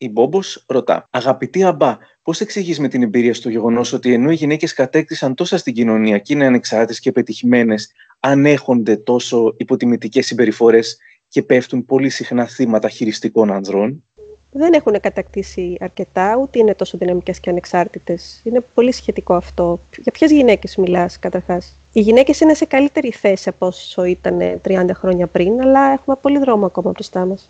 Η 0.00 0.08
Μπόμπος 0.08 0.64
ρωτά: 0.66 1.04
Αγαπητή 1.10 1.64
Αμπά, 1.64 1.96
πώς 2.22 2.40
εξηγείς 2.40 2.78
με 2.78 2.88
την 2.88 3.02
εμπειρία 3.02 3.34
στο 3.34 3.48
γεγονός 3.48 3.92
ότι 3.92 4.12
ενώ 4.12 4.30
οι 4.30 4.34
γυναίκες 4.34 4.72
κατέκτησαν 4.72 5.34
τόσα 5.34 5.58
στην 5.58 5.74
κοινωνία 5.74 6.18
και 6.18 6.32
είναι 6.34 6.46
ανεξάρτητες 6.46 7.00
και 7.00 7.12
πετυχημένες, 7.12 7.92
ανέχονται 8.20 8.96
τόσο 8.96 9.54
υποτιμητικές 9.56 10.26
συμπεριφορές 10.26 10.98
και 11.28 11.42
πέφτουν 11.42 11.84
πολύ 11.84 12.08
συχνά 12.08 12.46
θύματα 12.46 12.88
χειριστικών 12.88 13.52
ανδρών; 13.52 14.04
Δεν 14.50 14.72
έχουν 14.72 15.00
κατακτήσει 15.00 15.76
αρκετά, 15.80 16.38
ούτε 16.42 16.58
είναι 16.58 16.74
τόσο 16.74 16.98
δυναμικές 16.98 17.40
και 17.40 17.50
ανεξάρτητες. 17.50 18.40
Είναι 18.44 18.60
πολύ 18.74 18.92
σχετικό 18.92 19.34
αυτό. 19.34 19.80
Για 20.02 20.12
ποιες 20.12 20.30
γυναίκες 20.30 20.76
μιλάς, 20.76 21.18
καταρχάς; 21.18 21.74
Οι 21.92 22.00
γυναίκες 22.00 22.40
είναι 22.40 22.54
σε 22.54 22.64
καλύτερη 22.64 23.10
θέση 23.10 23.48
από 23.48 23.66
όσο 23.66 24.04
ήταν 24.04 24.60
30 24.62 24.94
χρόνια 24.94 25.26
πριν, 25.26 25.60
αλλά 25.60 25.92
έχουμε 25.92 26.16
πολύ 26.20 26.38
δρόμο 26.38 26.66
ακόμα 26.66 26.90
μπροστά 26.90 27.24
μας. 27.26 27.48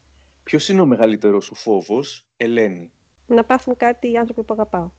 Ποιο 0.49 0.73
είναι 0.73 0.81
ο 0.81 0.87
μεγαλύτερο 0.87 1.41
σου 1.41 1.55
φόβο, 1.55 2.01
Ελένη. 2.37 2.91
Να 3.27 3.45
πάθουν 3.45 3.77
κάτι 3.77 4.11
οι 4.11 4.17
άνθρωποι 4.17 4.43
που 4.43 4.55
αγαπάω. 4.55 4.91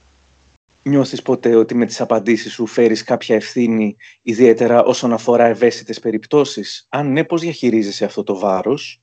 Νιώθεις 0.84 1.22
ποτέ 1.22 1.56
ότι 1.56 1.76
με 1.76 1.86
τις 1.86 2.02
απαντήσεις 2.02 2.54
σου 2.54 2.66
φέρεις 2.66 3.04
κάποια 3.04 3.36
ευθύνη, 3.36 3.96
ιδιαίτερα 4.22 4.84
όσον 4.84 5.14
αφορά 5.14 5.46
ευαίσθητες 5.46 6.00
περιπτώσεις. 6.00 6.86
Αν 6.90 7.12
ναι, 7.12 7.24
πώς 7.24 7.42
διαχειρίζεσαι 7.42 8.06
αυτό 8.06 8.24
το 8.24 8.38
βάρος. 8.38 9.02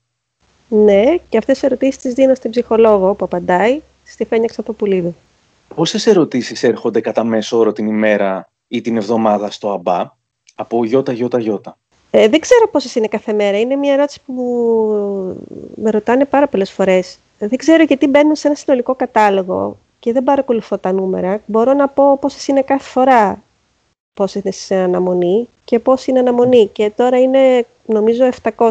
Ναι, 0.67 1.03
και 1.29 1.37
αυτές 1.37 1.53
τις 1.53 1.63
ερωτήσεις 1.63 1.97
τις 1.97 2.13
δίνω 2.13 2.35
στην 2.35 2.51
ψυχολόγο 2.51 3.13
που 3.13 3.25
απαντάει, 3.25 3.81
στη 4.03 4.25
Φένια 4.25 4.47
Ξαποπουλίδου. 4.47 5.15
Πόσες 5.75 6.07
ερωτήσεις 6.07 6.63
έρχονται 6.63 7.01
κατά 7.01 7.23
μέσο 7.23 7.57
όρο 7.57 7.71
την 7.71 7.87
ημέρα 7.87 8.49
ή 8.67 8.81
την 8.81 8.97
εβδομάδα 8.97 9.51
στο 9.51 9.71
ΑΜΠΑ, 9.71 10.17
από 10.55 10.85
γιώτα 10.85 11.11
γιώτα 11.11 11.39
γιώτα. 11.39 11.77
Ε, 12.11 12.27
δεν 12.27 12.39
ξέρω 12.39 12.69
πόσες 12.71 12.95
είναι 12.95 13.07
κάθε 13.07 13.33
μέρα. 13.33 13.59
Είναι 13.59 13.75
μια 13.75 13.93
ερώτηση 13.93 14.21
που 14.25 14.33
με 15.75 15.89
ρωτάνε 15.89 16.25
πάρα 16.25 16.47
πολλές 16.47 16.71
φορές. 16.71 17.17
Δεν 17.39 17.57
ξέρω 17.57 17.83
γιατί 17.83 18.07
μπαίνουν 18.07 18.35
σε 18.35 18.47
ένα 18.47 18.55
συνολικό 18.55 18.95
κατάλογο 18.95 19.77
και 19.99 20.11
δεν 20.11 20.23
παρακολουθώ 20.23 20.77
τα 20.77 20.91
νούμερα, 20.91 21.41
μπορώ 21.45 21.73
να 21.73 21.87
πω 21.87 22.17
πόσες 22.17 22.47
είναι 22.47 22.61
κάθε 22.61 22.89
φορά 22.89 23.43
πόσες 24.13 24.41
είναι 24.41 24.51
σε 24.51 24.75
αναμονή 24.75 25.49
και 25.63 25.79
πώς 25.79 26.07
είναι 26.07 26.19
αναμονή. 26.19 26.67
Και 26.67 26.91
τώρα 26.95 27.19
είναι 27.19 27.65
νομίζω 27.85 28.29
700. 28.57 28.69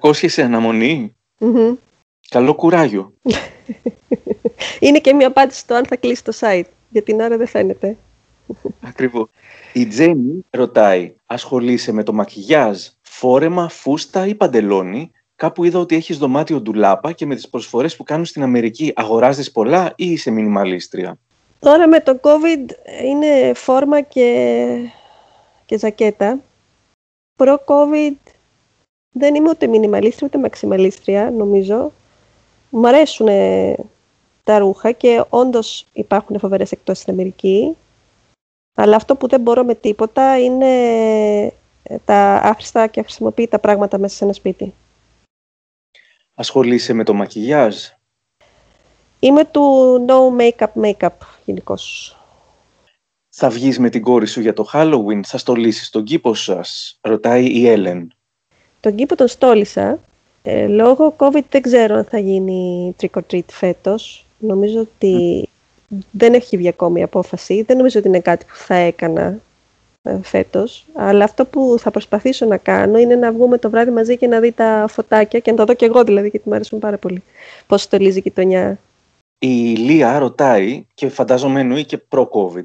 700 0.00 0.12
σε 0.34 0.42
αναμονη 0.42 1.14
Καλό 2.28 2.54
κουράγιο. 2.54 3.12
είναι 4.80 4.98
και 4.98 5.12
μια 5.12 5.26
απάντηση 5.26 5.58
στο 5.60 5.74
αν 5.74 5.86
θα 5.86 5.96
κλείσει 5.96 6.24
το 6.24 6.32
site. 6.40 6.64
Για 6.88 7.02
την 7.02 7.20
ώρα 7.20 7.36
δεν 7.36 7.46
φαίνεται. 7.46 7.96
Ακριβώς. 8.80 9.28
Η 9.72 9.86
Τζένι 9.86 10.44
ρωτάει, 10.50 11.14
ασχολείσαι 11.26 11.92
με 11.92 12.02
το 12.02 12.12
μακιγιάζ, 12.12 12.86
φόρεμα, 13.00 13.68
φούστα 13.68 14.26
ή 14.26 14.34
παντελόνι; 14.34 15.10
Κάπου 15.36 15.64
είδα 15.64 15.78
ότι 15.78 15.94
έχεις 15.94 16.18
δωμάτιο 16.18 16.60
ντουλάπα 16.60 17.12
και 17.12 17.26
με 17.26 17.34
τις 17.34 17.48
προσφορές 17.48 17.96
που 17.96 18.02
κάνουν 18.02 18.24
στην 18.24 18.42
Αμερική 18.42 18.92
αγοράζεις 18.94 19.52
πολλά 19.52 19.92
ή 19.96 20.10
είσαι 20.10 20.30
μινιμαλίστρια; 20.30 21.18
Τώρα 21.58 21.88
με 21.88 22.00
το 22.00 22.20
COVID 22.22 22.70
είναι 23.04 23.52
φόρμα 23.54 24.00
και, 24.00 24.66
και 25.66 25.78
ζακέτα. 25.78 26.38
Προ-COVID 27.36 28.16
δεν 29.12 29.34
είμαι 29.34 29.48
ούτε 29.48 29.66
μινιμαλίστρια 29.66 30.26
ούτε 30.26 30.38
μαξιμαλίστρια 30.38 31.30
νομίζω. 31.30 31.92
Μου 32.70 32.88
αρέσουν 32.88 33.28
τα 34.44 34.58
ρούχα 34.58 34.92
και 34.92 35.24
όντως 35.28 35.86
υπάρχουν 35.92 36.38
φοβερές 36.38 36.72
εκτός 36.72 36.98
στην 36.98 37.12
Αμερική. 37.12 37.76
Αλλά 38.80 38.96
αυτό 38.96 39.16
που 39.16 39.28
δεν 39.28 39.40
μπορώ 39.40 39.64
με 39.64 39.74
τίποτα 39.74 40.38
είναι 40.38 40.66
ε, 41.82 41.96
τα 42.04 42.40
άχρηστα 42.42 42.86
και 42.86 43.00
αχρησιμοποιητά 43.00 43.58
πράγματα 43.58 43.98
μέσα 43.98 44.16
σε 44.16 44.24
ένα 44.24 44.32
σπίτι. 44.32 44.74
Ασχολείσαι 46.34 46.92
με 46.92 47.04
το 47.04 47.14
μακιγιάζ; 47.14 47.76
Είμαι 49.18 49.44
του 49.44 49.96
no 50.08 50.40
make-up 50.40 50.82
make-up 50.82 51.16
γενικώς. 51.44 52.14
Θα 53.28 53.50
βγεις 53.50 53.78
με 53.78 53.88
την 53.88 54.02
κόρη 54.02 54.26
σου 54.26 54.40
για 54.40 54.52
το 54.52 54.70
Halloween, 54.72 55.20
θα 55.26 55.38
στολίσεις 55.38 55.90
τον 55.90 56.04
κήπο 56.04 56.34
σας, 56.34 56.98
ρωτάει 57.00 57.46
η 57.46 57.68
Έλεν. 57.68 58.14
Τον 58.80 58.94
κήπο 58.94 59.16
τον 59.16 59.28
στόλισα. 59.28 59.98
Ε, 60.42 60.66
λόγω 60.66 61.14
COVID 61.18 61.44
δεν 61.48 61.62
ξέρω 61.62 61.94
αν 61.96 62.04
θα 62.04 62.18
γίνει 62.18 62.94
trick 63.00 63.20
or 63.20 63.22
treat 63.32 63.50
φέτος. 63.50 64.26
Νομίζω 64.38 64.80
ότι 64.80 65.48
δεν 66.10 66.34
έχει 66.34 66.56
βγει 66.56 66.68
ακόμη 66.68 67.00
η 67.00 67.02
απόφαση. 67.02 67.62
Δεν 67.62 67.76
νομίζω 67.76 67.98
ότι 67.98 68.08
είναι 68.08 68.20
κάτι 68.20 68.44
που 68.44 68.56
θα 68.56 68.74
έκανα 68.74 69.40
ε, 70.02 70.18
φέτος. 70.22 70.86
Αλλά 70.94 71.24
αυτό 71.24 71.46
που 71.46 71.76
θα 71.78 71.90
προσπαθήσω 71.90 72.46
να 72.46 72.56
κάνω 72.56 72.98
είναι 72.98 73.14
να 73.14 73.32
βγούμε 73.32 73.58
το 73.58 73.70
βράδυ 73.70 73.90
μαζί 73.90 74.16
και 74.16 74.26
να 74.26 74.40
δει 74.40 74.52
τα 74.52 74.86
φωτάκια 74.88 75.38
και 75.38 75.50
να 75.50 75.56
τα 75.56 75.64
δω 75.64 75.74
και 75.74 75.84
εγώ 75.84 76.04
δηλαδή, 76.04 76.28
γιατί 76.28 76.48
μου 76.48 76.54
αρέσουν 76.54 76.78
πάρα 76.78 76.98
πολύ. 76.98 77.22
Πώς 77.66 77.82
στολίζει 77.82 78.18
η 78.18 78.20
γειτονιά. 78.24 78.78
Η 79.38 79.74
Λία 79.74 80.18
ρωτάει 80.18 80.86
και 80.94 81.08
φαντάζομαι 81.08 81.60
εννοεί 81.60 81.84
και 81.84 81.98
προ-COVID. 81.98 82.64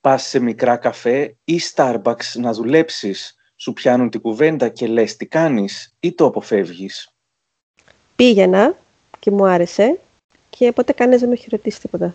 Πας 0.00 0.22
σε 0.22 0.38
μικρά 0.38 0.76
καφέ 0.76 1.36
ή 1.44 1.60
Starbucks 1.74 2.32
να 2.34 2.52
δουλέψεις, 2.52 3.34
σου 3.56 3.72
πιάνουν 3.72 4.10
την 4.10 4.20
κουβέντα 4.20 4.68
και 4.68 4.86
λες 4.86 5.16
τι 5.16 5.26
κάνεις 5.26 5.94
ή 6.00 6.12
το 6.12 6.24
αποφεύγεις; 6.24 7.12
Πήγαινα 8.16 8.76
και 9.18 9.30
μου 9.30 9.46
άρεσε 9.46 9.98
και 10.50 10.72
ποτέ 10.72 10.92
κανένας 10.92 11.20
δεν 11.20 11.28
με 11.28 11.34
έχει 11.34 11.46
ρωτήσει 11.50 11.80
τίποτα. 11.80 12.14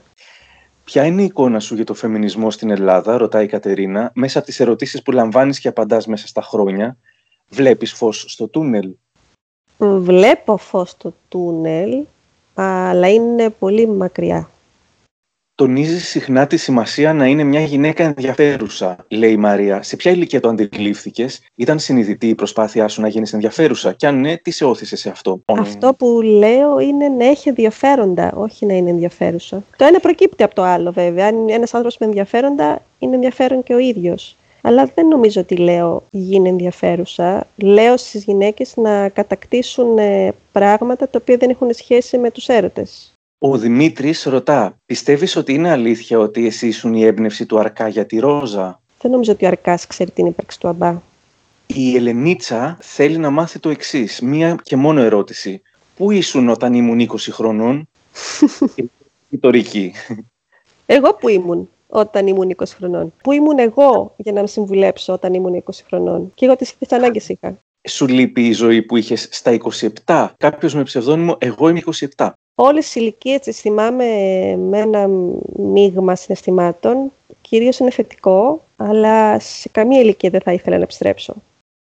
Ποια 0.87 1.05
είναι 1.05 1.21
η 1.21 1.25
εικόνα 1.25 1.59
σου 1.59 1.75
για 1.75 1.83
το 1.83 1.93
φεμινισμό 1.93 2.51
στην 2.51 2.69
Ελλάδα, 2.69 3.17
ρωτάει 3.17 3.43
η 3.43 3.47
Κατερίνα, 3.47 4.11
μέσα 4.15 4.37
από 4.37 4.47
τις 4.47 4.59
ερωτήσεις 4.59 5.01
που 5.01 5.11
λαμβάνεις 5.11 5.59
και 5.59 5.67
απαντάς 5.67 6.07
μέσα 6.07 6.27
στα 6.27 6.41
χρόνια. 6.41 6.97
Βλέπεις 7.49 7.93
φως 7.93 8.25
στο 8.27 8.47
τούνελ; 8.47 8.95
Βλέπω 9.77 10.57
φως 10.57 10.89
στο 10.89 11.13
τούνελ, 11.29 12.05
αλλά 12.53 13.09
είναι 13.09 13.49
πολύ 13.49 13.87
μακριά. 13.87 14.49
Τονίζεις 15.57 16.07
συχνά 16.07 16.47
τη 16.47 16.57
σημασία 16.57 17.13
να 17.13 17.25
είναι 17.25 17.43
μια 17.43 17.59
γυναίκα 17.59 18.03
ενδιαφέρουσα, 18.03 19.05
λέει 19.07 19.31
η 19.31 19.37
Μαρία. 19.37 19.83
Σε 19.83 19.95
ποια 19.95 20.11
ηλικία 20.11 20.39
το 20.39 20.49
αντιλήφθηκες, 20.49 21.41
Ήταν 21.55 21.79
συνειδητή 21.79 22.27
η 22.27 22.35
προσπάθειά 22.35 22.87
σου 22.87 23.01
να 23.01 23.07
γίνεις 23.07 23.33
ενδιαφέρουσα, 23.33 23.93
και 23.93 24.07
αν 24.07 24.19
ναι, 24.19 24.37
τι 24.37 24.51
σε 24.51 24.65
όθησε 24.65 24.95
σε 24.95 25.09
αυτό; 25.09 25.41
Αυτό 25.45 25.93
που 25.93 26.21
λέω 26.21 26.79
είναι 26.79 27.07
να 27.07 27.25
έχει 27.25 27.49
ενδιαφέροντα, 27.49 28.33
όχι 28.35 28.65
να 28.65 28.73
είναι 28.73 28.89
ενδιαφέρουσα. 28.89 29.63
Το 29.77 29.85
ένα 29.85 29.99
προκύπτει 29.99 30.43
από 30.43 30.55
το 30.55 30.63
άλλο, 30.63 30.91
βέβαια. 30.91 31.27
Αν 31.27 31.49
ένας 31.49 31.73
άνθρωπος 31.73 31.97
με 31.97 32.05
ενδιαφέροντα, 32.05 32.81
είναι 32.99 33.15
ενδιαφέρον 33.15 33.63
και 33.63 33.73
ο 33.73 33.79
ίδιος. 33.79 34.35
Αλλά 34.61 34.91
δεν 34.95 35.07
νομίζω 35.07 35.41
ότι 35.41 35.55
λέω 35.55 36.03
γίνει 36.09 36.49
ενδιαφέρουσα. 36.49 37.47
Λέω 37.55 37.97
στις 37.97 38.23
γυναίκες 38.23 38.73
να 38.75 39.09
κατακτήσουν 39.09 39.97
ε, 39.97 40.33
πράγματα 40.51 41.09
τα 41.09 41.19
οποία 41.21 41.37
δεν 41.37 41.49
έχουν 41.49 41.73
σχέση 41.73 42.17
με 42.17 42.31
τους 42.31 42.47
έρωτες. 42.47 43.11
Ο 43.39 43.57
Δημήτρης 43.57 44.23
ρωτά, 44.23 44.77
πιστεύεις 44.85 45.35
ότι 45.35 45.53
είναι 45.53 45.69
αλήθεια 45.69 46.19
ότι 46.19 46.45
εσύ 46.45 46.67
ήσουν 46.67 46.93
η 46.93 47.03
έμπνευση 47.03 47.45
του 47.45 47.59
Αρκά 47.59 47.87
για 47.87 48.05
τη 48.05 48.19
Ρόζα; 48.19 48.81
Δεν 49.01 49.11
νομίζω 49.11 49.31
ότι 49.31 49.45
ο 49.45 49.47
Αρκάς 49.47 49.87
ξέρει 49.87 50.11
την 50.11 50.25
ύπαρξη 50.25 50.59
του 50.59 50.67
Αμπά. 50.67 51.01
Η 51.65 51.95
Ελενίτσα 51.95 52.77
θέλει 52.81 53.17
να 53.17 53.29
μάθει 53.29 53.59
το 53.59 53.69
εξής. 53.69 54.21
Μία 54.21 54.55
και 54.63 54.75
μόνο 54.75 55.01
ερώτηση. 55.01 55.61
Πού 55.95 56.11
ήσουν 56.11 56.49
όταν 56.49 56.73
ήμουν 56.73 56.99
20 56.99 57.15
χρονών, 57.31 57.87
Ρητορική. 59.31 59.93
Εγώ 60.85 61.13
που 61.13 61.29
ήμουν 61.29 61.69
όταν 61.87 62.27
ήμουν 62.27 62.55
20 62.55 62.63
χρονών; 62.77 63.13
Πού 63.23 63.31
ήμουν 63.31 63.59
εγώ 63.59 64.13
για 64.17 64.31
να 64.31 64.41
με 64.41 64.47
συμβουλέψω 64.47 65.13
όταν 65.13 65.33
ήμουν 65.33 65.63
20 65.65 65.69
χρονών; 65.87 66.31
Και 66.35 66.45
εγώ 66.45 66.55
τις 66.55 66.75
ανάγκες 66.89 67.29
είχα. 67.29 67.57
Σου 67.87 68.07
λείπει 68.07 68.47
η 68.47 68.51
ζωή 68.51 68.81
που 68.81 68.97
είχες 68.97 69.27
στα 69.31 69.57
27. 70.05 70.27
Κάποιος 70.37 70.73
με 70.73 70.83
ψευδόνυμο 70.83 71.35
Εγώ 71.39 71.69
είμαι 71.69 71.81
27 72.15 72.29
όλες 72.59 72.83
τις 72.85 72.95
ηλικίες 72.95 73.39
τις 73.39 73.59
θυμάμαι 73.59 74.05
με 74.57 74.79
ένα 74.79 75.07
μείγμα 75.55 76.15
συναισθημάτων. 76.15 77.11
Κυρίως 77.41 77.79
είναι 77.79 77.91
θετικό, 77.91 78.63
αλλά 78.75 79.39
σε 79.39 79.69
καμία 79.69 80.01
ηλικία 80.01 80.29
δεν 80.29 80.41
θα 80.41 80.53
ήθελα 80.53 80.77
να 80.77 80.83
επιστρέψω. 80.83 81.33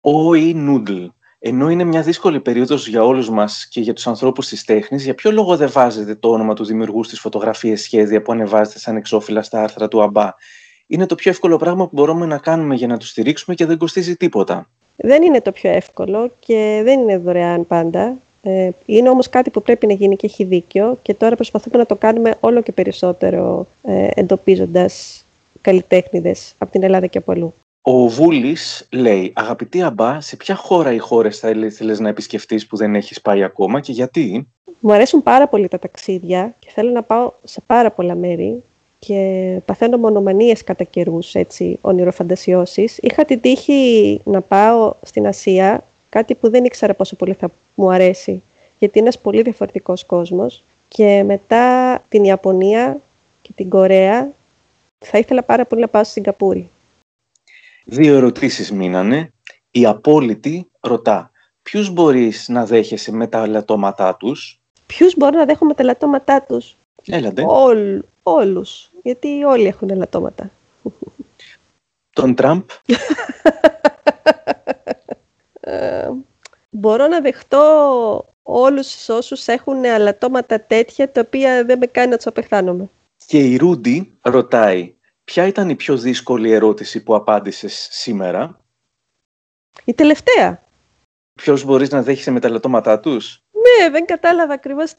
Ο 0.01 0.35
ή 0.35 0.55
Νούντλ. 0.55 1.05
Ενώ 1.39 1.71
είναι 1.71 1.85
μια 1.85 2.03
δύσκολη 2.03 2.41
περίοδος 2.41 2.89
για 2.89 3.05
όλους 3.05 3.31
μας 3.31 3.69
και 3.69 3.81
για 3.81 3.93
τους 3.93 4.07
ανθρώπους 4.07 4.49
της 4.49 4.65
τέχνης, 4.65 5.05
για 5.05 5.15
ποιο 5.15 5.31
λόγο 5.31 5.57
δεν 5.57 5.71
βάζετε 5.71 6.15
το 6.15 6.31
όνομα 6.31 6.55
του 6.55 6.65
δημιουργού 6.65 7.05
στις 7.05 7.21
φωτογραφίες 7.21 7.83
σχέδια 7.83 8.23
που 8.23 8.33
ανεβάζετε 8.33 8.79
σαν 8.79 8.97
εξώφυλλα 8.97 9.43
στα 9.43 9.63
άρθρα 9.63 9.89
του 9.89 10.03
ΑΜΠΑ. 10.03 10.35
Είναι 10.87 11.07
το 11.07 11.15
πιο 11.15 11.31
εύκολο 11.31 11.57
πράγμα 11.57 11.85
που 11.85 11.91
μπορούμε 11.93 12.27
να 12.27 12.39
κάνουμε 12.39 12.75
για 12.75 12.87
να 12.87 12.97
τους 12.97 13.09
στηρίξουμε 13.09 13.57
και 13.57 13.67
δεν 13.67 13.79
κοστίζει 13.79 14.17
τίποτα. 14.17 14.71
Δεν 14.97 15.23
είναι 15.23 15.41
το 15.41 15.53
πιο 15.53 15.71
εύκολο 15.71 16.31
και 16.39 16.81
δεν 16.85 17.01
είναι 17.01 17.19
δωρεάν 17.19 17.67
πάντα. 17.67 18.17
Ε, 18.43 18.71
είναι 18.87 19.09
όμως 19.09 19.29
κάτι 19.29 19.51
που 19.51 19.63
πρέπει 19.63 19.87
να 19.87 19.93
γίνει 19.93 20.17
και 20.17 20.27
έχει 20.27 20.45
δίκιο 20.45 20.99
και 21.03 21.15
τώρα 21.15 21.37
προσπαθούμε 21.37 21.79
να 21.79 21.87
το 21.87 21.97
κάνουμε 21.97 22.35
όλο 22.41 22.63
και 22.63 22.73
περισσότερο 22.73 23.67
ε, 23.83 24.09
εντοπίζοντας 24.15 25.25
καλλιτέχνηδες 25.61 26.55
από 26.59 26.73
την 26.73 26.83
Ελλάδα 26.83 27.07
και 27.07 27.19
από 27.19 27.33
αλλού. 27.33 27.55
Ο 27.83 28.09
Βούλης 28.09 28.89
λέει, 28.93 29.33
αγαπητή 29.35 29.83
Αμπά, 29.83 30.21
σε 30.21 30.37
ποια 30.37 30.55
χώρα 30.55 30.93
ή 30.93 30.99
χώρες 30.99 31.39
θα 31.39 31.51
ήθελες 31.51 32.01
να 32.01 32.09
επισκεφτείς 32.09 32.67
που 32.67 32.77
δεν 32.77 32.95
έχεις 32.95 33.21
πάει 33.21 33.43
ακόμα 33.43 33.81
και 33.81 33.93
γιατί; 33.93 34.49
Μου 34.81 34.93
αρέσουν 34.93 35.23
πάρα 35.23 35.49
πολύ 35.49 35.69
τα 35.69 35.79
ταξίδια 35.79 36.55
και 36.59 36.69
θέλω 36.71 36.91
να 36.91 37.03
πάω 37.03 37.33
σε 37.45 37.61
πάρα 37.67 37.91
πολλά 37.91 38.15
μέρη 38.15 38.63
και 39.07 39.59
παθαίνω 39.65 39.97
μονομανίες 39.97 40.65
κατά 40.65 40.85
καιρούς, 40.85 41.35
έτσι, 41.35 41.79
ονειροφαντασιώσεις. 41.81 42.99
Είχα 42.99 43.25
την 43.25 43.41
τύχη 43.41 44.21
να 44.25 44.41
πάω 44.41 44.95
στην 45.03 45.27
Ασία 45.27 45.85
κάτι 46.09 46.35
που 46.35 46.51
δεν 46.51 46.65
ήξερα 46.65 46.95
πόσο 46.95 47.17
πολύ 47.17 47.33
θα 47.33 47.51
μου 47.75 47.91
αρέσει, 47.91 48.43
γιατί 48.79 48.99
είναι 48.99 49.09
ένας 49.09 49.19
πολύ 49.19 49.43
διαφορετικός 49.43 50.05
κόσμος. 50.05 50.63
Και 50.89 51.23
μετά 51.27 51.99
την 52.09 52.25
Ιαπωνία 52.25 53.01
και 53.43 53.51
την 53.55 53.69
Κορέα 53.69 54.31
θα 54.99 55.19
ήθελα 55.19 55.43
πάρα 55.43 55.65
πολύ 55.65 55.81
να 55.81 55.89
πάω 55.89 56.05
στη 56.05 56.13
Σιγκαπούρη. 56.13 56.69
Δύο 57.85 58.17
ερωτήσεις 58.17 58.73
μείνανε. 58.73 59.33
Η 59.71 59.87
απόλυτη 59.87 60.71
ρωτά, 60.81 61.31
ποιους 61.63 61.91
μπορείς 61.91 62.49
να 62.49 62.67
δέχεσαι 62.67 63.13
με 63.13 63.27
τα 63.27 63.47
λατώματά 63.47 64.17
τους; 64.17 64.61
Ποιους 64.87 65.17
μπορώ 65.17 65.39
να 65.39 65.45
δέχομαι 65.45 65.71
με 65.71 65.77
τα 65.77 65.85
λατώματά 65.85 66.43
τους; 66.43 66.77
Έλατε. 67.07 67.45
Όλ, 67.47 68.03
όλους, 68.23 68.90
γιατί 69.03 69.45
όλοι 69.45 69.67
έχουν 69.67 69.97
λατώματα. 69.97 70.51
Τον 72.13 72.35
Τραμπ. 72.35 72.63
Ε, 75.61 76.11
μπορώ 76.71 77.07
να 77.07 77.21
δεχτώ 77.21 78.35
όλους 78.43 79.09
όσους 79.09 79.47
έχουν 79.47 79.85
αλατώματα 79.85 80.61
τέτοια 80.61 81.13
τα 81.13 81.21
οποία 81.21 81.65
δεν 81.65 81.79
με 81.79 81.87
κάνει 81.87 82.09
να 82.11 82.17
τους 82.17 82.27
απεχθάνομαι. 82.27 82.91
Και 83.27 83.39
η 83.39 83.57
Ρούντι 83.57 84.19
ρωτάει, 84.23 84.95
ποια 85.25 85.47
ήταν 85.47 85.69
η 85.69 85.75
πιο 85.75 85.97
δύσκολη 85.97 86.51
ερώτηση 86.51 87.03
που 87.03 87.15
απάντησες 87.15 87.89
σήμερα; 87.91 88.59
Η 89.85 89.95
τελευταία. 89.95 90.63
Ποιος 91.35 91.65
μπορείς 91.65 91.91
να 91.91 92.03
δέχεσαι 92.03 92.31
με 92.31 92.41
τα 92.41 92.49
αλατώματά 92.49 93.01
τους; 93.01 93.43
Ναι, 93.51 93.91
δεν 93.91 94.07
κατάλαβα 94.07 94.55
ακριβώς 94.55 94.95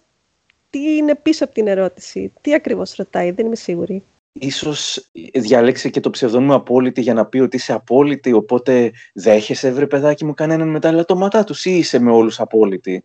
τι 0.71 0.95
είναι 0.95 1.15
πίσω 1.15 1.43
από 1.43 1.53
την 1.53 1.67
ερώτηση. 1.67 2.33
Τι 2.41 2.53
ακριβώς 2.53 2.95
ρωτάει, 2.95 3.31
δεν 3.31 3.45
είμαι 3.45 3.55
σίγουρη 3.55 4.03
ίσως 4.31 5.09
διάλεξε 5.33 5.89
και 5.89 5.99
το 5.99 6.09
ψευδόνιμο 6.09 6.55
απόλυτη 6.55 7.01
για 7.01 7.13
να 7.13 7.25
πει 7.25 7.39
ότι 7.39 7.55
είσαι 7.55 7.73
απόλυτη, 7.73 8.33
οπότε 8.33 8.91
δέχεσαι, 9.13 9.71
βρε 9.71 9.87
παιδάκι 9.87 10.25
μου, 10.25 10.33
κανέναν 10.33 10.67
με 10.67 10.79
τα 10.79 10.87
ελαττώματά 10.87 11.43
τους 11.43 11.65
ή 11.65 11.77
είσαι 11.77 11.99
με 11.99 12.11
όλους 12.11 12.39
απόλυτη; 12.39 13.03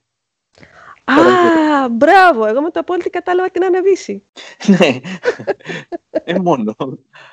Α, 1.04 1.88
μπράβο, 1.88 2.46
εγώ 2.46 2.60
με 2.60 2.70
το 2.70 2.80
απόλυτη 2.80 3.10
κατάλαβα 3.10 3.50
την 3.50 3.64
αναβίση. 3.64 4.22
ναι, 4.78 5.00
ε, 6.10 6.38
μόνο. 6.38 6.74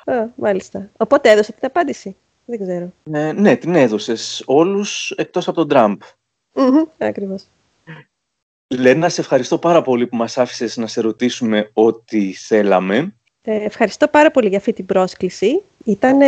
Α, 0.04 0.26
μάλιστα. 0.36 0.90
Οπότε 0.96 1.30
έδωσα 1.30 1.52
την 1.52 1.66
απάντηση. 1.66 2.16
Δεν 2.44 2.60
ξέρω. 2.60 2.92
Ναι, 3.02 3.32
ναι, 3.32 3.56
την 3.56 3.74
έδωσες 3.74 4.42
όλους 4.46 5.10
εκτός 5.10 5.48
από 5.48 5.56
τον 5.56 5.68
Τραμπ. 5.68 6.00
Mm-hmm, 6.54 6.86
ακριβώς. 6.98 7.46
Λένα, 8.68 9.08
σε 9.08 9.20
ευχαριστώ 9.20 9.58
πάρα 9.58 9.82
πολύ 9.82 10.06
που 10.06 10.16
μας 10.16 10.38
άφησες 10.38 10.76
να 10.76 10.86
σε 10.86 11.00
ρωτήσουμε 11.00 11.70
ό,τι 11.72 12.32
θέλαμε. 12.32 13.14
Ε, 13.42 13.64
ευχαριστώ 13.64 14.08
πάρα 14.08 14.30
πολύ 14.30 14.48
για 14.48 14.58
αυτή 14.58 14.72
την 14.72 14.86
πρόσκληση. 14.86 15.62
Ήταν 15.84 16.18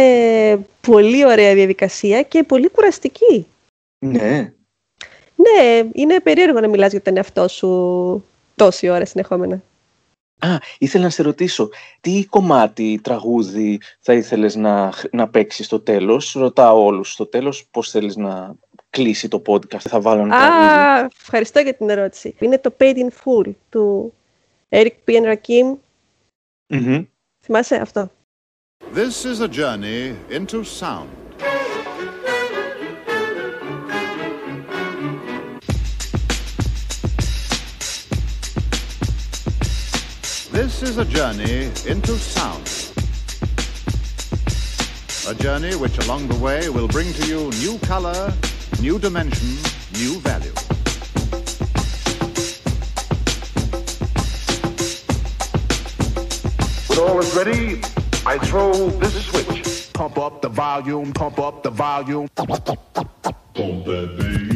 πολύ 0.81 1.25
ωραία 1.25 1.55
διαδικασία 1.55 2.23
και 2.23 2.43
πολύ 2.43 2.69
κουραστική. 2.69 3.47
Ναι. 3.99 4.53
Ναι, 5.37 5.89
είναι 5.93 6.21
περίεργο 6.21 6.61
να 6.61 6.69
μιλάς 6.69 6.91
για 6.91 7.03
τον 7.03 7.17
εαυτό 7.17 7.49
σου 7.49 8.25
τόση 8.57 8.89
ώρα 8.89 9.05
συνεχόμενα. 9.05 9.63
Α, 10.39 10.49
ήθελα 10.79 11.05
να 11.05 11.11
σε 11.11 11.23
ρωτήσω, 11.23 11.69
τι 12.01 12.25
κομμάτι, 12.25 13.01
τραγούδι 13.03 13.81
θα 14.01 14.13
ήθελες 14.13 14.55
να, 14.55 14.93
να 15.13 15.29
παίξεις 15.29 15.67
στο 15.67 15.81
τέλος; 15.81 16.33
Ρωτάω 16.33 16.85
όλους 16.85 17.13
στο 17.13 17.27
τέλος 17.27 17.67
πώς 17.71 17.91
θέλεις 17.91 18.17
να 18.17 18.55
κλείσει 18.97 19.29
το 19.29 19.43
podcast. 19.47 19.89
Θα 19.89 20.01
βάλω 20.01 20.21
ένα 20.21 20.37
Α, 20.37 21.09
ευχαριστώ 21.21 21.61
για 21.61 21.75
την 21.75 21.91
ερώτηση. 21.91 22.35
Είναι 22.39 22.59
το 22.59 22.75
Paid 22.79 22.97
in 22.97 23.09
Full 23.25 23.51
του 23.69 24.15
Eric 24.69 24.95
P. 25.07 25.13
Rakim 25.13 25.77
Mm-hmm. 26.69 27.05
Θυμάσαι 27.41 27.77
αυτό. 27.77 28.11
This 28.95 29.25
is 29.25 29.41
a 29.41 29.49
journey 29.49 30.15
into 30.31 30.65
sound. 30.65 31.09
This 40.53 40.83
is 40.89 40.99
a 40.99 41.07
journey 41.17 41.59
into 41.93 42.15
sound. 42.35 42.67
A 45.33 45.35
journey 45.45 45.75
which 45.83 45.97
along 46.05 46.23
the 46.33 46.39
way 46.47 46.61
will 46.77 46.89
bring 46.97 47.09
to 47.19 47.25
you 47.33 47.41
new 47.65 47.75
color, 47.93 48.21
new 48.81 48.99
dimension, 48.99 49.49
new 49.95 50.19
value. 50.21 50.53
When 56.89 56.99
all 56.99 57.19
is 57.19 57.35
ready, 57.37 57.81
I 58.27 58.39
throw 58.39 58.91
this 58.91 59.27
switch. 59.27 59.93
Pump 59.93 60.19
up 60.19 60.43
the 60.43 60.49
volume, 60.49 61.13
pump 61.13 61.39
up 61.39 61.63
the 61.63 61.71
volume. 61.71 62.29
Pump 62.37 62.65
that 63.55 64.17
bass. 64.19 64.56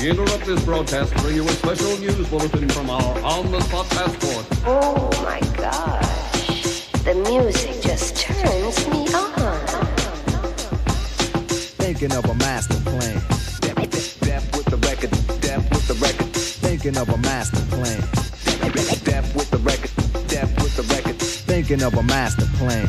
We 0.00 0.10
interrupt 0.10 0.44
this 0.46 0.64
broadcast 0.64 1.12
to 1.12 1.22
bring 1.22 1.34
you 1.34 1.44
a 1.44 1.50
special 1.50 1.98
news 1.98 2.28
bulletin 2.28 2.68
from 2.68 2.88
our 2.88 3.18
on-the-spot 3.24 3.88
passport. 3.90 4.46
Oh 4.64 5.10
my 5.24 5.40
gosh. 5.56 6.86
The 7.02 7.14
music 7.28 7.82
just 7.82 8.16
turns 8.16 8.86
me 8.88 9.12
on. 9.12 9.66
Thinking 11.82 12.12
of 12.12 12.24
a 12.26 12.34
master 12.34 12.78
plan. 12.88 13.14
Death, 13.60 14.20
death 14.20 14.56
with 14.56 14.66
the 14.66 14.76
record, 14.86 15.10
death 15.40 15.68
with 15.70 15.88
the 15.88 15.94
record, 15.94 16.32
Thinking 16.36 16.96
of 16.96 17.08
a 17.08 17.18
master 17.18 17.60
plan. 17.74 18.00
death 19.02 19.34
with 19.34 19.50
the 19.50 19.58
record, 19.58 19.90
death 20.28 20.62
with 20.62 20.76
the 20.76 20.82
record. 20.94 21.16
Thinking 21.16 21.82
of 21.82 21.94
a 21.94 22.02
master 22.04 22.46
plan. 22.56 22.88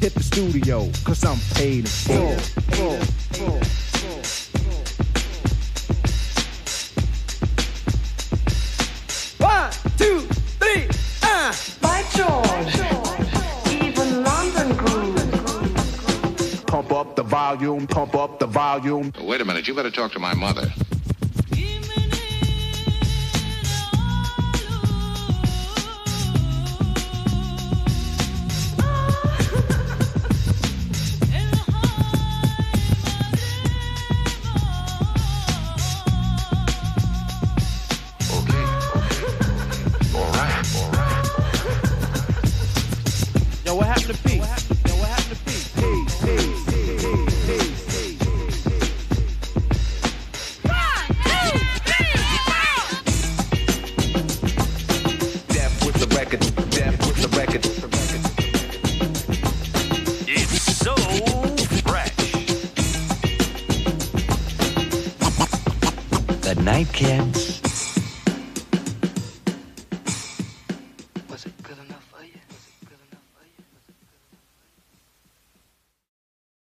hit 0.00 0.14
the 0.14 0.22
studio, 0.22 0.88
cause 1.04 1.24
I'm 1.24 1.38
paid 1.54 1.84
in 1.84 1.86
full. 1.86 2.36
uh. 11.22 11.52
By 11.80 12.02
George, 12.14 12.74
even 13.82 14.22
London 14.22 14.76
grooves. 14.76 16.62
Pump 16.64 16.92
up 16.92 17.16
the 17.16 17.22
volume, 17.22 17.86
pump 17.86 18.14
up 18.14 18.38
the 18.38 18.46
volume. 18.46 19.12
Wait 19.20 19.40
a 19.40 19.44
minute, 19.44 19.66
you 19.66 19.74
better 19.74 19.90
talk 19.90 20.12
to 20.12 20.18
my 20.18 20.34
mother. 20.34 20.72